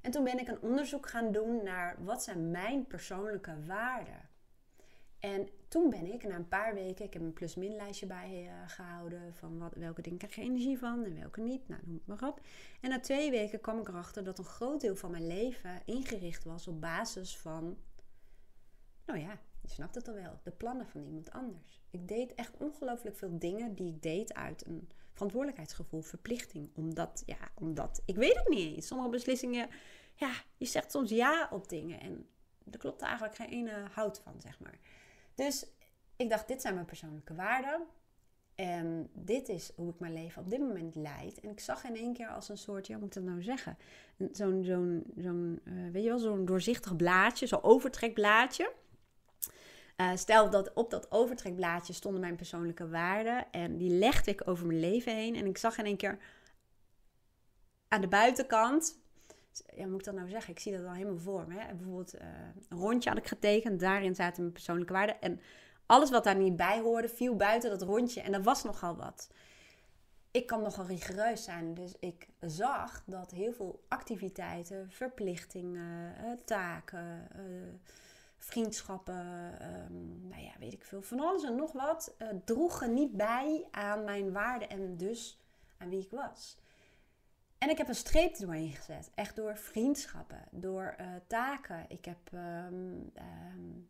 En 0.00 0.10
toen 0.10 0.24
ben 0.24 0.38
ik 0.38 0.48
een 0.48 0.60
onderzoek 0.60 1.08
gaan 1.08 1.32
doen 1.32 1.64
naar 1.64 1.96
wat 2.04 2.22
zijn 2.22 2.50
mijn 2.50 2.86
persoonlijke 2.86 3.64
waarden. 3.66 4.28
En 5.18 5.48
toen 5.68 5.90
ben 5.90 6.12
ik, 6.12 6.22
na 6.22 6.34
een 6.34 6.48
paar 6.48 6.74
weken, 6.74 7.04
ik 7.04 7.12
heb 7.12 7.22
een 7.22 7.32
plus-min 7.32 7.76
lijstje 7.76 8.06
bij 8.06 8.44
uh, 8.44 8.52
gehouden 8.66 9.34
van 9.34 9.58
wat, 9.58 9.74
welke 9.74 10.02
dingen 10.02 10.18
krijg 10.18 10.34
je 10.34 10.42
energie 10.42 10.78
van 10.78 11.04
en 11.04 11.18
welke 11.18 11.40
niet. 11.40 11.68
Nou, 11.68 11.80
noem 11.84 12.02
het 12.04 12.20
maar 12.20 12.28
op. 12.28 12.40
En 12.80 12.90
na 12.90 13.00
twee 13.00 13.30
weken 13.30 13.60
kwam 13.60 13.78
ik 13.78 13.88
erachter 13.88 14.24
dat 14.24 14.38
een 14.38 14.44
groot 14.44 14.80
deel 14.80 14.96
van 14.96 15.10
mijn 15.10 15.26
leven 15.26 15.82
ingericht 15.84 16.44
was 16.44 16.68
op 16.68 16.80
basis 16.80 17.38
van 17.38 17.76
Nou 19.06 19.18
ja, 19.18 19.38
je 19.64 19.70
snapt 19.70 19.94
het 19.94 20.08
al 20.08 20.14
wel. 20.14 20.40
De 20.42 20.50
plannen 20.50 20.86
van 20.86 21.02
iemand 21.02 21.30
anders. 21.30 21.80
Ik 21.90 22.08
deed 22.08 22.34
echt 22.34 22.56
ongelooflijk 22.56 23.16
veel 23.16 23.38
dingen 23.38 23.74
die 23.74 23.88
ik 23.88 24.02
deed 24.02 24.34
uit 24.34 24.66
een 24.66 24.88
verantwoordelijkheidsgevoel, 25.12 26.00
verplichting. 26.00 26.70
Omdat, 26.74 27.22
ja, 27.26 27.50
omdat, 27.54 28.02
ik 28.04 28.16
weet 28.16 28.36
het 28.36 28.48
niet 28.48 28.74
eens. 28.74 28.86
Sommige 28.86 29.10
beslissingen, 29.10 29.68
ja, 30.14 30.32
je 30.56 30.66
zegt 30.66 30.90
soms 30.90 31.10
ja 31.10 31.48
op 31.50 31.68
dingen. 31.68 32.00
En 32.00 32.28
er 32.70 32.78
klopt 32.78 33.02
eigenlijk 33.02 33.34
geen 33.34 33.48
ene 33.48 33.86
hout 33.92 34.18
van, 34.18 34.40
zeg 34.40 34.60
maar. 34.60 34.78
Dus 35.34 35.66
ik 36.16 36.30
dacht, 36.30 36.48
dit 36.48 36.60
zijn 36.60 36.74
mijn 36.74 36.86
persoonlijke 36.86 37.34
waarden. 37.34 37.86
En 38.54 39.10
dit 39.12 39.48
is 39.48 39.72
hoe 39.76 39.90
ik 39.90 39.98
mijn 39.98 40.12
leven 40.12 40.42
op 40.42 40.50
dit 40.50 40.60
moment 40.60 40.94
leid. 40.94 41.40
En 41.40 41.50
ik 41.50 41.60
zag 41.60 41.84
in 41.84 41.96
één 41.96 42.12
keer 42.12 42.28
als 42.28 42.48
een 42.48 42.58
soort, 42.58 42.86
ja, 42.86 42.92
hoe 42.92 43.02
moet 43.02 43.16
ik 43.16 43.22
dat 43.22 43.32
nou 43.32 43.42
zeggen? 43.42 43.78
Zo'n, 44.32 44.64
zo'n, 44.64 45.04
zo'n 45.16 45.60
uh, 45.64 45.90
weet 45.90 46.02
je 46.02 46.08
wel, 46.08 46.18
zo'n 46.18 46.44
doorzichtig 46.44 46.96
blaadje, 46.96 47.46
zo'n 47.46 47.62
overtrekblaadje. 47.62 48.72
Uh, 49.96 50.10
stel 50.14 50.50
dat 50.50 50.72
op 50.72 50.90
dat 50.90 51.10
overtrekblaadje 51.10 51.92
stonden 51.92 52.20
mijn 52.20 52.36
persoonlijke 52.36 52.88
waarden. 52.88 53.46
En 53.50 53.76
die 53.76 53.90
legde 53.90 54.30
ik 54.30 54.48
over 54.48 54.66
mijn 54.66 54.80
leven 54.80 55.14
heen. 55.14 55.36
En 55.36 55.46
ik 55.46 55.58
zag 55.58 55.78
in 55.78 55.84
één 55.84 55.96
keer 55.96 56.18
aan 57.88 58.00
de 58.00 58.08
buitenkant. 58.08 58.98
Ja, 59.74 59.86
moet 59.86 59.98
ik 59.98 60.04
dat 60.04 60.14
nou 60.14 60.28
zeggen? 60.28 60.52
Ik 60.52 60.58
zie 60.60 60.72
dat 60.72 60.86
al 60.86 60.92
helemaal 60.92 61.18
voor 61.18 61.44
me. 61.48 61.60
Hè? 61.60 61.74
Bijvoorbeeld 61.74 62.14
uh, 62.14 62.20
een 62.68 62.78
rondje 62.78 63.08
had 63.08 63.18
ik 63.18 63.26
getekend. 63.26 63.80
Daarin 63.80 64.14
zaten 64.14 64.40
mijn 64.40 64.52
persoonlijke 64.52 64.92
waarden. 64.92 65.20
En 65.20 65.40
alles 65.86 66.10
wat 66.10 66.24
daar 66.24 66.36
niet 66.36 66.56
bij 66.56 66.80
hoorde, 66.80 67.08
viel 67.08 67.36
buiten 67.36 67.70
dat 67.70 67.82
rondje. 67.82 68.20
En 68.20 68.32
dat 68.32 68.44
was 68.44 68.64
nogal 68.64 68.96
wat. 68.96 69.28
Ik 70.30 70.46
kan 70.46 70.62
nogal 70.62 70.86
rigoureus 70.86 71.44
zijn. 71.44 71.74
Dus 71.74 71.94
ik 72.00 72.28
zag 72.40 73.02
dat 73.06 73.30
heel 73.30 73.52
veel 73.52 73.84
activiteiten, 73.88 74.90
verplichtingen, 74.90 76.14
uh, 76.24 76.32
taken 76.44 77.28
vriendschappen, 78.44 79.26
um, 79.90 80.28
nou 80.28 80.42
ja, 80.42 80.52
weet 80.58 80.72
ik 80.72 80.84
veel, 80.84 81.02
van 81.02 81.20
alles 81.20 81.44
en 81.44 81.56
nog 81.56 81.72
wat, 81.72 82.14
uh, 82.18 82.28
droegen 82.44 82.94
niet 82.94 83.16
bij 83.16 83.68
aan 83.70 84.04
mijn 84.04 84.32
waarden 84.32 84.68
en 84.68 84.96
dus 84.96 85.40
aan 85.78 85.88
wie 85.88 86.00
ik 86.00 86.10
was. 86.10 86.56
En 87.58 87.70
ik 87.70 87.78
heb 87.78 87.88
een 87.88 87.94
streep 87.94 88.36
doorheen 88.36 88.72
gezet. 88.72 89.10
Echt 89.14 89.36
door 89.36 89.56
vriendschappen, 89.56 90.44
door 90.50 90.96
uh, 91.00 91.06
taken. 91.26 91.84
Ik, 91.88 92.04
heb, 92.04 92.18
um, 92.32 93.12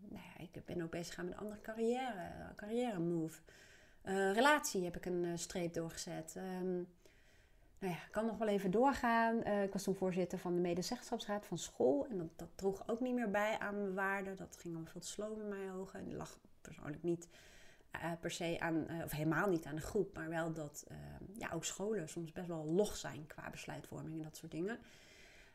nou 0.09 0.25
ja, 0.39 0.45
ik 0.53 0.65
ben 0.65 0.83
ook 0.83 0.91
bezig 0.91 1.15
gaan 1.15 1.25
met 1.25 1.35
een 1.35 1.41
andere 1.41 1.61
carrière, 1.61 2.53
carrière 2.57 2.99
move. 2.99 3.41
Uh, 4.05 4.33
relatie 4.33 4.85
heb 4.85 4.97
ik 4.97 5.07
een 5.07 5.39
streep 5.39 5.75
doorgezet. 5.75 6.37
Nou 7.79 7.93
ja, 7.93 7.99
ik 7.99 8.13
kan 8.13 8.27
nog 8.27 8.39
wel 8.39 8.49
even 8.49 8.71
doorgaan. 8.71 9.37
Uh, 9.47 9.63
ik 9.63 9.73
was 9.73 9.83
toen 9.83 9.95
voorzitter 9.95 10.39
van 10.39 10.55
de 10.55 10.61
medezeggenschapsraad 10.61 11.47
van 11.47 11.59
school. 11.59 12.07
En 12.11 12.19
dat, 12.19 12.29
dat 12.37 12.49
droeg 12.55 12.89
ook 12.89 13.01
niet 13.01 13.15
meer 13.15 13.31
bij 13.31 13.59
aan 13.59 13.75
mijn 13.75 13.95
waarden. 13.95 14.37
Dat 14.37 14.57
ging 14.61 14.77
al 14.77 14.85
veel 14.85 15.01
te 15.01 15.07
sloom 15.07 15.41
in 15.41 15.49
mijn 15.49 15.73
ogen. 15.73 16.01
En 16.01 16.17
lag 16.17 16.39
persoonlijk 16.61 17.03
niet 17.03 17.29
uh, 17.95 18.13
per 18.21 18.31
se 18.31 18.57
aan, 18.59 18.87
uh, 18.91 19.05
of 19.05 19.11
helemaal 19.11 19.49
niet 19.49 19.65
aan 19.65 19.75
de 19.77 19.81
groep. 19.81 20.15
Maar 20.15 20.29
wel 20.29 20.53
dat 20.53 20.87
ja, 21.39 21.51
ook 21.53 21.65
scholen 21.65 22.09
soms 22.09 22.33
best 22.33 22.49
wel 22.49 22.65
log 22.65 22.97
zijn 22.97 23.27
qua 23.27 23.51
besluitvorming 23.51 24.17
en 24.17 24.23
dat 24.23 24.37
soort 24.37 24.53
dingen. 24.53 24.79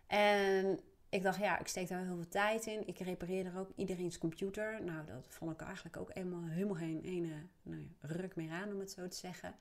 En 0.07 0.79
ik 1.09 1.23
dacht, 1.23 1.39
ja, 1.39 1.59
ik 1.59 1.67
steek 1.67 1.87
daar 1.87 2.05
heel 2.05 2.15
veel 2.15 2.27
tijd 2.27 2.65
in. 2.65 2.87
Ik 2.87 2.97
repareer 2.97 3.45
er 3.45 3.59
ook 3.59 3.69
iedereen's 3.75 4.17
computer. 4.17 4.83
Nou, 4.83 5.05
dat 5.05 5.27
vond 5.29 5.51
ik 5.51 5.61
eigenlijk 5.61 5.97
ook 5.97 6.09
eenmaal, 6.13 6.43
helemaal 6.43 6.75
geen 6.75 7.01
ene 7.01 7.33
nou 7.61 7.81
ja, 7.81 8.07
ruk 8.07 8.35
meer 8.35 8.51
aan, 8.51 8.73
om 8.73 8.79
het 8.79 8.91
zo 8.91 9.07
te 9.07 9.17
zeggen. 9.17 9.55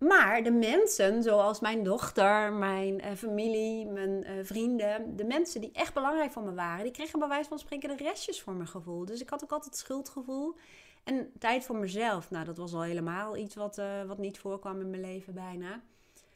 Maar 0.00 0.42
de 0.42 0.50
mensen, 0.50 1.22
zoals 1.22 1.60
mijn 1.60 1.82
dochter, 1.82 2.52
mijn 2.52 3.00
uh, 3.04 3.12
familie, 3.16 3.86
mijn 3.86 4.26
uh, 4.26 4.44
vrienden, 4.44 5.16
de 5.16 5.24
mensen 5.24 5.60
die 5.60 5.72
echt 5.72 5.94
belangrijk 5.94 6.32
voor 6.32 6.42
me 6.42 6.54
waren, 6.54 6.82
die 6.82 6.92
kregen 6.92 7.18
bij 7.18 7.28
wijze 7.28 7.48
van 7.48 7.58
spreken 7.58 7.96
de 7.96 8.04
restjes 8.04 8.42
voor 8.42 8.52
mijn 8.52 8.68
gevoel. 8.68 9.04
Dus 9.04 9.20
ik 9.20 9.30
had 9.30 9.42
ook 9.42 9.52
altijd 9.52 9.76
schuldgevoel. 9.76 10.56
En 11.04 11.32
tijd 11.38 11.64
voor 11.64 11.76
mezelf, 11.76 12.30
nou 12.30 12.44
dat 12.44 12.56
was 12.56 12.72
al 12.72 12.82
helemaal 12.82 13.36
iets 13.36 13.54
wat, 13.54 13.78
uh, 13.78 14.02
wat 14.02 14.18
niet 14.18 14.38
voorkwam 14.38 14.80
in 14.80 14.90
mijn 14.90 15.02
leven 15.02 15.34
bijna. 15.34 15.80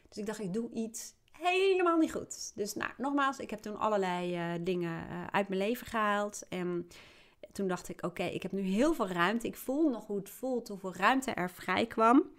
Dus 0.09 0.17
ik 0.17 0.25
dacht, 0.25 0.39
ik 0.39 0.53
doe 0.53 0.69
iets 0.71 1.13
helemaal 1.31 1.97
niet 1.97 2.11
goed. 2.11 2.51
Dus 2.55 2.73
nou, 2.73 2.91
nogmaals, 2.97 3.39
ik 3.39 3.49
heb 3.49 3.59
toen 3.59 3.77
allerlei 3.77 4.63
dingen 4.63 5.07
uit 5.31 5.47
mijn 5.47 5.61
leven 5.61 5.87
gehaald. 5.87 6.43
En 6.49 6.87
toen 7.51 7.67
dacht 7.67 7.89
ik, 7.89 8.05
oké, 8.05 8.23
ik 8.23 8.43
heb 8.43 8.51
nu 8.51 8.61
heel 8.61 8.93
veel 8.93 9.07
ruimte. 9.07 9.47
Ik 9.47 9.55
voel 9.55 9.89
nog 9.89 10.07
hoe 10.07 10.17
het 10.17 10.29
voelt, 10.29 10.67
hoeveel 10.67 10.95
ruimte 10.95 11.31
er 11.31 11.49
vrij 11.49 11.85
kwam. 11.85 12.34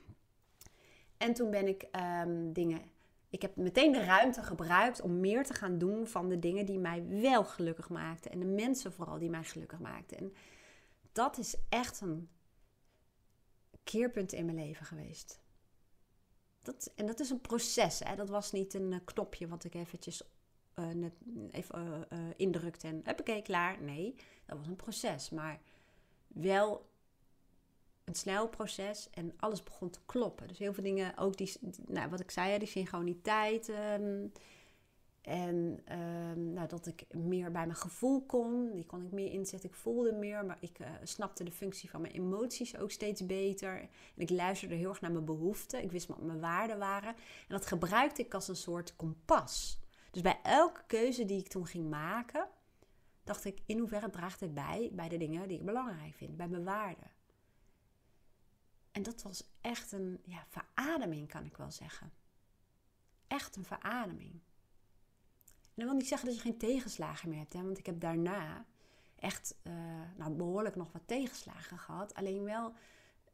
En 1.16 1.34
toen 1.34 1.50
ben 1.50 1.68
ik 1.68 1.86
um, 2.24 2.52
dingen. 2.52 2.80
Ik 3.30 3.42
heb 3.42 3.56
meteen 3.56 3.92
de 3.92 4.04
ruimte 4.04 4.42
gebruikt 4.42 5.00
om 5.00 5.20
meer 5.20 5.44
te 5.44 5.54
gaan 5.54 5.78
doen 5.78 6.06
van 6.06 6.28
de 6.28 6.38
dingen 6.38 6.66
die 6.66 6.78
mij 6.78 7.06
wel 7.08 7.44
gelukkig 7.44 7.88
maakten. 7.88 8.30
En 8.30 8.38
de 8.38 8.46
mensen 8.46 8.92
vooral 8.92 9.18
die 9.18 9.30
mij 9.30 9.44
gelukkig 9.44 9.78
maakten. 9.78 10.16
En 10.18 10.34
dat 11.12 11.38
is 11.38 11.56
echt 11.68 12.00
een 12.00 12.28
keerpunt 13.84 14.32
in 14.32 14.44
mijn 14.44 14.56
leven 14.56 14.86
geweest. 14.86 15.40
Dat, 16.62 16.92
en 16.96 17.06
dat 17.06 17.20
is 17.20 17.30
een 17.30 17.40
proces. 17.40 17.98
Hè? 17.98 18.16
Dat 18.16 18.28
was 18.28 18.52
niet 18.52 18.74
een 18.74 18.92
eh, 18.92 18.98
knopje 19.04 19.48
wat 19.48 19.64
ik 19.64 19.74
eventjes 19.74 20.22
uh, 20.74 20.86
net 20.86 21.14
even 21.50 22.06
uh, 22.12 22.18
indrukte 22.36 23.02
en 23.24 23.42
klaar. 23.42 23.82
Nee, 23.82 24.14
dat 24.46 24.58
was 24.58 24.66
een 24.66 24.76
proces. 24.76 25.30
Maar 25.30 25.60
wel 26.26 26.90
een 28.06 28.14
snel 28.14 28.48
proces 28.48 29.10
en 29.10 29.32
alles 29.36 29.62
begon 29.62 29.90
te 29.90 29.98
kloppen. 30.06 30.48
Dus 30.48 30.58
heel 30.58 30.72
veel 30.72 30.82
dingen, 30.82 31.18
ook 31.18 31.36
die, 31.36 31.52
nou, 31.86 32.10
wat 32.10 32.20
ik 32.20 32.30
zei, 32.30 32.58
die 32.58 32.68
synchroniteit. 32.68 33.68
En 33.68 34.32
um, 35.92 36.52
nou, 36.52 36.68
dat 36.68 36.86
ik 36.86 37.14
meer 37.14 37.50
bij 37.50 37.66
mijn 37.66 37.78
gevoel 37.78 38.26
kon. 38.26 38.74
Die 38.74 38.86
kon 38.86 39.02
ik 39.02 39.12
meer 39.12 39.32
inzetten. 39.32 39.68
Ik 39.68 39.74
voelde 39.74 40.12
meer, 40.12 40.44
maar 40.44 40.56
ik 40.60 40.78
uh, 40.78 40.86
snapte 41.02 41.44
de 41.44 41.50
functie 41.50 41.90
van 41.90 42.00
mijn 42.00 42.12
emoties 42.12 42.76
ook 42.76 42.90
steeds 42.90 43.26
beter. 43.26 43.80
En 43.80 43.88
ik 44.16 44.30
luisterde 44.30 44.74
heel 44.74 44.88
erg 44.88 45.00
naar 45.00 45.12
mijn 45.12 45.24
behoeften. 45.24 45.82
Ik 45.82 45.92
wist 45.92 46.06
wat 46.06 46.22
mijn 46.22 46.40
waarden 46.40 46.78
waren. 46.78 47.08
En 47.08 47.16
dat 47.48 47.66
gebruikte 47.66 48.22
ik 48.22 48.34
als 48.34 48.48
een 48.48 48.56
soort 48.56 48.96
kompas. 48.96 49.78
Dus 50.10 50.22
bij 50.22 50.38
elke 50.42 50.80
keuze 50.86 51.24
die 51.24 51.38
ik 51.38 51.48
toen 51.48 51.66
ging 51.66 51.90
maken, 51.90 52.48
dacht 53.24 53.44
ik 53.44 53.60
in 53.66 53.78
hoeverre 53.78 54.10
draagt 54.10 54.40
het 54.40 54.54
bij 54.54 54.90
bij 54.92 55.08
de 55.08 55.16
dingen 55.16 55.48
die 55.48 55.58
ik 55.58 55.64
belangrijk 55.64 56.14
vind, 56.14 56.36
bij 56.36 56.48
mijn 56.48 56.64
waarden. 56.64 57.15
En 58.96 59.02
dat 59.02 59.22
was 59.22 59.50
echt 59.60 59.92
een 59.92 60.20
ja, 60.24 60.44
verademing, 60.48 61.28
kan 61.28 61.44
ik 61.44 61.56
wel 61.56 61.70
zeggen. 61.70 62.12
Echt 63.26 63.56
een 63.56 63.64
verademing. 63.64 64.32
En 65.52 65.74
dat 65.74 65.84
wil 65.84 65.94
niet 65.94 66.08
zeggen 66.08 66.28
dat 66.28 66.36
je 66.36 66.42
geen 66.42 66.58
tegenslagen 66.58 67.28
meer 67.28 67.38
hebt, 67.38 67.52
hè? 67.52 67.62
want 67.62 67.78
ik 67.78 67.86
heb 67.86 68.00
daarna 68.00 68.66
echt 69.16 69.54
uh, 69.62 69.72
nou, 70.16 70.32
behoorlijk 70.32 70.76
nog 70.76 70.92
wat 70.92 71.02
tegenslagen 71.06 71.78
gehad. 71.78 72.14
Alleen 72.14 72.42
wel 72.42 72.72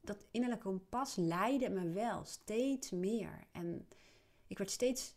dat 0.01 0.27
innerlijke 0.31 0.65
kompas 0.65 1.17
leidde 1.17 1.71
me 1.71 1.89
wel 1.91 2.25
steeds 2.25 2.91
meer. 2.91 3.47
En 3.53 3.89
ik 4.47 4.59
werd 4.59 4.71
steeds 4.71 5.15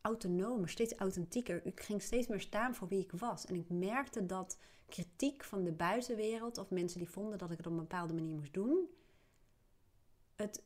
autonomer, 0.00 0.68
steeds 0.68 0.94
authentieker. 0.94 1.66
Ik 1.66 1.80
ging 1.80 2.02
steeds 2.02 2.26
meer 2.26 2.40
staan 2.40 2.74
voor 2.74 2.88
wie 2.88 3.00
ik 3.00 3.12
was. 3.12 3.46
En 3.46 3.54
ik 3.54 3.68
merkte 3.68 4.26
dat 4.26 4.58
kritiek 4.88 5.44
van 5.44 5.64
de 5.64 5.72
buitenwereld 5.72 6.58
of 6.58 6.70
mensen 6.70 6.98
die 6.98 7.10
vonden 7.10 7.38
dat 7.38 7.50
ik 7.50 7.56
het 7.56 7.66
op 7.66 7.72
een 7.72 7.78
bepaalde 7.78 8.14
manier 8.14 8.36
moest 8.36 8.54
doen, 8.54 8.88
het, 10.40 10.62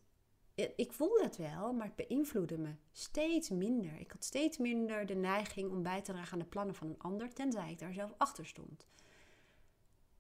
ik 0.77 0.93
voelde 0.93 1.23
het 1.23 1.37
wel, 1.37 1.73
maar 1.73 1.87
het 1.87 2.09
beïnvloedde 2.09 2.59
me 2.59 2.75
steeds 2.93 3.49
minder. 3.49 3.99
Ik 3.99 4.11
had 4.11 4.25
steeds 4.25 4.59
minder 4.59 5.07
de 5.07 5.15
neiging 5.15 5.71
om 5.71 5.83
bij 5.83 6.03
te 6.03 6.13
dragen 6.13 6.33
aan 6.33 6.39
de 6.39 6.45
plannen 6.45 6.75
van 6.75 6.89
een 6.89 6.99
ander, 6.99 7.35
tenzij 7.35 7.71
ik 7.71 7.79
daar 7.79 7.93
zelf 7.93 8.15
achter 8.17 8.47
stond. 8.47 8.87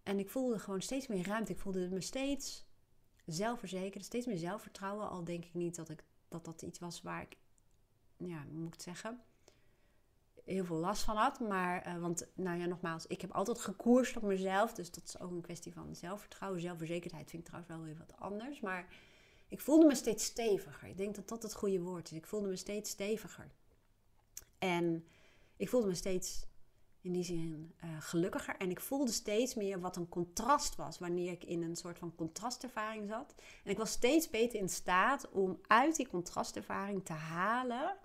En 0.02 0.18
ik 0.18 0.30
voelde 0.30 0.58
gewoon 0.58 0.82
steeds 0.82 1.06
meer 1.06 1.26
ruimte. 1.26 1.52
Ik 1.52 1.58
voelde 1.58 1.88
me 1.88 2.00
steeds 2.00 2.64
zelfverzekerd, 3.26 4.04
steeds 4.04 4.26
meer 4.26 4.38
zelfvertrouwen. 4.38 5.08
Al 5.08 5.24
denk 5.24 5.44
ik 5.44 5.54
niet 5.54 5.76
dat 5.76 5.88
ik, 5.88 6.04
dat, 6.28 6.44
dat 6.44 6.62
iets 6.62 6.78
was 6.78 7.02
waar 7.02 7.22
ik, 7.22 7.36
ja, 8.16 8.44
moet 8.50 8.82
zeggen, 8.82 9.22
heel 10.44 10.64
veel 10.64 10.76
last 10.76 11.02
van 11.02 11.16
had. 11.16 11.40
Maar, 11.40 11.86
uh, 11.86 12.00
want, 12.00 12.26
nou 12.34 12.58
ja, 12.58 12.66
nogmaals, 12.66 13.06
ik 13.06 13.20
heb 13.20 13.32
altijd 13.32 13.60
gekoerst 13.60 14.16
op 14.16 14.22
mezelf. 14.22 14.72
Dus 14.72 14.90
dat 14.90 15.04
is 15.04 15.20
ook 15.20 15.30
een 15.30 15.40
kwestie 15.40 15.72
van 15.72 15.94
zelfvertrouwen. 15.94 16.60
Zelfverzekerdheid 16.60 17.30
vind 17.30 17.42
ik 17.42 17.48
trouwens 17.48 17.74
wel 17.74 17.84
weer 17.84 17.96
wat 17.98 18.16
anders. 18.16 18.60
Maar 18.60 18.94
ik 19.54 19.60
voelde 19.60 19.86
me 19.86 19.94
steeds 19.94 20.24
steviger. 20.24 20.88
Ik 20.88 20.96
denk 20.96 21.14
dat 21.14 21.28
dat 21.28 21.42
het 21.42 21.54
goede 21.54 21.80
woord 21.80 22.10
is. 22.10 22.16
Ik 22.16 22.26
voelde 22.26 22.48
me 22.48 22.56
steeds 22.56 22.90
steviger. 22.90 23.50
En 24.58 25.06
ik 25.56 25.68
voelde 25.68 25.86
me 25.86 25.94
steeds 25.94 26.46
in 27.00 27.12
die 27.12 27.24
zin 27.24 27.74
uh, 27.84 27.90
gelukkiger. 28.00 28.56
En 28.56 28.70
ik 28.70 28.80
voelde 28.80 29.12
steeds 29.12 29.54
meer 29.54 29.80
wat 29.80 29.96
een 29.96 30.08
contrast 30.08 30.76
was 30.76 30.98
wanneer 30.98 31.32
ik 31.32 31.44
in 31.44 31.62
een 31.62 31.76
soort 31.76 31.98
van 31.98 32.14
contrastervaring 32.14 33.08
zat. 33.08 33.34
En 33.64 33.70
ik 33.70 33.78
was 33.78 33.90
steeds 33.90 34.30
beter 34.30 34.60
in 34.60 34.68
staat 34.68 35.30
om 35.30 35.60
uit 35.66 35.96
die 35.96 36.08
contrastervaring 36.08 37.04
te 37.04 37.12
halen 37.12 37.96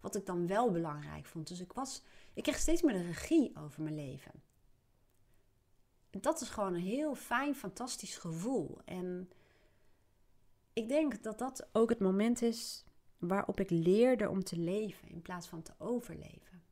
wat 0.00 0.16
ik 0.16 0.26
dan 0.26 0.46
wel 0.46 0.70
belangrijk 0.70 1.26
vond. 1.26 1.48
Dus 1.48 1.60
ik, 1.60 1.72
was, 1.72 2.02
ik 2.34 2.42
kreeg 2.42 2.58
steeds 2.58 2.82
meer 2.82 2.94
de 2.94 3.06
regie 3.06 3.56
over 3.56 3.82
mijn 3.82 3.94
leven. 3.94 4.42
dat 6.10 6.40
is 6.40 6.48
gewoon 6.48 6.74
een 6.74 6.80
heel 6.80 7.14
fijn, 7.14 7.54
fantastisch 7.54 8.16
gevoel. 8.16 8.78
En 8.84 9.30
ik 10.78 10.88
denk 10.88 11.22
dat 11.22 11.38
dat 11.38 11.68
ook 11.72 11.88
het 11.88 11.98
moment 11.98 12.42
is 12.42 12.84
waarop 13.18 13.60
ik 13.60 13.70
leerde 13.70 14.28
om 14.28 14.44
te 14.44 14.58
leven 14.58 15.08
in 15.08 15.22
plaats 15.22 15.48
van 15.48 15.62
te 15.62 15.72
overleven. 15.78 16.62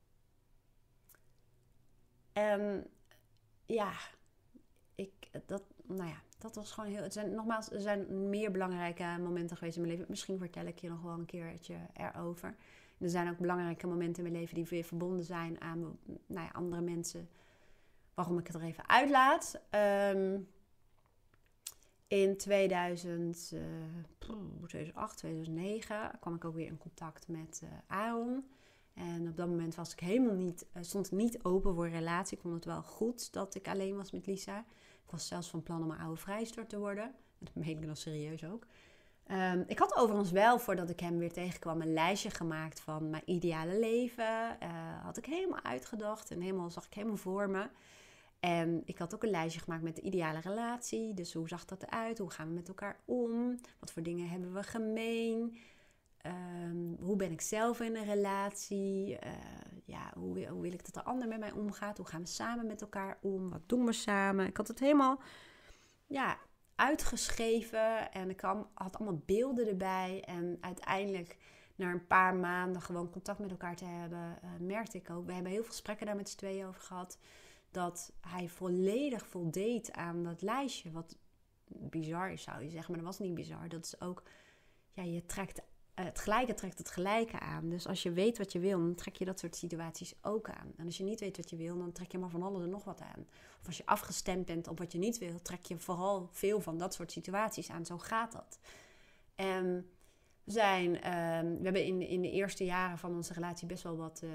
En 2.32 2.86
ja, 3.66 3.92
ik, 4.94 5.12
dat, 5.46 5.62
nou 5.82 6.08
ja, 6.08 6.22
dat 6.38 6.54
was 6.54 6.72
gewoon 6.72 6.90
heel. 6.90 7.02
Het 7.02 7.12
zijn, 7.12 7.34
nogmaals, 7.34 7.70
er 7.70 7.80
zijn 7.80 8.28
meer 8.28 8.50
belangrijke 8.50 9.16
momenten 9.20 9.56
geweest 9.56 9.76
in 9.76 9.82
mijn 9.82 9.94
leven. 9.94 10.10
Misschien 10.10 10.38
vertel 10.38 10.66
ik 10.66 10.78
je 10.78 10.88
nog 10.88 11.02
wel 11.02 11.12
een 11.12 11.26
keertje 11.26 11.76
erover. 11.94 12.56
er 12.98 13.10
zijn 13.10 13.30
ook 13.30 13.38
belangrijke 13.38 13.86
momenten 13.86 14.24
in 14.24 14.30
mijn 14.30 14.42
leven 14.42 14.54
die 14.54 14.64
weer 14.64 14.84
verbonden 14.84 15.24
zijn 15.24 15.60
aan 15.60 15.98
nou 16.26 16.46
ja, 16.46 16.50
andere 16.52 16.82
mensen. 16.82 17.28
Waarom 18.14 18.38
ik 18.38 18.46
het 18.46 18.56
er 18.56 18.62
even 18.62 18.88
uitlaat. 18.88 19.60
Um, 20.14 20.48
in 22.08 22.36
2000, 22.36 23.50
uh, 23.54 23.60
2008, 24.66 25.16
2009 25.16 26.10
kwam 26.20 26.34
ik 26.34 26.44
ook 26.44 26.54
weer 26.54 26.66
in 26.66 26.78
contact 26.78 27.28
met 27.28 27.60
uh, 27.64 27.70
Aaron. 27.86 28.44
En 28.94 29.28
op 29.28 29.36
dat 29.36 29.48
moment 29.48 29.74
was 29.74 29.92
ik 29.92 30.00
helemaal 30.00 30.34
niet, 30.34 30.66
uh, 30.76 30.82
stond 30.82 31.10
niet 31.10 31.44
open 31.44 31.74
voor 31.74 31.84
een 31.84 31.90
relatie. 31.90 32.36
Ik 32.36 32.42
vond 32.42 32.54
het 32.54 32.64
wel 32.64 32.82
goed 32.82 33.32
dat 33.32 33.54
ik 33.54 33.68
alleen 33.68 33.96
was 33.96 34.10
met 34.10 34.26
Lisa. 34.26 34.58
Ik 35.04 35.10
was 35.10 35.26
zelfs 35.26 35.48
van 35.48 35.62
plan 35.62 35.82
om 35.82 35.90
een 35.90 35.98
oude 35.98 36.20
vrijstort 36.20 36.68
te 36.68 36.78
worden. 36.78 37.14
Dat 37.38 37.54
meen 37.54 37.78
ik 37.78 37.86
nog 37.86 37.98
serieus 37.98 38.44
ook. 38.44 38.66
Um, 39.30 39.64
ik 39.66 39.78
had 39.78 39.96
overigens 39.96 40.30
wel, 40.30 40.58
voordat 40.58 40.90
ik 40.90 41.00
hem 41.00 41.18
weer 41.18 41.32
tegenkwam, 41.32 41.80
een 41.80 41.92
lijstje 41.92 42.30
gemaakt 42.30 42.80
van 42.80 43.10
mijn 43.10 43.22
ideale 43.26 43.78
leven. 43.78 44.56
Uh, 44.62 45.04
had 45.04 45.16
ik 45.16 45.26
helemaal 45.26 45.62
uitgedacht 45.62 46.30
en 46.30 46.40
helemaal 46.40 46.70
zag 46.70 46.86
ik 46.86 46.94
helemaal 46.94 47.16
voor 47.16 47.50
me. 47.50 47.68
En 48.46 48.82
ik 48.84 48.98
had 48.98 49.14
ook 49.14 49.22
een 49.22 49.30
lijstje 49.30 49.60
gemaakt 49.60 49.82
met 49.82 49.96
de 49.96 50.02
ideale 50.02 50.40
relatie. 50.40 51.14
Dus 51.14 51.32
hoe 51.32 51.48
zag 51.48 51.64
dat 51.64 51.82
eruit? 51.82 52.18
Hoe 52.18 52.30
gaan 52.30 52.48
we 52.48 52.54
met 52.54 52.68
elkaar 52.68 53.00
om? 53.04 53.60
Wat 53.78 53.92
voor 53.92 54.02
dingen 54.02 54.28
hebben 54.28 54.54
we 54.54 54.62
gemeen? 54.62 55.56
Um, 56.26 56.96
hoe 57.00 57.16
ben 57.16 57.32
ik 57.32 57.40
zelf 57.40 57.80
in 57.80 57.96
een 57.96 58.04
relatie? 58.04 59.10
Uh, 59.10 59.18
ja, 59.84 60.12
hoe, 60.14 60.46
hoe, 60.46 60.62
wil 60.62 60.72
ik 60.72 60.84
dat 60.84 60.94
de 60.94 61.10
ander 61.10 61.28
met 61.28 61.38
mij 61.38 61.52
omgaat? 61.52 61.96
Hoe 61.96 62.06
gaan 62.06 62.20
we 62.20 62.26
samen 62.26 62.66
met 62.66 62.80
elkaar 62.80 63.18
om? 63.20 63.50
Wat 63.50 63.68
doen 63.68 63.84
we 63.84 63.92
samen? 63.92 64.46
Ik 64.46 64.56
had 64.56 64.68
het 64.68 64.78
helemaal 64.78 65.20
ja, 66.06 66.38
uitgeschreven 66.74 68.12
en 68.12 68.30
ik 68.30 68.40
had 68.74 68.96
allemaal 68.96 69.22
beelden 69.26 69.68
erbij. 69.68 70.22
En 70.26 70.58
uiteindelijk, 70.60 71.36
na 71.76 71.90
een 71.90 72.06
paar 72.06 72.34
maanden 72.34 72.82
gewoon 72.82 73.10
contact 73.10 73.38
met 73.38 73.50
elkaar 73.50 73.76
te 73.76 73.84
hebben, 73.84 74.38
uh, 74.44 74.50
merkte 74.60 74.98
ik 74.98 75.10
ook, 75.10 75.26
we 75.26 75.32
hebben 75.32 75.52
heel 75.52 75.62
veel 75.62 75.70
gesprekken 75.70 76.06
daar 76.06 76.16
met 76.16 76.28
z'n 76.28 76.36
tweeën 76.36 76.66
over 76.66 76.80
gehad, 76.80 77.18
dat 77.76 78.12
hij 78.20 78.48
volledig 78.48 79.26
voldeed 79.26 79.92
aan 79.92 80.22
dat 80.22 80.42
lijstje. 80.42 80.90
Wat 80.90 81.16
bizar 81.68 82.32
is, 82.32 82.42
zou 82.42 82.62
je 82.62 82.70
zeggen, 82.70 82.94
maar 82.94 83.04
dat 83.04 83.16
was 83.16 83.26
niet 83.26 83.34
bizar. 83.34 83.68
Dat 83.68 83.84
is 83.84 84.00
ook, 84.00 84.22
ja, 84.92 85.02
je 85.02 85.26
trekt 85.26 85.62
het 85.94 86.18
gelijke 86.18 86.54
trekt 86.54 86.78
het 86.78 86.90
gelijke 86.90 87.40
aan. 87.40 87.68
Dus 87.68 87.86
als 87.86 88.02
je 88.02 88.12
weet 88.12 88.38
wat 88.38 88.52
je 88.52 88.58
wil, 88.58 88.78
dan 88.78 88.94
trek 88.94 89.16
je 89.16 89.24
dat 89.24 89.38
soort 89.38 89.56
situaties 89.56 90.14
ook 90.22 90.50
aan. 90.50 90.72
En 90.76 90.84
als 90.84 90.96
je 90.96 91.04
niet 91.04 91.20
weet 91.20 91.36
wat 91.36 91.50
je 91.50 91.56
wil, 91.56 91.78
dan 91.78 91.92
trek 91.92 92.12
je 92.12 92.18
maar 92.18 92.30
van 92.30 92.42
alles 92.42 92.62
en 92.62 92.70
nog 92.70 92.84
wat 92.84 93.00
aan. 93.00 93.26
Of 93.60 93.66
als 93.66 93.76
je 93.76 93.86
afgestemd 93.86 94.46
bent 94.46 94.68
op 94.68 94.78
wat 94.78 94.92
je 94.92 94.98
niet 94.98 95.18
wil, 95.18 95.42
trek 95.42 95.64
je 95.64 95.78
vooral 95.78 96.28
veel 96.30 96.60
van 96.60 96.78
dat 96.78 96.94
soort 96.94 97.12
situaties 97.12 97.70
aan. 97.70 97.86
Zo 97.86 97.98
gaat 97.98 98.32
dat. 98.32 98.58
En 99.34 99.90
we, 100.44 100.52
zijn, 100.52 101.00
ehm, 101.00 101.56
we 101.56 101.62
hebben 101.62 101.84
in, 101.84 102.00
in 102.00 102.22
de 102.22 102.30
eerste 102.30 102.64
jaren 102.64 102.98
van 102.98 103.14
onze 103.14 103.32
relatie 103.32 103.66
best 103.66 103.82
wel 103.82 103.96
wat 103.96 104.20
uh, 104.24 104.30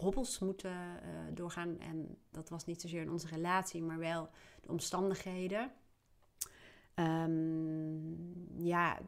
hobbels 0.00 0.38
moeten 0.38 0.70
uh, 0.70 1.08
doorgaan. 1.34 1.78
En 1.78 2.18
dat 2.30 2.48
was 2.48 2.64
niet 2.64 2.80
zozeer 2.80 3.00
in 3.00 3.10
onze 3.10 3.28
relatie, 3.28 3.82
maar 3.82 3.98
wel 3.98 4.28
de 4.60 4.68
omstandigheden. 4.68 5.72
Um, 6.94 8.62
ja, 8.62 8.98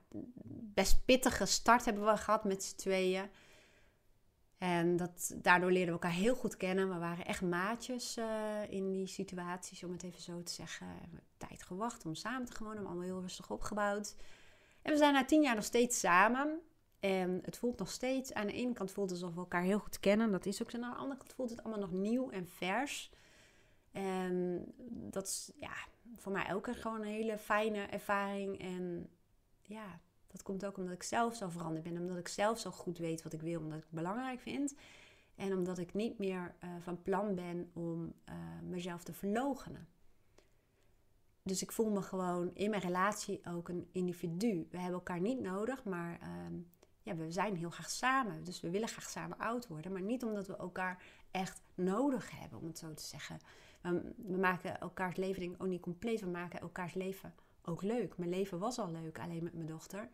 best 0.74 1.04
pittige 1.04 1.46
start 1.46 1.84
hebben 1.84 2.04
we 2.04 2.16
gehad 2.16 2.44
met 2.44 2.64
z'n 2.64 2.76
tweeën. 2.76 3.30
En 4.58 4.96
dat, 4.96 5.34
daardoor 5.36 5.70
leerden 5.70 5.94
we 5.94 6.00
elkaar 6.00 6.18
heel 6.18 6.34
goed 6.34 6.56
kennen. 6.56 6.88
We 6.88 6.98
waren 6.98 7.26
echt 7.26 7.42
maatjes 7.42 8.16
uh, 8.16 8.26
in 8.68 8.90
die 8.90 9.06
situaties, 9.06 9.84
om 9.84 9.92
het 9.92 10.02
even 10.02 10.20
zo 10.20 10.42
te 10.42 10.52
zeggen. 10.52 10.86
We 10.86 11.00
hebben 11.00 11.22
tijd 11.36 11.62
gewacht 11.62 12.06
om 12.06 12.14
samen 12.14 12.46
te 12.46 12.64
wonen. 12.64 12.86
Allemaal 12.86 13.04
heel 13.04 13.20
rustig 13.20 13.50
opgebouwd. 13.50 14.16
En 14.82 14.92
we 14.92 14.98
zijn 14.98 15.12
na 15.12 15.24
tien 15.24 15.42
jaar 15.42 15.54
nog 15.54 15.64
steeds 15.64 15.98
samen. 15.98 16.60
En 17.02 17.40
het 17.44 17.56
voelt 17.56 17.78
nog 17.78 17.90
steeds, 17.90 18.34
aan 18.34 18.46
de 18.46 18.52
ene 18.52 18.72
kant 18.72 18.90
voelt 18.90 19.10
het 19.10 19.20
alsof 19.20 19.34
we 19.34 19.40
elkaar 19.40 19.62
heel 19.62 19.78
goed 19.78 20.00
kennen. 20.00 20.30
Dat 20.30 20.46
is 20.46 20.62
ook 20.62 20.70
zo. 20.70 20.76
Aan 20.76 20.90
de 20.90 20.96
andere 20.96 21.18
kant 21.18 21.32
voelt 21.32 21.50
het 21.50 21.62
allemaal 21.62 21.80
nog 21.80 21.92
nieuw 21.92 22.30
en 22.30 22.48
vers. 22.48 23.10
En 23.92 24.64
dat 24.86 25.26
is, 25.26 25.52
ja, 25.54 25.72
voor 26.16 26.32
mij 26.32 26.54
ook 26.54 26.76
gewoon 26.76 27.00
een 27.00 27.06
hele 27.06 27.38
fijne 27.38 27.78
ervaring. 27.78 28.60
En 28.60 29.08
ja, 29.62 30.00
dat 30.26 30.42
komt 30.42 30.64
ook 30.64 30.76
omdat 30.76 30.92
ik 30.92 31.02
zelf 31.02 31.36
zo 31.36 31.48
veranderd 31.48 31.84
ben. 31.84 31.98
Omdat 31.98 32.18
ik 32.18 32.28
zelf 32.28 32.58
zo 32.58 32.70
goed 32.70 32.98
weet 32.98 33.22
wat 33.22 33.32
ik 33.32 33.42
wil. 33.42 33.60
Omdat 33.60 33.78
ik 33.78 33.84
het 33.84 33.92
belangrijk 33.92 34.40
vind. 34.40 34.74
En 35.34 35.52
omdat 35.52 35.78
ik 35.78 35.94
niet 35.94 36.18
meer 36.18 36.54
uh, 36.64 36.70
van 36.80 37.02
plan 37.02 37.34
ben 37.34 37.70
om 37.72 38.12
uh, 38.28 38.34
mezelf 38.62 39.02
te 39.02 39.12
verloochenen. 39.12 39.88
Dus 41.42 41.62
ik 41.62 41.72
voel 41.72 41.90
me 41.90 42.02
gewoon 42.02 42.50
in 42.54 42.70
mijn 42.70 42.82
relatie 42.82 43.40
ook 43.46 43.68
een 43.68 43.88
individu. 43.92 44.66
We 44.70 44.76
hebben 44.76 44.94
elkaar 44.94 45.20
niet 45.20 45.40
nodig, 45.40 45.84
maar 45.84 46.20
uh, 46.22 46.58
ja, 47.02 47.16
we 47.16 47.30
zijn 47.30 47.56
heel 47.56 47.70
graag 47.70 47.90
samen. 47.90 48.44
Dus 48.44 48.60
we 48.60 48.70
willen 48.70 48.88
graag 48.88 49.08
samen 49.08 49.38
oud 49.38 49.66
worden. 49.66 49.92
Maar 49.92 50.02
niet 50.02 50.24
omdat 50.24 50.46
we 50.46 50.56
elkaar 50.56 51.02
echt 51.30 51.62
nodig 51.74 52.30
hebben, 52.40 52.58
om 52.58 52.66
het 52.66 52.78
zo 52.78 52.94
te 52.94 53.02
zeggen. 53.02 53.38
We, 54.16 54.36
maken 54.36 54.80
elkaars 54.80 55.16
leven 55.16 55.54
ook 55.58 55.66
niet 55.66 55.80
compleet. 55.80 56.20
We 56.20 56.26
maken 56.26 56.60
elkaars 56.60 56.94
leven 56.94 57.34
ook 57.62 57.82
leuk. 57.82 58.16
Mijn 58.16 58.30
leven 58.30 58.58
was 58.58 58.78
al 58.78 58.90
leuk, 58.90 59.18
alleen 59.18 59.42
met 59.42 59.54
mijn 59.54 59.66
dochter. 59.66 60.08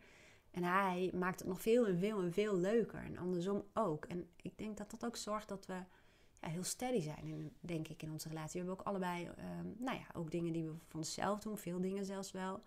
En 0.51 0.63
hij 0.63 1.11
maakt 1.13 1.39
het 1.39 1.47
nog 1.47 1.61
veel 1.61 1.87
en 1.87 1.99
veel 1.99 2.21
en 2.21 2.33
veel 2.33 2.57
leuker. 2.57 3.03
En 3.03 3.17
andersom 3.17 3.63
ook. 3.73 4.05
En 4.05 4.29
ik 4.41 4.57
denk 4.57 4.77
dat 4.77 4.91
dat 4.91 5.05
ook 5.05 5.15
zorgt 5.15 5.47
dat 5.47 5.65
we 5.65 5.83
ja, 6.41 6.47
heel 6.47 6.63
steady 6.63 7.01
zijn, 7.01 7.51
denk 7.59 7.87
ik, 7.87 8.01
in 8.01 8.11
onze 8.11 8.27
relatie. 8.27 8.61
We 8.61 8.67
hebben 8.67 8.79
ook 8.79 8.87
allebei, 8.87 9.25
ehm, 9.25 9.67
nou 9.77 9.97
ja, 9.97 10.05
ook 10.13 10.31
dingen 10.31 10.53
die 10.53 10.63
we 10.63 10.73
van 10.87 10.99
onszelf 10.99 11.39
doen. 11.39 11.57
Veel 11.57 11.81
dingen 11.81 12.05
zelfs 12.05 12.31
wel. 12.31 12.63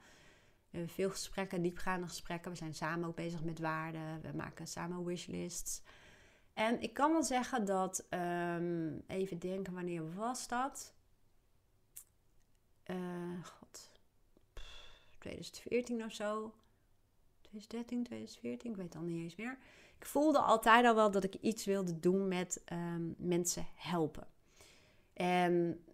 We 0.73 0.79
hebben 0.79 0.95
veel 0.95 1.11
gesprekken, 1.11 1.63
diepgaande 1.63 2.07
gesprekken. 2.07 2.51
We 2.51 2.57
zijn 2.57 2.75
samen 2.75 3.09
ook 3.09 3.15
bezig 3.15 3.43
met 3.43 3.59
waarden. 3.59 4.21
We 4.21 4.33
maken 4.35 4.67
samen 4.67 5.05
wishlists. 5.05 5.83
En 6.55 6.81
ik 6.81 6.95
kan 6.95 7.13
wel 7.13 7.23
zeggen 7.23 7.65
dat, 7.65 8.07
um, 8.11 9.03
even 9.07 9.39
denken, 9.39 9.73
wanneer 9.73 10.15
was 10.15 10.49
dat? 10.49 10.95
Uh, 12.87 13.45
God, 13.45 13.91
2014 15.19 16.05
of 16.05 16.13
zo. 16.13 16.55
2013, 17.41 18.05
2014, 18.05 18.71
ik 18.71 18.77
weet 18.77 18.95
al 18.95 19.03
niet 19.03 19.23
eens 19.23 19.37
meer. 19.37 19.59
Ik 19.99 20.07
voelde 20.07 20.39
altijd 20.39 20.87
al 20.87 20.95
wel 20.95 21.11
dat 21.11 21.25
ik 21.25 21.35
iets 21.35 21.65
wilde 21.65 22.01
doen 22.01 22.29
met 22.29 22.63
um, 22.73 23.15
mensen 23.19 23.67
helpen. 23.75 24.27
En 25.13 25.85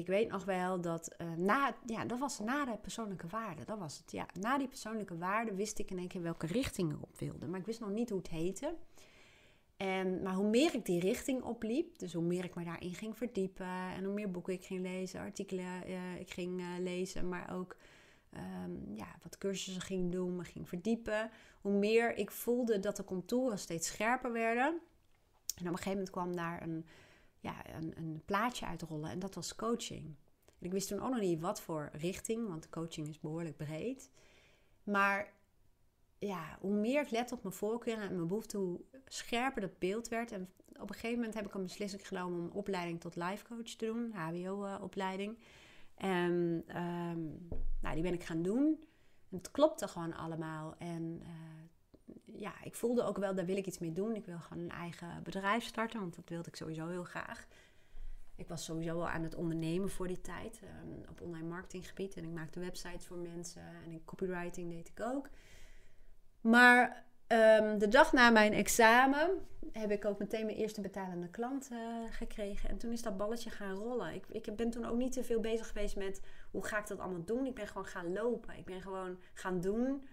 ik 0.00 0.06
weet 0.06 0.28
nog 0.28 0.44
wel 0.44 0.80
dat 0.80 1.14
uh, 1.18 1.32
na, 1.36 1.76
ja, 1.86 2.04
dat 2.04 2.18
was 2.18 2.38
na 2.38 2.64
de 2.64 2.76
persoonlijke 2.76 3.26
waarde. 3.26 3.64
Dat 3.64 3.78
was 3.78 3.98
het. 3.98 4.12
Ja, 4.12 4.26
na 4.40 4.58
die 4.58 4.68
persoonlijke 4.68 5.18
waarde 5.18 5.54
wist 5.54 5.78
ik 5.78 5.90
in 5.90 5.98
één 5.98 6.08
keer 6.08 6.22
welke 6.22 6.46
richting 6.46 6.92
ik 6.92 7.02
op 7.02 7.18
wilde. 7.18 7.46
Maar 7.46 7.60
ik 7.60 7.66
wist 7.66 7.80
nog 7.80 7.90
niet 7.90 8.10
hoe 8.10 8.18
het 8.18 8.28
heette. 8.28 8.74
En, 9.76 10.22
maar 10.22 10.34
hoe 10.34 10.48
meer 10.48 10.74
ik 10.74 10.84
die 10.84 11.00
richting 11.00 11.42
opliep, 11.42 11.98
dus 11.98 12.12
hoe 12.12 12.24
meer 12.24 12.44
ik 12.44 12.54
me 12.54 12.64
daarin 12.64 12.94
ging 12.94 13.16
verdiepen 13.16 13.66
en 13.66 14.04
hoe 14.04 14.14
meer 14.14 14.30
boeken 14.30 14.52
ik 14.52 14.64
ging 14.64 14.80
lezen, 14.82 15.20
artikelen 15.20 15.88
uh, 15.88 16.20
ik 16.20 16.30
ging 16.30 16.60
uh, 16.60 16.66
lezen, 16.78 17.28
maar 17.28 17.54
ook 17.54 17.76
um, 18.34 18.94
ja, 18.94 19.06
wat 19.22 19.38
cursussen 19.38 19.82
ging 19.82 20.12
doen, 20.12 20.36
me 20.36 20.44
ging 20.44 20.68
verdiepen, 20.68 21.30
hoe 21.60 21.72
meer 21.72 22.16
ik 22.16 22.30
voelde 22.30 22.80
dat 22.80 22.96
de 22.96 23.04
contouren 23.04 23.58
steeds 23.58 23.88
scherper 23.88 24.32
werden. 24.32 24.80
En 25.56 25.62
op 25.62 25.66
een 25.66 25.76
gegeven 25.76 25.90
moment 25.90 26.10
kwam 26.10 26.36
daar 26.36 26.62
een, 26.62 26.86
ja, 27.46 27.74
een, 27.74 27.92
een 27.96 28.22
plaatje 28.24 28.66
uitrollen 28.66 29.10
en 29.10 29.18
dat 29.18 29.34
was 29.34 29.56
coaching. 29.56 30.14
Ik 30.58 30.72
wist 30.72 30.88
toen 30.88 31.00
ook 31.00 31.10
nog 31.10 31.20
niet 31.20 31.40
wat 31.40 31.60
voor 31.60 31.90
richting, 31.92 32.48
want 32.48 32.68
coaching 32.68 33.08
is 33.08 33.20
behoorlijk 33.20 33.56
breed. 33.56 34.10
Maar 34.82 35.32
ja, 36.18 36.58
hoe 36.60 36.74
meer 36.74 37.02
ik 37.02 37.10
let 37.10 37.32
op 37.32 37.42
mijn 37.42 37.54
voorkeuren 37.54 38.08
en 38.08 38.14
mijn 38.14 38.28
behoefte, 38.28 38.56
hoe 38.56 38.80
scherper 39.06 39.60
dat 39.60 39.78
beeld 39.78 40.08
werd. 40.08 40.32
En 40.32 40.48
op 40.80 40.88
een 40.88 40.94
gegeven 40.94 41.16
moment 41.16 41.34
heb 41.34 41.46
ik 41.46 41.54
een 41.54 41.62
beslissing 41.62 42.08
genomen 42.08 42.38
om 42.38 42.44
een 42.44 42.52
opleiding 42.52 43.00
tot 43.00 43.16
life 43.16 43.44
coach 43.44 43.62
te 43.62 43.86
doen, 43.86 44.12
HBO-opleiding. 44.12 45.38
En 45.94 46.64
um, 46.76 47.48
nou, 47.80 47.94
die 47.94 48.02
ben 48.02 48.14
ik 48.14 48.24
gaan 48.24 48.42
doen. 48.42 48.84
En 49.30 49.36
het 49.36 49.50
klopte 49.50 49.88
gewoon 49.88 50.14
allemaal. 50.14 50.74
En 50.78 51.20
uh, 51.22 51.55
ja, 52.24 52.52
ik 52.62 52.74
voelde 52.74 53.02
ook 53.02 53.18
wel, 53.18 53.34
daar 53.34 53.44
wil 53.44 53.56
ik 53.56 53.66
iets 53.66 53.78
mee 53.78 53.92
doen. 53.92 54.14
Ik 54.14 54.26
wil 54.26 54.38
gewoon 54.38 54.62
een 54.62 54.70
eigen 54.70 55.22
bedrijf 55.22 55.64
starten, 55.64 56.00
want 56.00 56.16
dat 56.16 56.28
wilde 56.28 56.48
ik 56.48 56.56
sowieso 56.56 56.88
heel 56.88 57.04
graag. 57.04 57.46
Ik 58.36 58.48
was 58.48 58.64
sowieso 58.64 58.96
wel 58.96 59.08
aan 59.08 59.22
het 59.22 59.34
ondernemen 59.34 59.90
voor 59.90 60.06
die 60.06 60.20
tijd 60.20 60.60
um, 60.62 61.04
op 61.10 61.20
online 61.20 61.48
marketinggebied. 61.48 62.16
En 62.16 62.24
ik 62.24 62.30
maakte 62.30 62.60
websites 62.60 63.06
voor 63.06 63.16
mensen 63.16 63.62
en 63.84 63.90
in 63.90 64.04
copywriting 64.04 64.70
deed 64.70 64.88
ik 64.88 65.00
ook. 65.00 65.28
Maar 66.40 67.04
um, 67.28 67.78
de 67.78 67.88
dag 67.88 68.12
na 68.12 68.30
mijn 68.30 68.52
examen 68.52 69.30
heb 69.72 69.90
ik 69.90 70.04
ook 70.04 70.18
meteen 70.18 70.44
mijn 70.44 70.56
eerste 70.56 70.80
betalende 70.80 71.28
klant 71.28 71.68
uh, 71.72 71.78
gekregen. 72.10 72.68
En 72.68 72.78
toen 72.78 72.92
is 72.92 73.02
dat 73.02 73.16
balletje 73.16 73.50
gaan 73.50 73.74
rollen. 73.74 74.14
Ik, 74.14 74.26
ik 74.28 74.56
ben 74.56 74.70
toen 74.70 74.84
ook 74.84 74.96
niet 74.96 75.12
te 75.12 75.24
veel 75.24 75.40
bezig 75.40 75.68
geweest 75.68 75.96
met 75.96 76.20
hoe 76.50 76.64
ga 76.64 76.78
ik 76.78 76.86
dat 76.86 76.98
allemaal 76.98 77.24
doen. 77.24 77.46
Ik 77.46 77.54
ben 77.54 77.66
gewoon 77.66 77.86
gaan 77.86 78.12
lopen. 78.12 78.56
Ik 78.56 78.64
ben 78.64 78.82
gewoon 78.82 79.18
gaan 79.32 79.60
doen 79.60 80.06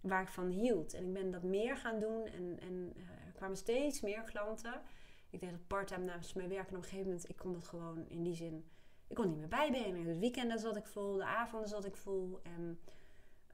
waar 0.00 0.22
ik 0.22 0.28
van 0.28 0.48
hield. 0.48 0.94
En 0.94 1.04
ik 1.04 1.12
ben 1.12 1.30
dat 1.30 1.42
meer 1.42 1.76
gaan 1.76 1.98
doen. 1.98 2.26
En, 2.26 2.60
en 2.60 2.92
uh, 2.96 3.02
er 3.26 3.32
kwamen 3.34 3.56
steeds 3.56 4.00
meer 4.00 4.22
klanten. 4.22 4.82
Ik 5.30 5.40
deed 5.40 5.50
het 5.50 5.66
parttime 5.66 6.04
naast 6.04 6.34
mijn 6.34 6.48
werk. 6.48 6.68
En 6.68 6.76
op 6.76 6.82
een 6.82 6.88
gegeven 6.88 7.06
moment, 7.06 7.28
ik 7.28 7.36
kon 7.36 7.52
dat 7.52 7.68
gewoon 7.68 8.08
in 8.08 8.22
die 8.22 8.34
zin 8.34 8.64
ik 9.10 9.16
kon 9.16 9.28
niet 9.28 9.38
meer 9.38 9.48
bijbenen. 9.48 10.04
De 10.04 10.18
weekenden 10.18 10.58
zat 10.58 10.76
ik 10.76 10.86
vol, 10.86 11.16
de 11.16 11.24
avonden 11.24 11.68
zat 11.68 11.84
ik 11.84 11.96
vol. 11.96 12.40
En 12.42 12.80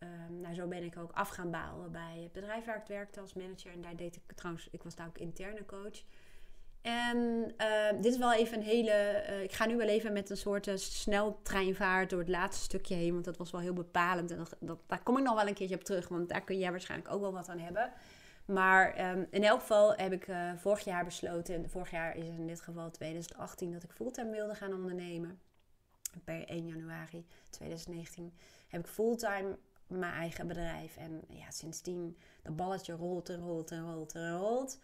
um, 0.02 0.40
nou, 0.40 0.54
zo 0.54 0.66
ben 0.66 0.82
ik 0.82 0.96
ook 0.96 1.12
af 1.12 1.28
gaan 1.28 1.50
bouwen 1.50 1.92
bij 1.92 2.20
het 2.22 2.32
bedrijf 2.32 2.64
waar 2.64 2.80
ik 2.80 2.86
werkte 2.86 3.20
als 3.20 3.34
manager. 3.34 3.72
En 3.72 3.80
daar 3.80 3.96
deed 3.96 4.16
ik 4.16 4.32
trouwens, 4.32 4.68
ik 4.70 4.82
was 4.82 4.94
daar 4.94 5.06
ook 5.06 5.18
interne 5.18 5.64
coach. 5.64 6.04
En 6.86 7.18
uh, 7.60 8.02
dit 8.02 8.12
is 8.12 8.18
wel 8.18 8.32
even 8.32 8.58
een 8.58 8.64
hele. 8.64 9.24
Uh, 9.28 9.42
ik 9.42 9.52
ga 9.52 9.66
nu 9.66 9.76
wel 9.76 9.88
even 9.88 10.12
met 10.12 10.30
een 10.30 10.36
soort 10.36 10.66
uh, 10.66 10.76
sneltreinvaart 10.76 12.10
door 12.10 12.18
het 12.18 12.28
laatste 12.28 12.64
stukje 12.64 12.94
heen. 12.94 13.12
Want 13.12 13.24
dat 13.24 13.36
was 13.36 13.50
wel 13.50 13.60
heel 13.60 13.72
bepalend. 13.72 14.30
En 14.30 14.46
dat, 14.60 14.78
daar 14.86 15.02
kom 15.02 15.18
ik 15.18 15.24
nog 15.24 15.34
wel 15.34 15.46
een 15.46 15.54
keertje 15.54 15.74
op 15.74 15.84
terug. 15.84 16.08
Want 16.08 16.28
daar 16.28 16.44
kun 16.44 16.58
jij 16.58 16.70
waarschijnlijk 16.70 17.12
ook 17.12 17.20
wel 17.20 17.32
wat 17.32 17.48
aan 17.48 17.58
hebben. 17.58 17.92
Maar 18.44 19.10
um, 19.10 19.26
in 19.30 19.44
elk 19.44 19.60
geval 19.60 19.94
heb 19.94 20.12
ik 20.12 20.28
vorig 20.56 20.84
jaar 20.84 21.04
besloten. 21.04 21.70
Vorig 21.70 21.90
jaar 21.90 22.16
is 22.16 22.24
in 22.24 22.46
dit 22.46 22.60
geval 22.60 22.90
2018 22.90 23.72
dat 23.72 23.82
ik 23.82 23.92
fulltime 23.92 24.30
wilde 24.30 24.54
gaan 24.54 24.72
ondernemen. 24.72 25.38
Per 26.24 26.48
1 26.48 26.66
januari 26.66 27.26
2019 27.50 28.32
heb 28.68 28.80
ik 28.80 28.86
fulltime 28.86 29.58
mijn 29.86 30.12
eigen 30.12 30.46
bedrijf. 30.46 30.96
En 30.96 31.22
ja, 31.28 31.50
sindsdien 31.50 32.16
dat 32.42 32.56
balletje 32.56 32.92
rolt 32.92 33.28
en 33.28 33.40
rolt 33.40 33.70
en 33.70 33.92
rolt 33.92 34.14
en 34.14 34.36
rolt. 34.36 34.72
En 34.72 34.80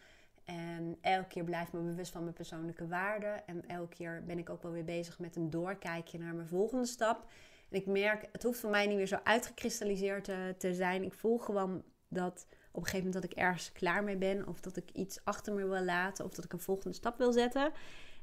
elke 1.01 1.28
keer 1.28 1.45
blijf 1.45 1.66
ik 1.66 1.72
me 1.72 1.80
bewust 1.80 2.12
van 2.12 2.22
mijn 2.22 2.34
persoonlijke 2.34 2.88
waarden. 2.88 3.47
En 3.47 3.68
elke 3.68 3.97
keer 3.97 4.22
ben 4.26 4.38
ik 4.38 4.51
ook 4.51 4.62
wel 4.62 4.72
weer 4.72 4.84
bezig 4.84 5.18
met 5.18 5.36
een 5.36 5.51
doorkijkje 5.51 6.18
naar 6.18 6.34
mijn 6.34 6.49
volgende 6.49 6.86
stap. 6.86 7.30
En 7.70 7.78
ik 7.78 7.86
merk, 7.86 8.28
het 8.32 8.43
hoeft 8.43 8.61
voor 8.61 8.70
mij 8.70 8.86
niet 8.86 8.97
meer 8.97 9.07
zo 9.07 9.18
uitgekristalliseerd 9.24 10.24
te, 10.24 10.55
te 10.59 10.74
zijn. 10.74 11.05
Ik 11.05 11.14
voel 11.14 11.38
gewoon 11.38 11.82
dat 12.09 12.47
op 12.51 12.82
een 12.82 12.88
gegeven 12.88 13.07
moment 13.07 13.22
dat 13.22 13.32
ik 13.32 13.38
ergens 13.38 13.72
klaar 13.72 14.05
mee 14.05 14.16
ben. 14.16 14.47
Of 14.47 14.61
dat 14.61 14.76
ik 14.76 14.90
iets 14.90 15.24
achter 15.24 15.53
me 15.53 15.66
wil 15.66 15.84
laten. 15.84 16.24
Of 16.24 16.34
dat 16.34 16.45
ik 16.45 16.53
een 16.53 16.61
volgende 16.61 16.97
stap 16.97 17.18
wil 17.18 17.32
zetten. 17.32 17.72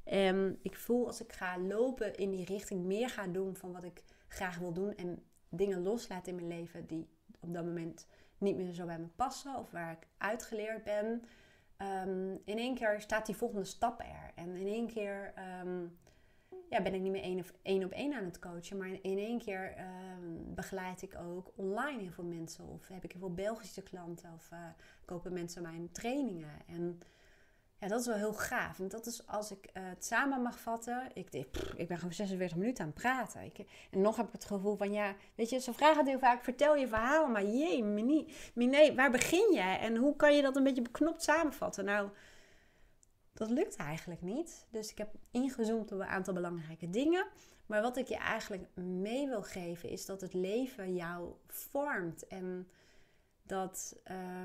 En 0.04 0.60
ik 0.62 0.76
voel 0.76 1.08
als 1.08 1.22
ik 1.22 1.34
ga 1.34 1.60
lopen 1.60 2.16
in 2.16 2.30
die 2.30 2.46
richting, 2.46 2.84
meer 2.84 3.10
ga 3.10 3.28
doen 3.28 3.56
van 3.56 3.72
wat 3.72 3.84
ik 3.84 4.04
graag 4.28 4.58
wil 4.58 4.74
doen. 4.74 4.96
En 4.96 5.24
dingen 5.50 5.82
loslaat 5.82 6.28
in 6.28 6.36
mijn 6.36 6.48
leven 6.48 6.88
die 6.88 7.08
op 7.40 7.54
dat 7.54 7.66
moment 7.66 8.08
niet 8.38 8.56
meer 8.56 8.74
zo 8.74 8.86
bij 8.86 9.00
me 9.00 9.08
passen. 9.16 9.56
Of 9.56 9.72
waar 9.72 9.92
ik 9.92 10.08
uitgeleerd 10.18 10.84
ben 10.84 11.24
um, 11.82 12.42
in 12.46 12.58
één 12.58 12.76
keer 12.76 13.02
staat 13.02 13.26
die 13.26 13.36
volgende 13.36 13.66
stap 13.66 14.00
er. 14.00 14.32
En 14.36 14.56
in 14.56 14.68
één 14.68 14.88
keer 14.88 15.34
um, 15.64 15.98
ja, 16.70 16.82
ben 16.82 16.94
ik 16.94 17.02
niet 17.02 17.12
meer 17.12 17.46
één, 17.62 17.84
op 17.84 17.92
één 17.92 18.14
aan 18.14 18.26
het 18.26 18.40
coachen. 18.40 18.78
Maar 18.78 18.88
in 18.88 19.18
één 19.18 19.40
keer 19.40 19.74
um, 19.78 20.54
begeleid 20.56 21.02
ik 21.02 21.16
ook 21.16 21.52
online 21.56 22.02
heel 22.02 22.12
veel 22.12 22.24
mensen. 22.24 22.68
Of 22.68 22.88
heb 22.88 23.04
ik 23.04 23.12
heel 23.12 23.22
veel 23.22 23.34
Belgische 23.34 23.82
klanten. 23.82 24.34
Of 24.34 24.50
uh, 24.54 24.60
kopen 25.06 25.34
mensen 25.34 25.62
mijn 25.62 25.92
trainingen. 25.92 26.52
En 26.68 27.00
ja, 27.80 27.88
dat 27.88 28.00
is 28.00 28.06
wel 28.06 28.16
heel 28.16 28.34
gaaf. 28.34 28.78
Want 28.78 28.92
dat 28.92 29.06
is 29.06 29.28
als 29.28 29.52
ik 29.52 29.70
uh, 29.74 29.84
het 29.90 30.06
samen 30.06 30.42
mag 30.42 30.60
vatten. 30.60 31.10
Ik, 31.14 31.32
denk, 31.32 31.58
ik 31.76 31.88
ben 31.88 31.98
gewoon 31.98 32.14
46 32.14 32.58
minuten 32.58 32.84
aan 32.84 32.90
het 32.90 33.02
praten. 33.02 33.42
Ik, 33.42 33.58
en 33.92 34.02
nog 34.02 34.16
heb 34.16 34.28
ik 34.28 34.32
het 34.32 34.46
gevoel 34.46 34.76
van, 34.76 34.92
ja, 34.92 35.16
weet 35.36 35.50
je, 35.50 35.60
ze 35.60 35.74
vragen 35.74 36.08
heel 36.08 36.20
vaak, 36.20 36.44
vertel 36.44 36.76
je 36.76 36.88
verhaal. 36.88 37.28
Maar 37.28 37.46
jee, 37.46 37.84
mini, 38.54 38.96
waar 38.96 39.12
begin 39.12 39.54
je? 39.54 39.60
En 39.60 39.96
hoe 39.96 40.16
kan 40.16 40.36
je 40.36 40.42
dat 40.42 40.56
een 40.56 40.64
beetje 40.64 40.82
beknopt 40.82 41.24
samenvatten? 41.24 41.86
Nou, 41.86 42.10
dat 43.34 43.50
lukt 43.50 43.76
eigenlijk 43.76 44.22
niet. 44.22 44.66
Dus 44.70 44.92
ik 44.92 44.98
heb 44.98 45.10
ingezoomd 45.32 45.92
op 45.92 46.00
een 46.00 46.08
aantal 46.08 46.34
belangrijke 46.34 46.90
dingen. 46.90 47.28
Maar 47.66 47.82
wat 47.82 47.98
ik 47.98 48.08
je 48.08 48.18
eigenlijk 48.18 48.76
mee 48.76 49.28
wil 49.28 49.44
geven, 49.44 49.90
is 49.90 50.06
dat 50.06 50.22
het 50.22 50.34
leven 50.34 50.96
jou 50.96 51.34
vormt. 51.48 52.28
En 52.28 52.68
dat... 53.44 53.96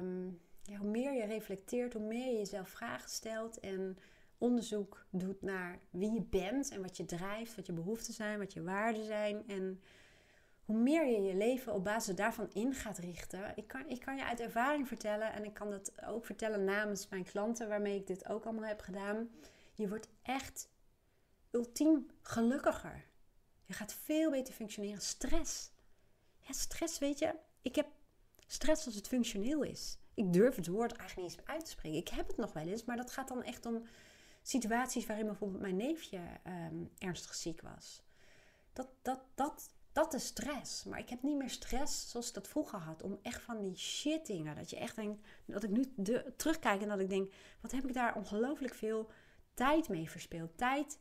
Um, 0.01 0.43
hoe 0.73 0.91
meer 0.91 1.13
je 1.13 1.25
reflecteert, 1.25 1.93
hoe 1.93 2.07
meer 2.07 2.27
je 2.27 2.39
jezelf 2.39 2.69
vragen 2.69 3.11
stelt 3.11 3.61
en 3.61 3.99
onderzoek 4.39 5.07
doet 5.11 5.43
naar 5.43 5.79
wie 5.91 6.13
je 6.13 6.23
bent 6.23 6.71
en 6.71 6.83
wat 6.83 6.97
je 6.97 7.05
drijft, 7.05 7.57
wat 7.57 7.67
je 7.67 7.73
behoeften 7.73 8.15
zijn, 8.15 8.39
wat 8.39 8.53
je 8.53 8.63
waarden 8.63 9.05
zijn. 9.05 9.49
En 9.49 9.81
hoe 10.65 10.77
meer 10.77 11.07
je 11.07 11.23
je 11.23 11.35
leven 11.35 11.73
op 11.73 11.85
basis 11.85 12.15
daarvan 12.15 12.51
in 12.53 12.75
gaat 12.75 12.99
richten. 12.99 13.53
Ik 13.57 13.67
kan, 13.67 13.89
ik 13.89 14.01
kan 14.01 14.17
je 14.17 14.25
uit 14.25 14.41
ervaring 14.41 14.89
vertellen 14.89 15.33
en 15.33 15.45
ik 15.45 15.55
kan 15.55 15.71
dat 15.71 15.93
ook 16.07 16.25
vertellen 16.25 16.65
namens 16.65 17.09
mijn 17.09 17.25
klanten 17.25 17.69
waarmee 17.69 17.99
ik 17.99 18.07
dit 18.07 18.29
ook 18.29 18.45
allemaal 18.45 18.69
heb 18.69 18.81
gedaan. 18.81 19.29
Je 19.75 19.89
wordt 19.89 20.09
echt 20.23 20.69
ultiem 21.51 22.07
gelukkiger. 22.23 23.05
Je 23.65 23.73
gaat 23.73 23.95
veel 23.95 24.31
beter 24.31 24.55
functioneren. 24.55 25.01
Stress. 25.01 25.73
Stress, 26.51 26.99
weet 26.99 27.19
je. 27.19 27.35
Ik 27.63 27.75
heb 27.75 27.87
stress 28.47 28.87
als 28.87 28.95
het 28.95 29.09
functioneel 29.09 29.63
is 29.63 29.99
ik 30.15 30.33
durf 30.33 30.57
het 30.57 30.67
woord 30.67 30.93
eigenlijk 30.93 31.29
niet 31.29 31.39
eens 31.39 31.49
uit 31.49 31.65
te 31.65 31.71
spreken. 31.71 31.99
Ik 31.99 32.09
heb 32.09 32.27
het 32.27 32.37
nog 32.37 32.53
wel 32.53 32.67
eens, 32.67 32.85
maar 32.85 32.97
dat 32.97 33.11
gaat 33.11 33.29
dan 33.29 33.43
echt 33.43 33.67
om 33.67 33.83
situaties 34.43 35.07
waarin 35.07 35.27
bijvoorbeeld 35.27 35.61
mijn 35.63 35.77
neefje 35.77 36.21
ehm, 36.43 36.85
ernstig 36.99 37.35
ziek 37.35 37.61
was. 37.61 38.03
Dat, 38.73 38.89
dat, 39.03 39.21
dat, 39.35 39.71
dat 39.93 40.15
is 40.15 40.27
stress. 40.27 40.85
Maar 40.85 40.99
ik 40.99 41.09
heb 41.09 41.23
niet 41.23 41.37
meer 41.37 41.51
stress 41.51 42.11
zoals 42.11 42.29
ik 42.29 42.35
dat 42.35 42.49
vroeger 42.49 42.79
had. 42.79 43.03
Om 43.03 43.19
echt 43.23 43.43
van 43.43 43.63
die 43.63 43.77
shit 43.77 44.27
dingen. 44.27 44.57
Dat 44.57 44.71
je 44.71 44.79
echt 44.79 44.97
denkt, 44.97 45.27
dat 45.45 45.63
ik 45.63 45.71
nu 45.71 45.93
de, 45.97 46.33
terugkijk 46.37 46.83
en 46.83 46.89
dat 46.89 47.01
ik 47.01 47.09
denk, 47.09 47.33
wat 47.61 47.73
heb 47.73 47.85
ik 47.85 47.95
daar 47.95 48.15
ongelooflijk 48.15 48.75
veel 48.75 49.11
tijd 49.55 49.89
mee 49.89 50.11
verspeeld. 50.11 50.59
Tijd 50.59 50.99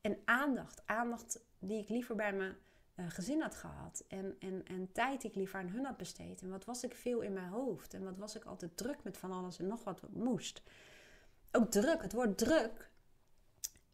en 0.00 0.18
aandacht. 0.24 0.82
Aandacht 0.86 1.40
die 1.58 1.78
ik 1.78 1.88
liever 1.88 2.16
bij 2.16 2.32
me 2.32 2.54
uh, 2.96 3.06
gezin 3.08 3.40
had 3.40 3.54
gehad. 3.54 4.04
En, 4.08 4.36
en, 4.38 4.64
en 4.64 4.92
tijd 4.92 5.24
ik 5.24 5.34
liever 5.34 5.58
aan 5.58 5.68
hun 5.68 5.84
had 5.84 5.96
besteed. 5.96 6.42
En 6.42 6.50
wat 6.50 6.64
was 6.64 6.84
ik 6.84 6.94
veel 6.94 7.20
in 7.20 7.32
mijn 7.32 7.48
hoofd. 7.48 7.94
En 7.94 8.04
wat 8.04 8.18
was 8.18 8.36
ik 8.36 8.44
altijd 8.44 8.76
druk 8.76 9.04
met 9.04 9.16
van 9.16 9.32
alles 9.32 9.58
en 9.58 9.66
nog 9.66 9.84
wat, 9.84 10.02
moest. 10.10 10.62
Ook 11.52 11.70
druk, 11.70 12.02
het 12.02 12.12
woord 12.12 12.38
druk 12.38 12.90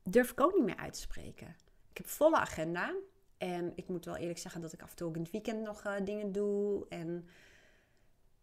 durf 0.02 0.30
ik 0.30 0.40
ook 0.40 0.54
niet 0.54 0.64
meer 0.64 0.76
uit 0.76 0.92
te 0.92 1.00
spreken. 1.00 1.56
Ik 1.90 1.96
heb 1.96 2.06
volle 2.06 2.36
agenda. 2.36 2.94
En 3.38 3.72
ik 3.74 3.88
moet 3.88 4.04
wel 4.04 4.16
eerlijk 4.16 4.38
zeggen 4.38 4.60
dat 4.60 4.72
ik 4.72 4.82
af 4.82 4.90
en 4.90 4.96
toe 4.96 5.08
ook 5.08 5.16
in 5.16 5.22
het 5.22 5.30
weekend 5.30 5.62
nog 5.62 5.84
uh, 5.84 5.94
dingen 6.04 6.32
doe. 6.32 6.86
En... 6.88 7.28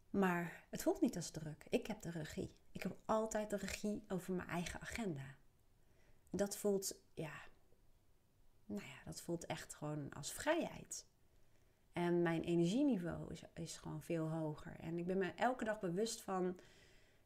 Maar 0.09 0.63
het 0.69 0.83
voelt 0.83 1.01
niet 1.01 1.15
als 1.15 1.29
druk. 1.29 1.65
Ik 1.69 1.87
heb 1.87 2.01
de 2.01 2.11
regie. 2.11 2.55
Ik 2.71 2.83
heb 2.83 2.97
altijd 3.05 3.49
de 3.49 3.55
regie 3.55 4.03
over 4.07 4.33
mijn 4.33 4.49
eigen 4.49 4.81
agenda. 4.81 5.35
Dat 6.29 6.57
voelt, 6.57 6.95
ja, 7.13 7.31
nou 8.69 8.87
ja, 8.87 9.05
dat 9.05 9.21
voelt 9.21 9.45
echt 9.45 9.73
gewoon 9.73 10.13
als 10.13 10.31
vrijheid. 10.31 11.05
En 11.93 12.21
mijn 12.21 12.41
energieniveau 12.41 13.31
is, 13.31 13.43
is 13.53 13.77
gewoon 13.77 14.01
veel 14.01 14.29
hoger. 14.29 14.75
En 14.79 14.97
ik 14.97 15.05
ben 15.05 15.17
me 15.17 15.31
elke 15.35 15.63
dag 15.63 15.79
bewust 15.79 16.21
van 16.21 16.59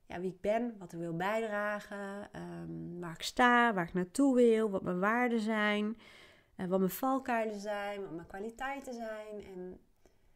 ja, 0.05 0.19
wie 0.19 0.31
ik 0.31 0.41
ben, 0.41 0.75
wat 0.77 0.93
ik 0.93 0.99
wil 0.99 1.15
bijdragen, 1.15 2.29
um, 2.41 2.99
waar 2.99 3.13
ik 3.13 3.21
sta, 3.21 3.73
waar 3.73 3.87
ik 3.87 3.93
naartoe 3.93 4.35
wil, 4.35 4.69
wat 4.69 4.83
mijn 4.83 4.99
waarden 4.99 5.39
zijn, 5.39 5.97
en 6.55 6.69
wat 6.69 6.79
mijn 6.79 6.91
valkuilen 6.91 7.59
zijn, 7.59 8.01
wat 8.01 8.11
mijn 8.11 8.27
kwaliteiten 8.27 8.93
zijn. 8.93 9.43
En 9.43 9.79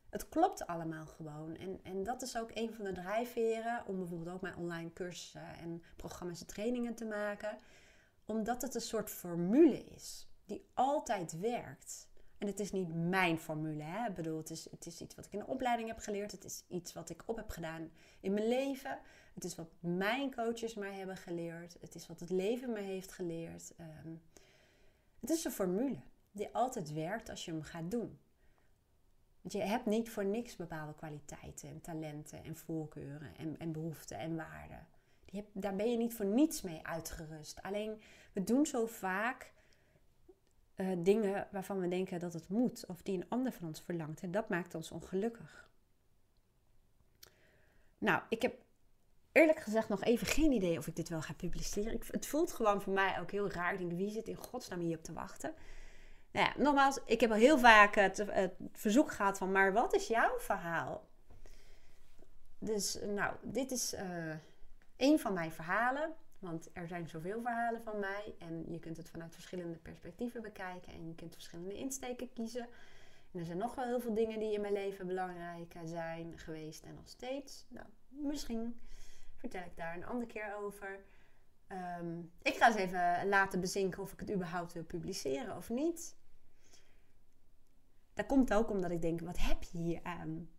het 0.10 0.30
klopt 0.30 0.68
allemaal 0.68 1.06
gewoon. 1.06 1.56
En, 1.56 1.80
en 1.84 2.04
dat 2.04 2.22
is 2.22 2.38
ook 2.38 2.52
een 2.54 2.74
van 2.74 2.86
de 2.86 2.92
drijfveren 2.92 3.84
om 3.86 3.98
bijvoorbeeld 3.98 4.36
ook 4.36 4.42
mijn 4.42 4.56
online 4.56 4.94
cursussen 4.94 5.54
en 5.62 5.84
programma's 5.96 6.42
en 6.42 6.48
trainingen 6.48 6.96
te 6.96 7.06
maken. 7.06 7.58
Omdat 8.26 8.62
het 8.62 8.76
een 8.76 8.82
soort 8.82 9.10
formule 9.10 9.84
is 9.84 10.27
die 10.48 10.66
altijd 10.74 11.40
werkt. 11.40 12.08
En 12.38 12.48
het 12.48 12.60
is 12.60 12.72
niet 12.72 12.94
mijn 12.94 13.40
formule. 13.40 13.84
Hè? 13.84 14.08
Ik 14.08 14.14
bedoel, 14.14 14.38
het 14.38 14.50
is, 14.50 14.72
het 14.72 14.86
is 14.86 15.02
iets 15.02 15.16
wat 15.16 15.26
ik 15.26 15.32
in 15.32 15.40
de 15.40 15.48
opleiding 15.48 15.88
heb 15.88 16.00
geleerd. 16.00 16.32
Het 16.32 16.44
is 16.44 16.64
iets 16.68 16.94
wat 16.94 17.10
ik 17.10 17.24
op 17.26 17.36
heb 17.36 17.50
gedaan 17.50 17.92
in 18.20 18.34
mijn 18.34 18.48
leven. 18.48 19.00
Het 19.34 19.44
is 19.44 19.56
wat 19.56 19.70
mijn 19.80 20.36
coaches 20.36 20.74
mij 20.74 20.94
hebben 20.94 21.18
geleerd. 21.18 21.78
Het 21.80 21.96
is 21.96 22.08
wat 22.08 22.20
het 22.20 22.30
leven 22.30 22.72
me 22.72 22.80
heeft 22.80 23.12
geleerd. 23.12 23.74
Ehm, 23.78 24.16
het 25.20 25.30
is 25.30 25.44
een 25.44 25.52
formule 25.52 26.00
die 26.32 26.50
altijd 26.52 26.94
werkt 26.94 27.30
als 27.30 27.46
je 27.46 27.52
hem 27.52 27.64
gaat 27.64 27.92
doen. 27.92 28.20
Want 29.42 29.54
je 29.54 29.62
hebt 29.62 29.86
niet 29.86 30.10
voor 30.10 30.26
niks 30.26 30.56
bepaalde 30.56 30.94
kwaliteiten 30.96 31.70
en 31.70 31.82
talenten 31.82 32.44
en 32.44 32.56
voorkeuren 32.56 33.38
en, 33.38 33.60
en 33.60 33.72
behoeften 33.72 34.18
en 34.18 34.36
waarden. 34.36 34.88
Die 35.26 35.40
heb, 35.40 35.50
daar 35.54 35.76
ben 35.76 35.92
je 35.92 35.98
niet 35.98 36.14
voor 36.14 36.26
niets 36.26 36.62
mee 36.62 36.88
uitgerust. 36.88 37.62
Alleen 37.62 38.02
we 38.34 38.44
doen 38.44 38.66
zo 38.66 38.86
vaak 38.86 39.54
uh, 40.78 40.92
dingen 40.98 41.48
waarvan 41.52 41.80
we 41.80 41.88
denken 41.88 42.20
dat 42.20 42.34
het 42.34 42.50
moet 42.50 42.86
of 42.86 43.02
die 43.02 43.18
een 43.18 43.30
ander 43.30 43.52
van 43.52 43.68
ons 43.68 43.82
verlangt. 43.82 44.22
En 44.22 44.32
dat 44.32 44.50
maakt 44.50 44.76
ons 44.76 44.92
ongelukkig. 44.92 45.70
Nou, 47.98 48.22
ik 48.30 48.42
heb 48.42 48.56
eerlijk 49.32 49.60
gezegd 49.60 49.90
nog 49.90 50.04
even 50.04 50.28
geen 50.28 50.52
idee 50.52 50.78
of 50.78 50.88
ik 50.88 50.96
dit 50.96 51.10
wel 51.10 51.22
ga 51.22 51.34
publiceren. 51.34 52.00
Het 52.12 52.26
voelt 52.26 52.54
gewoon 52.54 52.82
voor 52.82 52.94
mij 52.94 53.20
ook 53.20 53.32
heel 53.32 53.52
raar. 53.52 53.78
Denk, 53.78 53.92
wie 53.92 54.10
zit 54.10 54.28
in 54.28 54.36
godsnaam 54.36 54.80
hier 54.80 54.98
op 54.98 55.04
te 55.04 55.14
wachten? 55.14 55.54
Nou 56.32 56.48
ja, 56.48 56.62
nogmaals, 56.64 57.00
ik 57.06 57.22
heb 57.22 57.32
al 57.32 57.38
heel 57.38 57.58
vaak 57.58 57.96
het, 57.96 58.26
verzoek 58.72 59.12
gehad 59.12 59.38
van, 59.38 59.52
maar 59.52 59.74
wat 59.74 59.96
is 59.96 60.08
jouw 60.08 60.40
verhaal? 60.40 61.08
Dus 62.60 63.00
nou, 63.06 63.36
dit 63.42 63.72
is 63.72 63.94
uh, 63.94 64.36
een 64.98 65.20
van 65.20 65.34
mijn 65.34 65.52
verhalen. 65.52 66.14
Want 66.40 66.70
er 66.74 66.88
zijn 66.88 67.08
zoveel 67.08 67.42
verhalen 67.42 67.84
van 67.84 68.00
mij 68.00 68.36
en 68.40 68.66
je 68.72 68.80
kunt 68.80 68.98
het 68.98 69.10
vanuit 69.10 69.34
verschillende 69.34 69.78
perspectieven 69.78 70.42
bekijken 70.42 70.94
en 70.94 71.08
je 71.08 71.16
kunt 71.16 71.34
verschillende 71.34 71.78
insteken 71.78 72.34
kiezen. 72.34 72.68
En 73.32 73.40
er 73.40 73.46
zijn 73.46 73.58
nog 73.58 73.76
wel 73.76 73.86
heel 73.86 74.00
veel 74.00 74.14
dingen 74.14 74.40
die 74.40 74.54
in 74.54 74.62
mijn 74.62 74.74
leven 74.74 75.08
belangrijk 75.08 75.76
zijn 75.84 76.38
geweest 76.40 76.84
en 76.84 76.94
nog 76.96 77.10
steeds. 77.10 77.66
Nou, 77.70 77.88
misschien 78.10 78.80
vertel 79.36 79.62
ik 79.62 79.76
daar 79.76 79.96
een 79.96 80.06
andere 80.06 80.32
keer 80.32 80.56
over. 80.56 81.00
Ehm, 81.68 82.20
ik 82.42 82.56
ga 82.56 82.68
eens 82.68 82.76
even 82.76 83.28
laten 83.28 83.60
bezinken 83.60 84.02
of 84.02 84.14
ik 84.14 84.20
het 84.20 84.32
überhaupt 84.32 84.74
wil 84.74 84.84
publiceren 84.84 85.58
of 85.58 85.70
niet. 85.70 86.16
Dat 88.14 88.26
komt 88.26 88.54
ook 88.54 88.70
omdat 88.70 88.92
ik 88.92 89.02
denk, 89.02 89.22
wat 89.22 89.38
heb 89.38 89.64
je 89.64 89.78
hier 89.78 90.00
aan? 90.04 90.50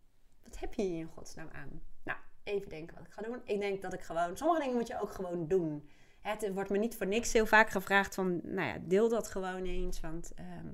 Wat 0.43 0.59
heb 0.59 0.73
je 0.73 0.81
hier 0.81 0.99
in 0.99 1.07
godsnaam 1.07 1.49
aan? 1.51 1.81
Nou, 2.03 2.19
even 2.49 2.69
denken 2.69 2.95
wat 2.95 3.05
ik 3.05 3.13
ga 3.13 3.21
doen. 3.21 3.41
Ik 3.43 3.59
denk 3.59 3.81
dat 3.81 3.93
ik 3.93 4.01
gewoon, 4.01 4.37
sommige 4.37 4.59
dingen 4.61 4.75
moet 4.75 4.87
je 4.87 5.01
ook 5.01 5.11
gewoon 5.11 5.47
doen. 5.47 5.89
Het 6.21 6.53
wordt 6.53 6.69
me 6.69 6.77
niet 6.77 6.95
voor 6.95 7.07
niks 7.07 7.33
heel 7.33 7.45
vaak 7.45 7.69
gevraagd 7.69 8.15
van, 8.15 8.41
nou 8.43 8.67
ja, 8.67 8.77
deel 8.81 9.09
dat 9.09 9.27
gewoon 9.27 9.65
eens. 9.65 9.99
Want 9.99 10.33
ehm, 10.35 10.67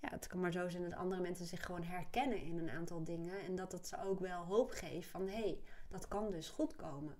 ja, 0.00 0.08
het 0.10 0.26
kan 0.26 0.40
maar 0.40 0.52
zo 0.52 0.68
zijn 0.68 0.82
dat 0.82 0.94
andere 0.94 1.20
mensen 1.20 1.46
zich 1.46 1.64
gewoon 1.64 1.82
herkennen 1.82 2.42
in 2.42 2.58
een 2.58 2.70
aantal 2.70 3.04
dingen. 3.04 3.40
En 3.46 3.56
dat 3.56 3.72
het 3.72 3.86
ze 3.86 4.04
ook 4.04 4.20
wel 4.20 4.44
hoop 4.44 4.70
geeft 4.70 5.08
van, 5.08 5.28
hé, 5.28 5.40
hey, 5.40 5.58
dat 5.88 6.08
kan 6.08 6.30
dus 6.30 6.48
goed 6.48 6.76
komen. 6.76 7.14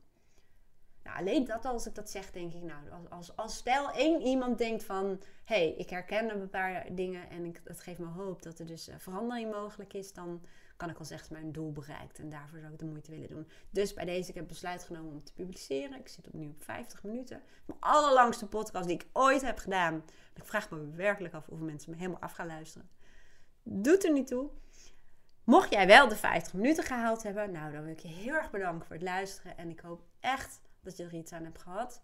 Nou, 1.02 1.18
alleen 1.18 1.44
dat 1.44 1.64
als 1.64 1.86
ik 1.86 1.94
dat 1.94 2.10
zeg, 2.10 2.30
denk 2.30 2.52
ik, 2.52 2.62
nou, 2.62 3.08
als, 3.08 3.36
als, 3.36 3.56
stel 3.56 3.90
één 3.90 4.20
iemand 4.22 4.58
denkt 4.58 4.84
van, 4.84 5.06
hé, 5.44 5.54
hey, 5.54 5.74
ik 5.76 5.90
herken 5.90 6.30
een 6.30 6.48
paar 6.48 6.94
dingen 6.94 7.30
en 7.30 7.44
ik, 7.44 7.60
het 7.64 7.80
geeft 7.80 7.98
me 7.98 8.06
hoop 8.06 8.42
dat 8.42 8.58
er 8.58 8.66
dus 8.66 8.88
uh, 8.88 8.94
verandering 8.98 9.52
mogelijk 9.52 9.92
is, 9.92 10.12
dan 10.12 10.42
kan 10.80 10.90
ik 10.90 10.98
al 10.98 11.04
zeggen 11.04 11.32
mijn 11.32 11.52
doel 11.52 11.72
bereikt. 11.72 12.18
En 12.18 12.28
daarvoor 12.28 12.58
zou 12.58 12.72
ik 12.72 12.78
de 12.78 12.84
moeite 12.84 13.10
willen 13.10 13.28
doen. 13.28 13.48
Dus 13.70 13.94
bij 13.94 14.04
deze, 14.04 14.28
ik 14.28 14.34
heb 14.34 14.48
besluit 14.48 14.84
genomen 14.84 15.12
om 15.12 15.24
te 15.24 15.32
publiceren. 15.32 15.98
Ik 15.98 16.08
zit 16.08 16.26
opnieuw 16.26 16.50
op 16.50 16.62
50 16.62 17.02
minuten. 17.02 17.42
Mijn 17.64 17.80
allerlangste 17.80 18.46
podcast 18.46 18.86
die 18.86 18.94
ik 18.94 19.06
ooit 19.12 19.42
heb 19.42 19.58
gedaan. 19.58 20.04
Ik 20.34 20.44
vraag 20.44 20.70
me 20.70 20.90
werkelijk 20.90 21.34
af 21.34 21.46
hoeveel 21.46 21.66
mensen 21.66 21.90
me 21.90 21.96
helemaal 21.96 22.20
af 22.20 22.32
gaan 22.32 22.46
luisteren. 22.46 22.88
Doet 23.62 24.04
er 24.04 24.12
niet 24.12 24.26
toe. 24.26 24.50
Mocht 25.44 25.70
jij 25.70 25.86
wel 25.86 26.08
de 26.08 26.16
50 26.16 26.52
minuten 26.52 26.84
gehaald 26.84 27.22
hebben, 27.22 27.52
nou 27.52 27.72
dan 27.72 27.82
wil 27.82 27.92
ik 27.92 28.00
je 28.00 28.08
heel 28.08 28.34
erg 28.34 28.50
bedanken 28.50 28.86
voor 28.86 28.96
het 28.96 29.04
luisteren. 29.04 29.56
En 29.56 29.70
ik 29.70 29.80
hoop 29.80 30.02
echt 30.20 30.60
dat 30.80 30.96
je 30.96 31.04
er 31.04 31.14
iets 31.14 31.32
aan 31.32 31.44
hebt 31.44 31.62
gehad. 31.62 32.02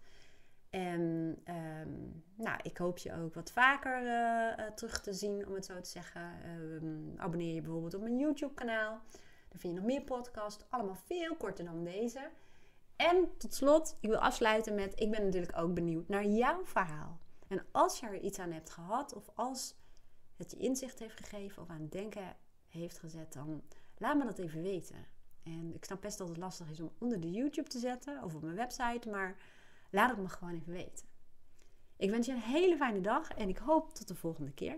En 0.77 1.37
um, 1.45 2.23
nou, 2.35 2.59
ik 2.61 2.77
hoop 2.77 2.97
je 2.97 3.13
ook 3.13 3.33
wat 3.33 3.51
vaker 3.51 4.03
uh, 4.03 4.67
terug 4.67 5.01
te 5.01 5.13
zien, 5.13 5.47
om 5.47 5.53
het 5.53 5.65
zo 5.65 5.81
te 5.81 5.89
zeggen. 5.89 6.21
Um, 6.59 7.13
abonneer 7.17 7.53
je 7.53 7.61
bijvoorbeeld 7.61 7.93
op 7.93 8.01
mijn 8.01 8.17
YouTube-kanaal. 8.17 9.01
Dan 9.49 9.59
vind 9.59 9.73
je 9.73 9.79
nog 9.79 9.89
meer 9.89 10.01
podcasts, 10.01 10.65
allemaal 10.69 10.95
veel 10.95 11.35
korter 11.35 11.65
dan 11.65 11.83
deze. 11.83 12.29
En 12.95 13.37
tot 13.37 13.53
slot, 13.53 13.97
ik 13.99 14.09
wil 14.09 14.19
afsluiten 14.19 14.75
met: 14.75 14.99
ik 14.99 15.11
ben 15.11 15.23
natuurlijk 15.23 15.57
ook 15.57 15.73
benieuwd 15.73 16.07
naar 16.07 16.25
jouw 16.25 16.65
verhaal. 16.65 17.19
En 17.47 17.65
als 17.71 17.99
je 17.99 18.07
er 18.07 18.19
iets 18.19 18.39
aan 18.39 18.51
hebt 18.51 18.69
gehad, 18.69 19.13
of 19.13 19.29
als 19.35 19.75
het 20.35 20.51
je 20.51 20.57
inzicht 20.57 20.99
heeft 20.99 21.17
gegeven 21.17 21.61
of 21.61 21.69
aan 21.69 21.81
het 21.81 21.91
denken 21.91 22.35
heeft 22.67 22.99
gezet, 22.99 23.33
dan 23.33 23.63
laat 23.97 24.17
me 24.17 24.25
dat 24.25 24.39
even 24.39 24.61
weten. 24.61 25.05
En 25.43 25.73
ik 25.73 25.85
snap 25.85 26.01
best 26.01 26.17
dat 26.17 26.27
het 26.27 26.37
lastig 26.37 26.69
is 26.69 26.79
om 26.79 26.91
onder 26.99 27.19
de 27.19 27.31
YouTube 27.31 27.69
te 27.69 27.79
zetten 27.79 28.23
of 28.23 28.35
op 28.35 28.41
mijn 28.41 28.55
website, 28.55 29.09
maar 29.09 29.37
laat 29.89 30.09
het 30.09 30.19
me 30.19 30.29
gewoon 30.29 30.53
even 30.53 30.73
weten. 30.73 31.05
Ik 31.97 32.09
wens 32.09 32.25
je 32.25 32.33
een 32.33 32.39
hele 32.39 32.77
fijne 32.77 33.01
dag 33.01 33.29
en 33.29 33.49
ik 33.49 33.57
hoop 33.57 33.93
tot 33.93 34.07
de 34.07 34.15
volgende 34.15 34.51
keer. 34.51 34.77